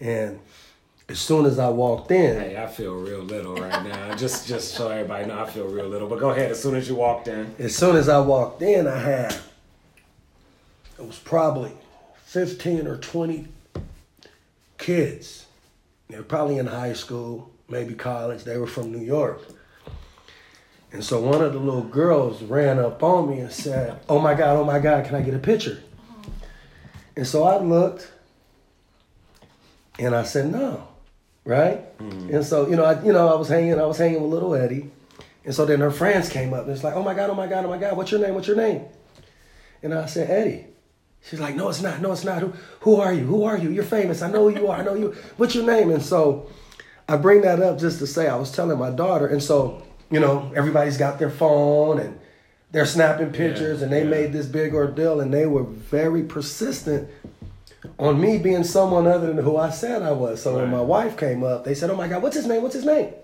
and 0.00 0.40
as 1.08 1.20
soon 1.20 1.46
as 1.46 1.60
I 1.60 1.68
walked 1.68 2.10
in. 2.10 2.40
Hey, 2.40 2.60
I 2.60 2.66
feel 2.66 2.96
real 2.96 3.20
little 3.20 3.54
right 3.54 3.84
now. 3.84 4.14
just 4.16 4.48
just 4.48 4.74
so 4.74 4.88
everybody 4.88 5.26
know, 5.26 5.40
I 5.40 5.48
feel 5.48 5.68
real 5.68 5.86
little. 5.86 6.08
But 6.08 6.18
go 6.18 6.30
ahead. 6.30 6.50
As 6.50 6.60
soon 6.60 6.74
as 6.74 6.88
you 6.88 6.96
walked 6.96 7.28
in. 7.28 7.54
As 7.60 7.76
soon 7.76 7.94
as 7.94 8.08
I 8.08 8.18
walked 8.18 8.62
in, 8.62 8.88
I 8.88 8.98
had 8.98 9.32
it 10.98 11.06
was 11.06 11.20
probably 11.20 11.70
fifteen 12.24 12.88
or 12.88 12.96
twenty 12.96 13.46
kids. 14.76 15.46
They 16.08 16.16
were 16.16 16.24
probably 16.24 16.58
in 16.58 16.66
high 16.66 16.94
school, 16.94 17.48
maybe 17.68 17.94
college. 17.94 18.42
They 18.42 18.58
were 18.58 18.66
from 18.66 18.90
New 18.90 19.06
York. 19.06 19.40
And 20.92 21.04
so 21.04 21.20
one 21.20 21.42
of 21.42 21.52
the 21.52 21.58
little 21.58 21.82
girls 21.82 22.42
ran 22.42 22.78
up 22.78 23.02
on 23.02 23.28
me 23.28 23.40
and 23.40 23.52
said, 23.52 24.00
"Oh 24.08 24.18
my 24.18 24.34
God, 24.34 24.56
oh 24.56 24.64
my 24.64 24.78
God, 24.78 25.04
can 25.04 25.14
I 25.14 25.22
get 25.22 25.34
a 25.34 25.38
picture?" 25.38 25.82
And 27.16 27.26
so 27.26 27.44
I 27.44 27.58
looked, 27.58 28.10
and 29.98 30.14
I 30.14 30.22
said, 30.22 30.50
"No." 30.50 30.88
right? 31.46 31.96
Mm-hmm. 31.98 32.34
And 32.34 32.44
so 32.44 32.68
you 32.68 32.76
know, 32.76 32.84
I, 32.84 33.02
you 33.02 33.12
know, 33.12 33.28
I 33.28 33.36
was 33.36 33.48
hanging, 33.48 33.80
I 33.80 33.86
was 33.86 33.96
hanging 33.96 34.20
with 34.20 34.30
little 34.30 34.54
Eddie, 34.54 34.90
and 35.44 35.54
so 35.54 35.64
then 35.64 35.80
her 35.80 35.90
friends 35.90 36.28
came 36.28 36.52
up 36.52 36.64
and 36.64 36.72
it's 36.72 36.84
like, 36.84 36.94
oh 36.94 37.02
my 37.02 37.14
god, 37.14 37.30
oh 37.30 37.34
my 37.34 37.46
god, 37.46 37.64
oh 37.64 37.68
my 37.68 37.78
god, 37.78 37.96
what's 37.96 38.10
your 38.10 38.20
name? 38.20 38.34
What's 38.34 38.48
your 38.48 38.56
name? 38.56 38.84
And 39.82 39.94
I 39.94 40.06
said 40.06 40.28
Eddie. 40.28 40.66
She's 41.22 41.40
like, 41.40 41.54
no, 41.54 41.68
it's 41.68 41.80
not, 41.80 42.00
no, 42.00 42.12
it's 42.12 42.24
not. 42.24 42.40
Who, 42.40 42.52
who 42.80 43.00
are 43.00 43.12
you? 43.12 43.24
Who 43.24 43.44
are 43.44 43.56
you? 43.56 43.70
You're 43.70 43.84
famous. 43.84 44.22
I 44.22 44.30
know 44.30 44.48
who 44.48 44.60
you 44.60 44.68
are. 44.68 44.78
I 44.78 44.84
know 44.84 44.94
you. 44.94 45.16
What's 45.38 45.54
your 45.56 45.64
name? 45.64 45.90
And 45.90 46.02
so 46.02 46.50
I 47.08 47.16
bring 47.16 47.40
that 47.40 47.60
up 47.60 47.78
just 47.80 47.98
to 48.00 48.06
say 48.06 48.28
I 48.28 48.36
was 48.36 48.52
telling 48.52 48.78
my 48.78 48.90
daughter, 48.90 49.26
and 49.26 49.42
so 49.42 49.82
you 50.10 50.20
know, 50.20 50.52
everybody's 50.54 50.96
got 50.96 51.18
their 51.18 51.30
phone 51.30 51.98
and 51.98 52.18
they're 52.72 52.86
snapping 52.86 53.32
pictures, 53.32 53.78
yeah, 53.78 53.84
and 53.84 53.92
they 53.92 54.02
yeah. 54.02 54.10
made 54.10 54.32
this 54.32 54.46
big 54.46 54.74
ordeal, 54.74 55.20
and 55.20 55.32
they 55.32 55.46
were 55.46 55.62
very 55.62 56.22
persistent 56.22 57.08
on 57.98 58.20
me 58.20 58.38
being 58.38 58.64
someone 58.64 59.06
other 59.06 59.28
than 59.28 59.38
who 59.38 59.56
I 59.56 59.70
said 59.70 60.02
I 60.02 60.12
was. 60.12 60.42
So 60.42 60.52
right. 60.52 60.62
when 60.62 60.70
my 60.70 60.80
wife 60.80 61.16
came 61.16 61.44
up, 61.44 61.64
they 61.64 61.74
said, 61.74 61.90
"Oh 61.90 61.96
my 61.96 62.08
God, 62.08 62.22
what's 62.22 62.36
his 62.36 62.46
name? 62.46 62.62
What's 62.62 62.74
his 62.74 62.84
name?" 62.84 63.14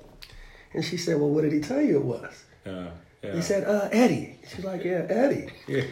And 0.72 0.84
she 0.84 0.96
said, 0.96 1.18
"Well, 1.18 1.28
what 1.28 1.42
did 1.42 1.52
he 1.52 1.60
tell 1.60 1.80
you 1.80 1.96
it 1.96 2.04
was?" 2.04 2.44
Yeah. 2.64 2.88
Yeah. 3.22 3.36
He 3.36 3.42
said, 3.42 3.68
uh, 3.68 3.88
Eddie. 3.92 4.36
She's 4.52 4.64
like, 4.64 4.82
yeah, 4.82 5.06
Eddie. 5.08 5.48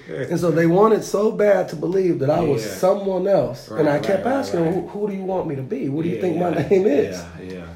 and 0.09 0.41
so 0.41 0.51
they 0.51 0.67
wanted 0.67 1.05
so 1.05 1.31
bad 1.31 1.69
to 1.69 1.77
believe 1.77 2.19
that 2.19 2.31
I 2.31 2.41
was 2.41 2.69
someone 2.69 3.29
else. 3.29 3.69
Right, 3.69 3.81
and 3.81 3.89
I 3.89 4.01
kept 4.01 4.25
right, 4.25 4.35
asking, 4.35 4.65
right. 4.65 4.75
Who, 4.75 4.89
who, 4.89 5.09
do 5.09 5.15
you 5.15 5.23
want 5.23 5.47
me 5.47 5.55
to 5.55 5.63
be? 5.63 5.89
What 5.89 6.03
do 6.03 6.09
you 6.09 6.21
think 6.21 6.39
my 6.39 6.51
name 6.51 6.87
is? 6.87 7.23
Yeah, 7.41 7.53
yeah. 7.53 7.67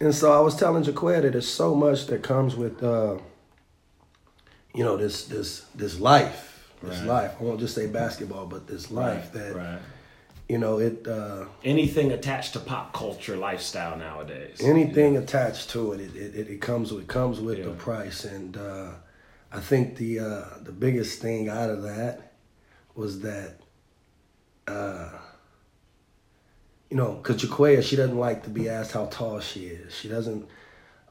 And 0.00 0.14
so 0.14 0.32
I 0.32 0.40
was 0.40 0.56
telling 0.56 0.84
Jaquia 0.84 1.22
that 1.22 1.32
there's 1.32 1.48
so 1.48 1.74
much 1.74 2.06
that 2.06 2.22
comes 2.22 2.54
with, 2.54 2.82
uh, 2.82 3.16
you 4.74 4.84
know, 4.84 4.96
this 4.96 5.24
this 5.24 5.60
this 5.74 5.98
life, 5.98 6.70
this 6.82 7.02
life. 7.04 7.34
I 7.40 7.42
won't 7.42 7.60
just 7.60 7.74
say 7.74 7.86
basketball, 7.86 8.46
but 8.46 8.66
this 8.66 8.90
life 8.90 9.32
that 9.32 9.80
you 10.48 10.58
know 10.58 10.78
it 10.78 11.06
uh, 11.06 11.46
anything 11.64 12.12
attached 12.12 12.52
to 12.52 12.60
pop 12.60 12.92
culture 12.92 13.36
lifestyle 13.36 13.96
nowadays 13.96 14.60
anything 14.62 15.14
yeah. 15.14 15.20
attached 15.20 15.70
to 15.70 15.92
it 15.92 16.00
it, 16.00 16.16
it, 16.16 16.48
it 16.48 16.60
comes 16.60 16.92
with 16.92 17.08
comes 17.08 17.40
with 17.40 17.58
yeah. 17.58 17.64
the 17.64 17.72
price 17.72 18.24
and 18.24 18.56
uh, 18.56 18.90
i 19.52 19.58
think 19.58 19.96
the 19.96 20.20
uh, 20.20 20.44
the 20.62 20.72
biggest 20.72 21.20
thing 21.20 21.48
out 21.48 21.70
of 21.70 21.82
that 21.82 22.32
was 22.94 23.20
that 23.20 23.56
uh, 24.68 25.10
you 26.90 26.96
know 26.96 27.12
because 27.12 27.42
Jaquia, 27.42 27.82
she 27.82 27.96
doesn't 27.96 28.18
like 28.18 28.44
to 28.44 28.50
be 28.50 28.68
asked 28.68 28.92
how 28.92 29.06
tall 29.06 29.40
she 29.40 29.66
is 29.66 29.94
she 29.94 30.08
doesn't 30.08 30.48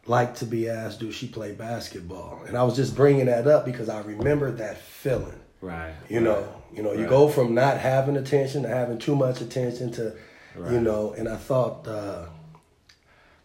like 0.05 0.35
to 0.35 0.45
be 0.45 0.69
asked 0.69 0.99
do 0.99 1.11
she 1.11 1.27
play 1.27 1.51
basketball 1.51 2.43
and 2.47 2.55
i 2.55 2.63
was 2.63 2.75
just 2.75 2.95
bringing 2.95 3.25
that 3.25 3.47
up 3.47 3.65
because 3.65 3.89
i 3.89 3.99
remember 4.01 4.51
that 4.51 4.77
feeling 4.77 5.39
Right. 5.65 5.93
You 6.09 6.19
know, 6.19 6.47
you 6.71 6.83
know, 6.83 6.91
right. 6.91 6.99
you 6.99 7.07
go 7.07 7.27
from 7.27 7.55
not 7.55 7.77
having 7.77 8.17
attention 8.17 8.61
to 8.63 8.67
having 8.67 8.99
too 8.99 9.15
much 9.15 9.41
attention 9.41 9.91
to, 9.93 10.15
right. 10.55 10.71
you 10.71 10.79
know, 10.79 11.13
and 11.13 11.27
I 11.27 11.38
thought 11.38 11.88
uh, 11.88 12.27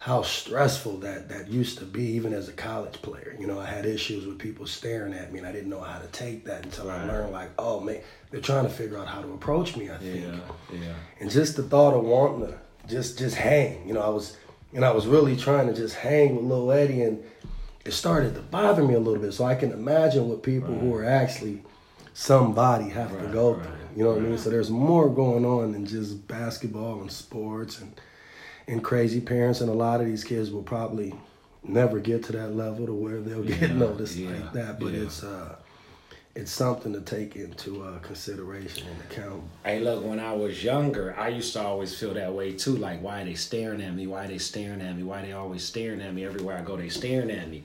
how 0.01 0.23
stressful 0.23 0.97
that 0.97 1.29
that 1.29 1.47
used 1.47 1.77
to 1.77 1.85
be, 1.85 2.03
even 2.03 2.33
as 2.33 2.49
a 2.49 2.53
college 2.53 2.99
player. 3.03 3.35
You 3.39 3.45
know, 3.45 3.59
I 3.59 3.67
had 3.67 3.85
issues 3.85 4.25
with 4.25 4.39
people 4.39 4.65
staring 4.65 5.13
at 5.13 5.31
me, 5.31 5.37
and 5.37 5.47
I 5.47 5.51
didn't 5.51 5.69
know 5.69 5.79
how 5.79 5.99
to 5.99 6.07
take 6.07 6.43
that 6.45 6.65
until 6.65 6.87
right. 6.87 7.01
I 7.01 7.05
learned, 7.05 7.31
like, 7.31 7.51
oh 7.59 7.79
man, 7.81 8.01
they're 8.31 8.41
trying 8.41 8.63
to 8.63 8.71
figure 8.71 8.97
out 8.97 9.05
how 9.05 9.21
to 9.21 9.31
approach 9.31 9.77
me. 9.77 9.91
I 9.91 9.97
think. 9.97 10.25
Yeah. 10.25 10.39
Yeah. 10.73 10.93
And 11.19 11.29
just 11.29 11.55
the 11.55 11.61
thought 11.61 11.93
of 11.93 12.03
wanting 12.03 12.47
to 12.47 12.57
just 12.87 13.19
just 13.19 13.35
hang. 13.35 13.87
You 13.87 13.93
know, 13.93 14.01
I 14.01 14.09
was, 14.09 14.37
and 14.73 14.83
I 14.83 14.89
was 14.89 15.05
really 15.05 15.37
trying 15.37 15.67
to 15.67 15.73
just 15.73 15.93
hang 15.93 16.35
with 16.35 16.45
Lil 16.45 16.71
Eddie, 16.71 17.03
and 17.03 17.23
it 17.85 17.91
started 17.91 18.33
to 18.33 18.41
bother 18.41 18.83
me 18.83 18.95
a 18.95 18.99
little 18.99 19.21
bit. 19.21 19.33
So 19.33 19.45
I 19.45 19.53
can 19.53 19.71
imagine 19.71 20.27
what 20.27 20.41
people 20.41 20.73
who 20.73 20.95
are 20.95 21.05
actually 21.05 21.61
somebody 22.15 22.89
have 22.89 23.11
right, 23.11 23.27
to 23.27 23.31
go 23.31 23.53
through. 23.53 23.71
you 23.95 24.03
know 24.03 24.09
what 24.09 24.17
right. 24.17 24.25
I 24.25 24.29
mean? 24.29 24.37
So 24.39 24.49
there's 24.49 24.71
more 24.71 25.09
going 25.09 25.45
on 25.45 25.73
than 25.73 25.85
just 25.85 26.27
basketball 26.27 27.01
and 27.01 27.11
sports 27.11 27.79
and 27.79 27.93
and 28.67 28.83
crazy 28.83 29.21
parents 29.21 29.61
and 29.61 29.69
a 29.69 29.73
lot 29.73 30.01
of 30.01 30.07
these 30.07 30.23
kids 30.23 30.51
will 30.51 30.63
probably 30.63 31.13
never 31.63 31.99
get 31.99 32.23
to 32.23 32.31
that 32.33 32.55
level 32.55 32.85
to 32.85 32.93
where 32.93 33.21
they'll 33.21 33.43
get 33.43 33.61
yeah, 33.61 33.73
noticed 33.73 34.17
yeah, 34.17 34.29
like 34.29 34.53
that. 34.53 34.79
But 34.79 34.93
yeah. 34.93 35.03
it's 35.03 35.23
uh 35.23 35.55
it's 36.33 36.51
something 36.51 36.93
to 36.93 37.01
take 37.01 37.35
into 37.35 37.83
uh, 37.83 37.99
consideration 37.99 38.87
and 38.87 39.01
account. 39.01 39.43
Hey, 39.65 39.81
look, 39.81 40.05
when 40.05 40.19
I 40.19 40.33
was 40.33 40.63
younger, 40.63 41.13
I 41.17 41.27
used 41.27 41.51
to 41.53 41.61
always 41.61 41.97
feel 41.97 42.13
that 42.13 42.33
way 42.33 42.53
too. 42.53 42.77
Like, 42.77 43.01
why 43.01 43.21
are 43.21 43.25
they 43.25 43.33
staring 43.33 43.81
at 43.81 43.93
me? 43.93 44.07
Why 44.07 44.25
are 44.25 44.27
they 44.27 44.37
staring 44.37 44.81
at 44.81 44.95
me? 44.95 45.03
Why 45.03 45.19
are 45.19 45.25
they 45.25 45.33
always 45.33 45.63
staring 45.63 46.01
at 46.01 46.13
me? 46.13 46.23
Everywhere 46.23 46.57
I 46.57 46.61
go, 46.61 46.77
they 46.77 46.87
staring 46.87 47.31
at 47.31 47.49
me. 47.49 47.63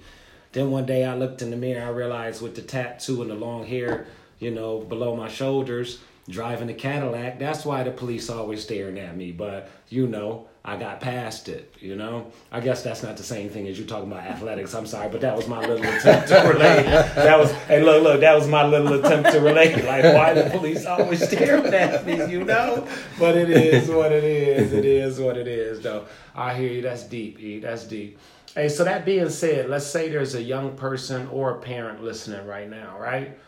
Then 0.53 0.71
one 0.71 0.87
day 0.87 1.05
I 1.05 1.15
looked 1.15 1.43
in 1.43 1.51
the 1.51 1.57
mirror, 1.57 1.87
I 1.87 1.91
realized 1.91 2.43
with 2.43 2.57
the 2.57 2.63
tattoo 2.63 3.23
and 3.23 3.31
the 3.31 3.35
long 3.35 3.67
hair, 3.67 4.07
you 4.41 4.51
know, 4.51 4.81
below 4.81 5.15
my 5.15 5.29
shoulders, 5.29 6.01
driving 6.29 6.69
a 6.69 6.75
Cadillac. 6.75 7.39
That's 7.39 7.65
why 7.65 7.83
the 7.85 7.91
police 7.91 8.31
always 8.31 8.63
staring 8.63 8.99
at 8.99 9.17
me. 9.17 9.33
But 9.33 9.71
you 9.91 10.09
know, 10.09 10.49
I 10.67 10.77
got 10.77 11.01
past 11.01 11.49
it. 11.49 11.73
You 11.79 11.95
know, 11.95 12.33
I 12.51 12.59
guess 12.59 12.83
that's 12.83 13.03
not 13.03 13.17
the 13.17 13.23
same 13.23 13.49
thing 13.49 13.69
as 13.69 13.79
you 13.79 13.85
talking 13.85 14.11
about 14.11 14.25
athletics. 14.25 14.75
I'm 14.75 14.85
sorry, 14.87 15.09
but 15.09 15.21
that 15.21 15.37
was 15.37 15.47
my 15.47 15.61
little 15.61 15.87
attempt 15.87 16.29
to 16.29 16.35
relate. 16.49 16.87
That 17.15 17.39
was, 17.39 17.53
hey, 17.53 17.83
look, 17.83 18.03
look, 18.03 18.21
that 18.21 18.35
was 18.35 18.49
my 18.49 18.67
little 18.67 18.95
attempt 18.95 19.31
to 19.31 19.41
relate. 19.41 19.85
Like, 19.85 20.03
why 20.03 20.35
the 20.35 20.51
police 20.51 20.85
always 20.85 21.25
staring 21.25 21.73
at 21.73 22.05
me? 22.05 22.17
You 22.27 22.45
know, 22.45 22.87
but 23.19 23.37
it 23.37 23.49
is 23.49 23.89
what 23.89 24.11
it 24.11 24.25
is. 24.25 24.73
It 24.73 24.85
is 24.85 25.21
what 25.21 25.37
it 25.37 25.47
is, 25.47 25.81
though. 25.81 26.07
I 26.35 26.55
hear 26.55 26.73
you. 26.73 26.83
That's 26.83 27.05
deep, 27.05 27.39
E. 27.41 27.61
That's 27.61 27.85
deep. 27.85 28.19
Hey, 28.55 28.69
so 28.69 28.83
that 28.85 29.05
being 29.05 29.31
said, 29.31 29.71
let's 29.71 29.87
say 29.87 30.09
there's 30.09 30.35
a 30.35 30.43
young 30.43 30.77
person 30.77 31.29
or 31.29 31.53
a 31.53 31.61
parent 31.61 32.03
listening 32.03 32.45
right 32.47 32.69
now, 32.69 32.99
right? 32.99 33.39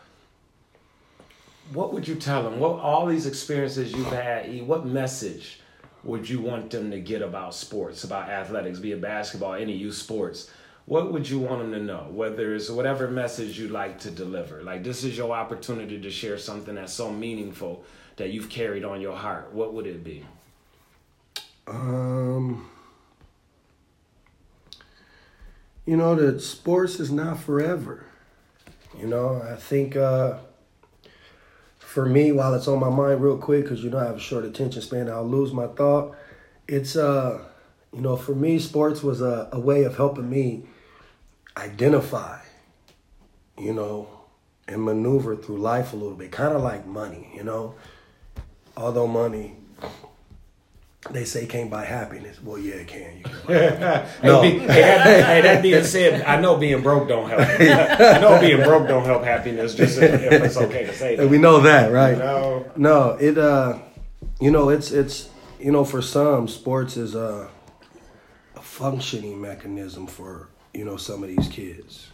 what 1.73 1.93
would 1.93 2.07
you 2.07 2.15
tell 2.15 2.43
them? 2.43 2.59
What 2.59 2.79
all 2.79 3.05
these 3.05 3.25
experiences 3.25 3.93
you've 3.93 4.07
had, 4.07 4.49
E, 4.49 4.61
what 4.61 4.85
message 4.85 5.59
would 6.03 6.29
you 6.29 6.41
want 6.41 6.71
them 6.71 6.91
to 6.91 6.99
get 6.99 7.21
about 7.21 7.53
sports, 7.53 8.03
about 8.03 8.29
athletics, 8.29 8.79
be 8.79 8.91
it 8.91 9.01
basketball, 9.01 9.53
any 9.53 9.73
youth 9.73 9.95
sports? 9.95 10.49
What 10.85 11.13
would 11.13 11.29
you 11.29 11.39
want 11.39 11.61
them 11.61 11.71
to 11.73 11.79
know? 11.79 12.07
Whether 12.09 12.55
it's 12.55 12.69
whatever 12.69 13.07
message 13.09 13.59
you 13.59 13.67
like 13.67 13.99
to 13.99 14.11
deliver. 14.11 14.63
Like 14.63 14.83
this 14.83 15.03
is 15.03 15.17
your 15.17 15.31
opportunity 15.31 16.01
to 16.01 16.09
share 16.09 16.37
something 16.37 16.75
that's 16.75 16.93
so 16.93 17.11
meaningful 17.11 17.83
that 18.15 18.31
you've 18.31 18.49
carried 18.49 18.83
on 18.83 18.99
your 18.99 19.15
heart. 19.15 19.53
What 19.53 19.73
would 19.73 19.85
it 19.85 20.03
be? 20.03 20.25
Um, 21.67 22.69
you 25.85 25.95
know 25.95 26.15
that 26.15 26.41
sports 26.41 26.99
is 26.99 27.11
not 27.11 27.39
forever. 27.39 28.05
You 28.99 29.07
know, 29.07 29.41
I 29.41 29.55
think 29.55 29.95
uh, 29.95 30.39
for 31.89 32.05
me, 32.05 32.31
while 32.31 32.53
it's 32.53 32.67
on 32.67 32.79
my 32.79 32.89
mind 32.89 33.19
real 33.19 33.39
quick, 33.39 33.63
because 33.63 33.83
you 33.83 33.89
know 33.89 33.97
I 33.97 34.05
have 34.05 34.17
a 34.17 34.19
short 34.19 34.45
attention 34.45 34.79
span, 34.83 35.09
I'll 35.09 35.27
lose 35.27 35.51
my 35.51 35.65
thought. 35.65 36.15
It's 36.67 36.95
uh, 36.95 37.43
you 37.91 38.01
know, 38.01 38.15
for 38.15 38.35
me, 38.35 38.59
sports 38.59 39.01
was 39.01 39.21
a, 39.21 39.49
a 39.51 39.59
way 39.59 39.85
of 39.85 39.97
helping 39.97 40.29
me 40.29 40.65
identify, 41.57 42.41
you 43.57 43.73
know, 43.73 44.07
and 44.67 44.83
maneuver 44.83 45.35
through 45.35 45.57
life 45.57 45.93
a 45.93 45.95
little 45.95 46.15
bit, 46.15 46.31
kind 46.31 46.55
of 46.55 46.61
like 46.61 46.85
money, 46.85 47.31
you 47.35 47.43
know. 47.43 47.73
Although 48.77 49.07
money 49.07 49.55
they 51.11 51.23
say 51.23 51.45
can't 51.45 51.71
buy 51.71 51.85
happiness. 51.85 52.41
Well, 52.43 52.57
yeah, 52.57 52.75
it 52.75 52.87
can. 52.87 53.17
You 53.17 53.23
can 53.23 53.45
no. 54.23 54.41
hey, 54.41 54.59
that, 54.59 55.25
hey, 55.25 55.41
that 55.41 55.61
being 55.61 55.83
said, 55.83 56.23
I 56.25 56.41
know 56.41 56.57
being 56.57 56.81
broke 56.81 57.07
don't 57.07 57.29
help. 57.29 57.41
I 57.41 58.19
know 58.19 58.39
being 58.39 58.61
broke 58.63 58.87
don't 58.87 59.05
help 59.05 59.23
happiness. 59.23 59.75
Just 59.75 59.97
if, 59.97 60.21
if 60.21 60.43
it's 60.43 60.57
okay 60.57 60.85
to 60.85 60.93
say 60.93 61.15
that. 61.15 61.29
We 61.29 61.37
know 61.37 61.61
that, 61.61 61.91
right? 61.91 62.17
No, 62.17 62.69
no. 62.75 63.11
It, 63.11 63.37
uh, 63.37 63.79
you 64.41 64.51
know, 64.51 64.69
it's 64.69 64.91
it's 64.91 65.29
you 65.59 65.71
know, 65.71 65.83
for 65.83 66.01
some, 66.01 66.47
sports 66.47 66.97
is 66.97 67.15
a, 67.15 67.49
a 68.55 68.61
functioning 68.61 69.39
mechanism 69.41 70.07
for 70.07 70.49
you 70.73 70.85
know 70.85 70.97
some 70.97 71.23
of 71.23 71.29
these 71.29 71.47
kids, 71.47 72.09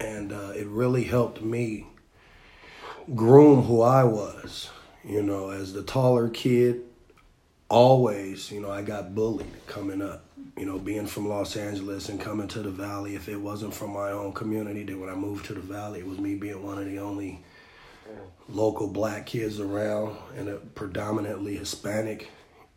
and 0.00 0.32
uh, 0.32 0.52
it 0.54 0.66
really 0.66 1.04
helped 1.04 1.42
me 1.42 1.86
groom 3.14 3.62
who 3.62 3.80
I 3.82 4.04
was. 4.04 4.70
You 5.04 5.22
know, 5.22 5.50
as 5.50 5.72
the 5.72 5.82
taller 5.82 6.28
kid 6.28 6.82
always, 7.72 8.52
you 8.52 8.60
know, 8.60 8.70
I 8.70 8.82
got 8.82 9.14
bullied 9.14 9.66
coming 9.66 10.02
up. 10.02 10.24
You 10.58 10.66
know, 10.66 10.78
being 10.78 11.06
from 11.06 11.28
Los 11.28 11.56
Angeles 11.56 12.10
and 12.10 12.20
coming 12.20 12.46
to 12.48 12.60
the 12.60 12.70
Valley, 12.70 13.14
if 13.14 13.28
it 13.28 13.36
wasn't 13.36 13.72
from 13.72 13.94
my 13.94 14.10
own 14.10 14.34
community, 14.34 14.84
then 14.84 15.00
when 15.00 15.08
I 15.08 15.14
moved 15.14 15.46
to 15.46 15.54
the 15.54 15.60
Valley, 15.60 16.00
it 16.00 16.06
was 16.06 16.18
me 16.18 16.34
being 16.34 16.62
one 16.62 16.76
of 16.76 16.84
the 16.84 16.98
only 16.98 17.42
local 18.50 18.88
black 18.88 19.24
kids 19.24 19.58
around 19.58 20.18
in 20.36 20.48
a 20.48 20.56
predominantly 20.56 21.56
Hispanic 21.56 22.30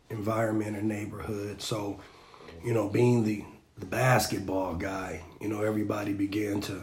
environment 0.08 0.76
and 0.76 0.88
neighborhood. 0.88 1.60
So, 1.60 2.00
you 2.64 2.72
know, 2.72 2.88
being 2.88 3.24
the 3.24 3.44
the 3.78 3.86
basketball 3.86 4.74
guy, 4.76 5.22
you 5.38 5.48
know, 5.48 5.62
everybody 5.62 6.14
began 6.14 6.62
to, 6.62 6.82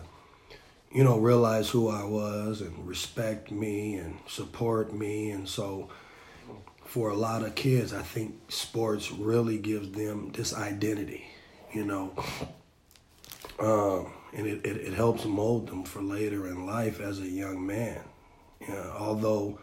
you 0.91 1.03
know, 1.03 1.18
realize 1.18 1.70
who 1.70 1.89
I 1.89 2.03
was 2.03 2.61
and 2.61 2.88
respect 2.88 3.49
me 3.49 3.95
and 3.95 4.20
support 4.28 4.93
me. 4.93 5.32
And 5.32 5.49
so, 5.49 5.89
for 6.93 7.09
a 7.09 7.15
lot 7.15 7.41
of 7.41 7.55
kids, 7.55 7.91
I 7.91 8.03
think 8.03 8.35
sports 8.49 9.11
really 9.11 9.57
gives 9.57 9.93
them 9.93 10.31
this 10.31 10.53
identity, 10.53 11.25
you 11.73 11.85
know. 11.85 12.13
Um, 13.59 14.13
and 14.31 14.45
it, 14.45 14.63
it, 14.63 14.77
it, 14.77 14.93
helps 14.93 15.25
mold 15.25 15.69
them 15.69 15.85
for 15.85 16.03
later 16.03 16.45
in 16.45 16.67
life 16.67 16.99
as 16.99 17.19
a 17.19 17.27
young 17.27 17.65
man. 17.65 17.99
You 18.61 18.75
know, 18.75 18.95
although, 18.99 19.57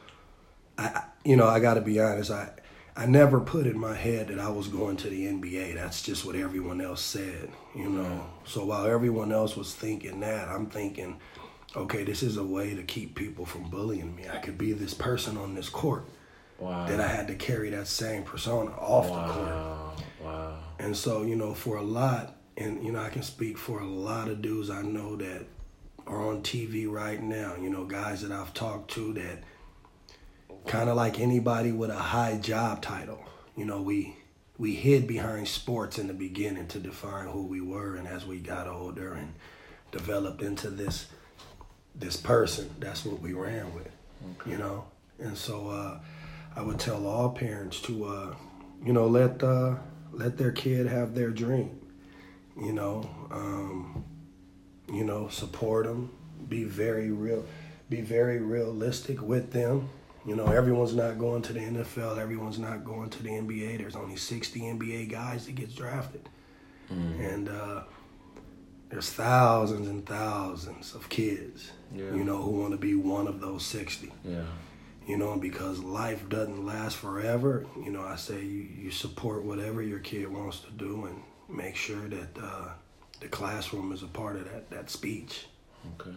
I 0.76 1.04
you 1.24 1.36
know 1.36 1.46
I 1.46 1.60
got 1.60 1.74
to 1.74 1.80
be 1.80 2.00
honest, 2.00 2.32
I 2.32 2.50
I 2.96 3.06
never 3.06 3.38
put 3.38 3.68
in 3.68 3.78
my 3.78 3.94
head 3.94 4.26
that 4.26 4.40
I 4.40 4.48
was 4.48 4.66
going 4.66 4.96
to 4.96 5.08
the 5.08 5.26
NBA. 5.26 5.76
That's 5.76 6.02
just 6.02 6.24
what 6.24 6.34
everyone 6.34 6.80
else 6.80 7.00
said, 7.00 7.48
you 7.76 7.90
know. 7.90 8.26
So 8.44 8.64
while 8.64 8.86
everyone 8.86 9.30
else 9.30 9.56
was 9.56 9.72
thinking 9.72 10.18
that, 10.18 10.48
I'm 10.48 10.66
thinking, 10.66 11.20
okay, 11.76 12.02
this 12.02 12.24
is 12.24 12.38
a 12.38 12.44
way 12.44 12.74
to 12.74 12.82
keep 12.82 13.14
people 13.14 13.46
from 13.46 13.70
bullying 13.70 14.16
me. 14.16 14.24
I 14.28 14.38
could 14.38 14.58
be 14.58 14.72
this 14.72 14.94
person 14.94 15.36
on 15.36 15.54
this 15.54 15.68
court 15.68 16.06
Wow. 16.60 16.86
That 16.86 17.00
I 17.00 17.08
had 17.08 17.26
to 17.28 17.34
carry 17.34 17.70
that 17.70 17.88
same 17.88 18.22
persona 18.22 18.70
off 18.72 19.08
wow. 19.08 19.26
the 19.26 19.32
court. 19.32 20.04
Wow. 20.22 20.58
And 20.78 20.96
so, 20.96 21.22
you 21.22 21.34
know, 21.34 21.54
for 21.54 21.78
a 21.78 21.82
lot, 21.82 22.36
and 22.56 22.84
you 22.84 22.92
know, 22.92 23.00
I 23.00 23.08
can 23.08 23.22
speak 23.22 23.56
for 23.56 23.80
a 23.80 23.86
lot 23.86 24.28
of 24.28 24.42
dudes 24.42 24.68
I 24.70 24.82
know 24.82 25.16
that 25.16 25.46
are 26.06 26.28
on 26.28 26.42
TV 26.42 26.90
right 26.90 27.22
now, 27.22 27.54
you 27.60 27.70
know, 27.70 27.84
guys 27.84 28.22
that 28.22 28.32
I've 28.32 28.52
talked 28.52 28.90
to 28.92 29.12
that 29.14 29.44
kind 30.66 30.90
of 30.90 30.96
like 30.96 31.18
anybody 31.18 31.72
with 31.72 31.90
a 31.90 31.96
high 31.96 32.38
job 32.38 32.82
title. 32.82 33.24
You 33.56 33.64
know, 33.64 33.80
we 33.80 34.16
we 34.58 34.74
hid 34.74 35.06
behind 35.06 35.48
sports 35.48 35.98
in 35.98 36.06
the 36.06 36.12
beginning 36.12 36.66
to 36.68 36.78
define 36.78 37.28
who 37.28 37.46
we 37.46 37.60
were 37.60 37.96
and 37.96 38.06
as 38.06 38.26
we 38.26 38.38
got 38.38 38.68
older 38.68 39.14
and 39.14 39.34
developed 39.90 40.42
into 40.42 40.68
this 40.68 41.06
this 41.94 42.16
person, 42.16 42.70
that's 42.78 43.04
what 43.04 43.20
we 43.20 43.32
ran 43.32 43.74
with. 43.74 43.88
Okay. 44.32 44.50
You 44.50 44.58
know? 44.58 44.84
And 45.18 45.36
so 45.36 45.68
uh 45.68 46.00
I 46.56 46.62
would 46.62 46.78
tell 46.78 47.06
all 47.06 47.30
parents 47.30 47.80
to, 47.82 48.04
uh, 48.04 48.34
you 48.84 48.92
know, 48.92 49.06
let 49.06 49.42
uh, 49.42 49.76
let 50.12 50.36
their 50.36 50.52
kid 50.52 50.86
have 50.86 51.14
their 51.14 51.30
dream. 51.30 51.80
You 52.60 52.72
know, 52.72 53.08
um, 53.30 54.04
you 54.92 55.04
know, 55.04 55.28
support 55.28 55.86
them. 55.86 56.10
Be 56.48 56.64
very 56.64 57.10
real. 57.10 57.44
Be 57.88 58.00
very 58.00 58.38
realistic 58.38 59.22
with 59.22 59.52
them. 59.52 59.88
You 60.26 60.36
know, 60.36 60.46
everyone's 60.46 60.94
not 60.94 61.18
going 61.18 61.42
to 61.42 61.52
the 61.52 61.60
NFL. 61.60 62.18
Everyone's 62.18 62.58
not 62.58 62.84
going 62.84 63.08
to 63.10 63.22
the 63.22 63.30
NBA. 63.30 63.78
There's 63.78 63.96
only 63.96 64.16
60 64.16 64.60
NBA 64.60 65.10
guys 65.10 65.46
that 65.46 65.54
gets 65.54 65.74
drafted, 65.74 66.28
mm. 66.92 67.34
and 67.34 67.48
uh, 67.48 67.82
there's 68.90 69.10
thousands 69.10 69.88
and 69.88 70.04
thousands 70.04 70.94
of 70.94 71.08
kids. 71.08 71.70
Yeah. 71.94 72.12
You 72.14 72.24
know, 72.24 72.42
who 72.42 72.50
want 72.50 72.72
to 72.72 72.76
be 72.76 72.94
one 72.94 73.28
of 73.28 73.40
those 73.40 73.64
60. 73.64 74.12
Yeah 74.24 74.42
you 75.10 75.16
know, 75.16 75.36
because 75.36 75.82
life 75.82 76.28
doesn't 76.28 76.64
last 76.64 76.96
forever. 76.96 77.66
You 77.84 77.90
know, 77.90 78.02
I 78.02 78.14
say 78.14 78.44
you, 78.44 78.68
you 78.78 78.90
support 78.92 79.42
whatever 79.42 79.82
your 79.82 79.98
kid 79.98 80.32
wants 80.32 80.60
to 80.60 80.70
do 80.70 81.04
and 81.06 81.20
make 81.48 81.74
sure 81.74 82.06
that 82.08 82.28
uh, 82.40 82.68
the 83.18 83.26
classroom 83.26 83.90
is 83.90 84.04
a 84.04 84.06
part 84.06 84.36
of 84.36 84.44
that, 84.44 84.70
that 84.70 84.88
speech. 84.88 85.46
Okay. 86.00 86.16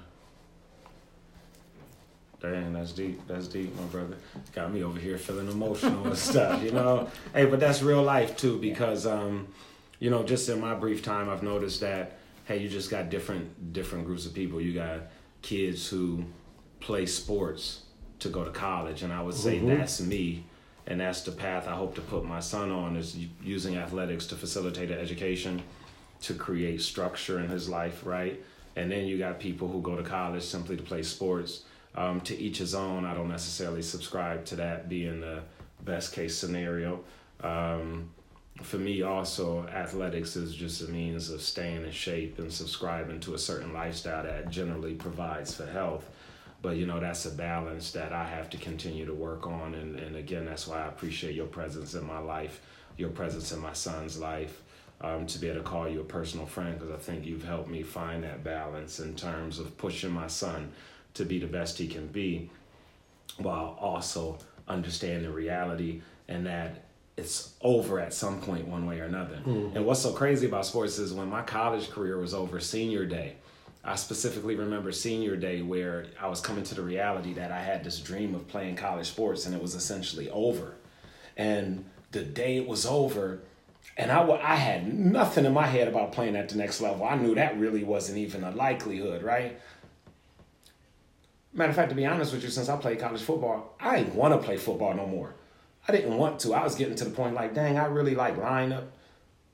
Dang, 2.40 2.74
that's 2.74 2.92
deep. 2.92 3.20
That's 3.28 3.48
deep, 3.48 3.76
my 3.76 3.86
brother. 3.86 4.16
Got 4.54 4.72
me 4.72 4.84
over 4.84 5.00
here 5.00 5.18
feeling 5.18 5.48
emotional 5.48 6.06
and 6.06 6.18
stuff, 6.30 6.62
you 6.62 6.72
know. 6.72 7.10
Hey, 7.34 7.46
but 7.46 7.60
that's 7.60 7.82
real 7.82 8.04
life 8.04 8.38
too, 8.38 8.60
because 8.60 9.08
um, 9.08 9.48
you 9.98 10.12
know, 10.12 10.22
just 10.22 10.50
in 10.50 10.62
my 10.62 10.76
brief 10.76 11.02
time, 11.02 11.32
I've 11.32 11.42
noticed 11.42 11.82
that 11.82 12.20
hey, 12.46 12.58
you 12.58 12.70
just 12.70 12.92
got 12.92 13.10
different 13.10 13.74
different 13.74 14.06
groups 14.06 14.28
of 14.28 14.36
people. 14.36 14.62
You 14.62 14.74
got 14.74 15.00
kids 15.42 15.88
who 15.88 16.26
play 16.80 17.08
sports 17.08 17.83
to 18.24 18.30
go 18.30 18.44
to 18.44 18.52
college, 18.52 19.04
and 19.04 19.14
I 19.14 19.22
would 19.22 19.36
say 19.36 19.58
mm-hmm. 19.58 19.70
that's 19.70 20.02
me, 20.02 20.44
and 20.88 21.00
that's 21.00 21.22
the 21.22 21.32
path 21.32 21.68
I 21.68 21.76
hope 21.76 21.96
to 21.96 22.02
put 22.02 22.26
my 22.26 22.40
son 22.40 22.72
on 22.72 22.96
is 22.98 23.16
using 23.42 23.78
athletics 23.78 24.26
to 24.28 24.36
facilitate 24.36 24.92
an 24.92 25.00
education, 25.00 25.62
to 26.22 26.34
create 26.34 26.82
structure 26.82 27.40
in 27.40 27.48
his 27.48 27.70
life, 27.70 28.06
right? 28.06 28.42
And 28.76 28.92
then 28.92 29.06
you 29.06 29.18
got 29.18 29.40
people 29.40 29.68
who 29.68 29.82
go 29.82 29.96
to 29.96 30.04
college 30.04 30.44
simply 30.44 30.76
to 30.76 30.84
play 30.84 31.04
sports. 31.04 31.64
Um, 31.96 32.22
to 32.22 32.36
each 32.36 32.58
his 32.58 32.74
own. 32.74 33.06
I 33.06 33.14
don't 33.14 33.30
necessarily 33.30 33.84
subscribe 33.84 34.46
to 34.46 34.56
that 34.56 34.90
being 34.90 35.22
the 35.22 35.44
best 35.86 36.12
case 36.12 36.36
scenario. 36.36 37.04
Um, 37.40 38.10
for 38.64 38.78
me, 38.78 39.04
also, 39.04 39.68
athletics 39.68 40.36
is 40.36 40.56
just 40.56 40.82
a 40.82 40.88
means 40.88 41.30
of 41.30 41.40
staying 41.40 41.84
in 41.84 41.92
shape 41.92 42.40
and 42.40 42.52
subscribing 42.52 43.20
to 43.20 43.36
a 43.36 43.38
certain 43.38 43.74
lifestyle 43.74 44.24
that 44.24 44.50
generally 44.50 44.96
provides 44.96 45.54
for 45.54 45.68
health 45.68 46.10
but 46.64 46.78
you 46.78 46.88
know 46.88 47.00
that's 47.00 47.26
a 47.26 47.32
balance 47.32 47.92
that 47.92 48.12
I 48.12 48.24
have 48.24 48.50
to 48.52 48.58
continue 48.58 49.06
to 49.06 49.14
work 49.14 49.46
on 49.46 49.76
and, 49.76 50.00
and 50.00 50.16
again 50.16 50.46
that's 50.46 50.66
why 50.68 50.82
I 50.82 50.88
appreciate 50.88 51.36
your 51.36 51.46
presence 51.46 51.94
in 51.94 52.08
my 52.08 52.18
life 52.18 52.62
your 52.98 53.10
presence 53.10 53.52
in 53.52 53.60
my 53.60 53.74
son's 53.74 54.18
life 54.18 54.62
um, 55.02 55.28
to 55.28 55.38
be 55.38 55.50
able 55.50 55.60
to 55.60 55.64
call 55.64 55.88
you 55.88 56.02
a 56.02 56.06
personal 56.06 56.46
friend 56.46 56.80
because 56.80 56.92
I 56.92 56.98
think 56.98 57.26
you've 57.26 57.44
helped 57.44 57.70
me 57.70 57.84
find 57.84 58.24
that 58.24 58.44
balance 58.44 59.00
in 59.00 59.16
terms 59.16 59.60
of 59.60 59.78
pushing 59.78 60.12
my 60.12 60.28
son 60.28 60.72
to 61.16 61.26
be 61.26 61.38
the 61.38 61.48
best 61.48 61.78
he 61.78 61.88
can 61.88 62.08
be 62.08 62.50
while 63.38 63.78
also 63.80 64.38
understanding 64.68 65.24
the 65.24 65.32
reality 65.32 66.02
and 66.28 66.46
that 66.46 66.86
it's 67.18 67.54
over 67.62 68.00
at 68.00 68.14
some 68.14 68.42
point 68.42 68.68
one 68.68 68.88
way 68.88 69.00
or 69.00 69.06
another. 69.06 69.40
Mm. 69.46 69.76
And 69.76 69.86
what's 69.86 70.02
so 70.02 70.14
crazy 70.14 70.48
about 70.48 70.66
sports 70.66 70.98
is 70.98 71.14
when 71.14 71.30
my 71.30 71.44
college 71.44 71.92
career 71.92 72.18
was 72.18 72.34
over 72.34 72.60
senior 72.60 73.06
day, 73.06 73.36
I 73.84 73.96
specifically 73.96 74.56
remember 74.56 74.92
senior 74.94 75.36
day 75.36 75.62
where 75.62 76.08
I 76.20 76.28
was 76.28 76.40
coming 76.40 76.64
to 76.66 76.76
the 76.76 76.82
reality 76.82 77.34
that 77.34 77.52
I 77.52 77.60
had 77.60 77.84
this 77.84 78.00
dream 78.00 78.34
of 78.34 78.48
playing 78.48 78.78
college 78.78 79.08
sports 79.08 79.46
and 79.46 79.54
it 79.54 79.62
was 79.62 79.76
essentially 79.76 80.30
over. 80.30 80.76
And 81.36 81.84
the 82.12 82.24
day 82.24 82.58
it 82.58 82.68
was 82.68 82.86
over, 82.86 83.42
and 83.98 84.12
I, 84.12 84.26
I 84.30 84.56
had 84.56 84.94
nothing 84.94 85.46
in 85.46 85.54
my 85.54 85.68
head 85.68 85.88
about 85.88 86.14
playing 86.14 86.36
at 86.36 86.50
the 86.50 86.56
next 86.56 86.80
level. 86.80 87.06
I 87.06 87.16
knew 87.16 87.36
that 87.36 87.60
really 87.60 87.84
wasn't 87.84 88.20
even 88.20 88.44
a 88.44 88.52
likelihood, 88.52 89.22
right? 89.24 89.60
Matter 91.52 91.72
of 91.72 91.76
fact, 91.76 91.90
to 91.90 91.96
be 91.96 92.06
honest 92.06 92.34
with 92.34 92.44
you, 92.44 92.50
since 92.50 92.70
I 92.70 92.78
played 92.78 93.00
college 93.00 93.22
football, 93.22 93.76
I 93.80 93.98
didn't 93.98 94.16
want 94.16 94.34
to 94.34 94.46
play 94.46 94.58
football 94.58 94.94
no 94.94 95.06
more. 95.06 95.36
I 95.88 95.92
didn't 95.92 96.18
want 96.18 96.40
to. 96.42 96.54
I 96.54 96.64
was 96.64 96.76
getting 96.76 96.96
to 96.96 97.04
the 97.04 97.12
point 97.12 97.36
like, 97.36 97.54
dang, 97.54 97.78
I 97.78 97.86
really 97.86 98.16
like 98.16 98.38
line 98.38 98.72
up 98.72 98.92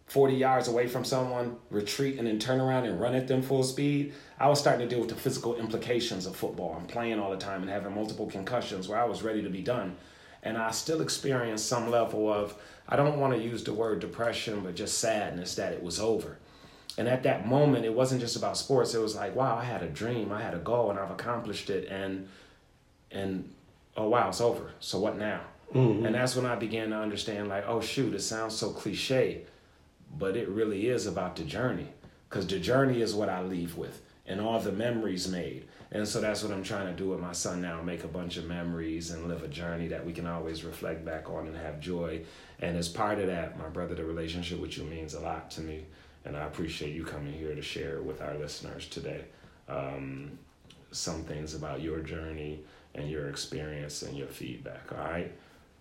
40 0.10 0.34
yards 0.34 0.68
away 0.68 0.88
from 0.88 1.06
someone, 1.06 1.58
retreat, 1.70 2.18
and 2.18 2.28
then 2.28 2.40
turn 2.40 2.60
around 2.60 2.86
and 2.86 3.00
run 3.00 3.14
at 3.14 3.28
them 3.28 3.44
full 3.44 3.62
speed. 3.62 4.14
I 4.40 4.50
was 4.50 4.60
starting 4.60 4.88
to 4.88 4.94
deal 4.94 5.00
with 5.00 5.10
the 5.10 5.16
physical 5.16 5.56
implications 5.56 6.26
of 6.26 6.36
football. 6.36 6.76
I'm 6.76 6.88
playing 6.88 7.20
all 7.20 7.30
the 7.30 7.38
time 7.38 7.62
and 7.62 7.70
having 7.70 7.94
multiple 7.94 8.26
concussions 8.26 8.90
where 8.90 9.00
I 9.00 9.06
was 9.06 9.22
ready 9.22 9.44
to 9.44 9.50
be 9.50 9.62
done. 9.62 9.96
And 10.42 10.58
I 10.58 10.72
still 10.72 11.02
experienced 11.02 11.68
some 11.68 11.92
level 11.92 12.28
of, 12.34 12.56
I 12.88 12.96
don't 12.96 13.20
want 13.20 13.34
to 13.34 13.40
use 13.40 13.64
the 13.64 13.74
word 13.74 14.00
depression, 14.00 14.62
but 14.62 14.76
just 14.76 14.98
sadness 14.98 15.54
that 15.56 15.74
it 15.74 15.84
was 15.84 16.00
over. 16.00 16.40
And 16.98 17.08
at 17.08 17.22
that 17.24 17.48
moment, 17.48 17.86
it 17.86 17.94
wasn't 17.94 18.20
just 18.20 18.36
about 18.36 18.58
sports. 18.58 18.96
It 18.96 19.02
was 19.02 19.16
like, 19.16 19.36
wow, 19.36 19.58
I 19.58 19.64
had 19.64 19.84
a 19.84 19.90
dream, 19.90 20.32
I 20.32 20.42
had 20.42 20.56
a 20.56 20.60
goal, 20.60 20.90
and 20.90 20.98
I've 20.98 21.12
accomplished 21.12 21.70
it. 21.70 21.88
And, 21.88 22.28
and 23.12 23.54
oh, 23.96 24.10
wow, 24.10 24.30
it's 24.30 24.42
over. 24.42 24.72
So 24.80 25.00
what 25.00 25.20
now? 25.20 25.42
Mm-hmm. 25.72 26.08
And 26.08 26.16
that's 26.16 26.36
when 26.36 26.48
I 26.48 26.56
began 26.56 26.90
to 26.90 26.98
understand, 26.98 27.48
like, 27.48 27.66
oh, 27.68 27.80
shoot, 27.80 28.16
it 28.16 28.22
sounds 28.22 28.56
so 28.56 28.72
cliche 28.72 29.44
but 30.18 30.36
it 30.36 30.50
really 30.50 30.88
is 30.88 31.06
about 31.06 31.36
the 31.36 31.44
journey 31.44 31.88
because 32.30 32.48
the 32.48 32.60
journey 32.60 33.02
is 33.02 33.14
what 33.14 33.30
I 33.30 33.42
leave 33.42 33.78
with 33.78 34.02
and 34.26 34.40
all 34.40 34.60
the 34.60 34.72
memories 34.72 35.28
made. 35.28 35.66
And 35.92 36.08
so 36.08 36.22
that's 36.22 36.44
what 36.44 36.54
I'm 36.54 36.64
trying 36.64 36.86
to 36.86 36.94
do 36.94 37.10
with 37.10 37.20
my 37.20 37.32
son 37.32 37.62
now 37.62 37.82
make 37.82 38.04
a 38.04 38.08
bunch 38.08 38.38
of 38.38 38.46
memories 38.46 39.10
and 39.10 39.28
live 39.28 39.42
a 39.42 39.48
journey 39.48 39.88
that 39.88 40.06
we 40.06 40.14
can 40.14 40.28
always 40.28 40.64
reflect 40.64 41.04
back 41.04 41.30
on 41.30 41.48
and 41.48 41.58
have 41.58 41.80
joy. 41.80 42.22
And 42.60 42.78
as 42.78 42.88
part 42.88 43.18
of 43.18 43.28
that, 43.28 43.58
my 43.58 43.70
brother, 43.70 43.96
the 43.96 44.06
relationship 44.06 44.60
with 44.60 44.78
you 44.78 44.84
means 44.84 45.16
a 45.16 45.20
lot 45.20 45.50
to 45.52 45.62
me. 45.62 45.86
And 46.26 46.38
I 46.38 46.46
appreciate 46.46 46.94
you 46.94 47.04
coming 47.04 47.34
here 47.34 47.56
to 47.56 47.62
share 47.62 48.02
with 48.04 48.22
our 48.22 48.36
listeners 48.38 48.88
today 48.88 49.24
um, 49.68 50.38
some 50.92 51.24
things 51.24 51.56
about 51.56 51.82
your 51.82 52.00
journey 52.00 52.60
and 52.94 53.10
your 53.10 53.30
experience 53.30 54.04
and 54.04 54.16
your 54.16 54.28
feedback. 54.28 54.92
All 54.92 55.06
right. 55.06 55.32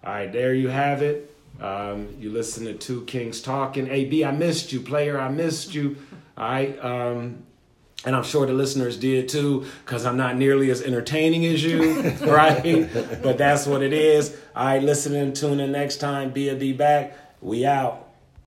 All 0.04 0.12
right, 0.12 0.32
there 0.32 0.54
you 0.54 0.68
have 0.68 1.02
it. 1.02 1.34
Um, 1.60 2.14
you 2.18 2.30
listen 2.30 2.64
to 2.66 2.74
Two 2.74 3.04
Kings 3.04 3.40
talking. 3.40 3.88
AB, 3.88 4.24
I 4.24 4.30
missed 4.30 4.72
you, 4.72 4.80
player. 4.80 5.18
I 5.18 5.28
missed 5.28 5.74
you. 5.74 5.96
All 6.38 6.48
right. 6.48 6.78
Um, 6.84 7.44
and 8.04 8.14
I'm 8.14 8.22
sure 8.22 8.46
the 8.46 8.52
listeners 8.52 8.96
did 8.96 9.28
too, 9.28 9.66
because 9.84 10.06
I'm 10.06 10.16
not 10.16 10.36
nearly 10.36 10.70
as 10.70 10.82
entertaining 10.82 11.44
as 11.46 11.64
you, 11.64 12.00
right? 12.22 12.88
but 13.22 13.38
that's 13.38 13.66
what 13.66 13.82
it 13.82 13.92
is. 13.92 14.36
All 14.54 14.66
right, 14.66 14.82
listen 14.82 15.16
and 15.16 15.34
tune 15.34 15.58
in 15.58 15.72
next 15.72 15.96
time. 15.96 16.30
Be 16.30 16.48
a 16.48 16.54
be 16.54 16.72
back. 16.72 17.16
We 17.40 17.66
out. 17.66 18.07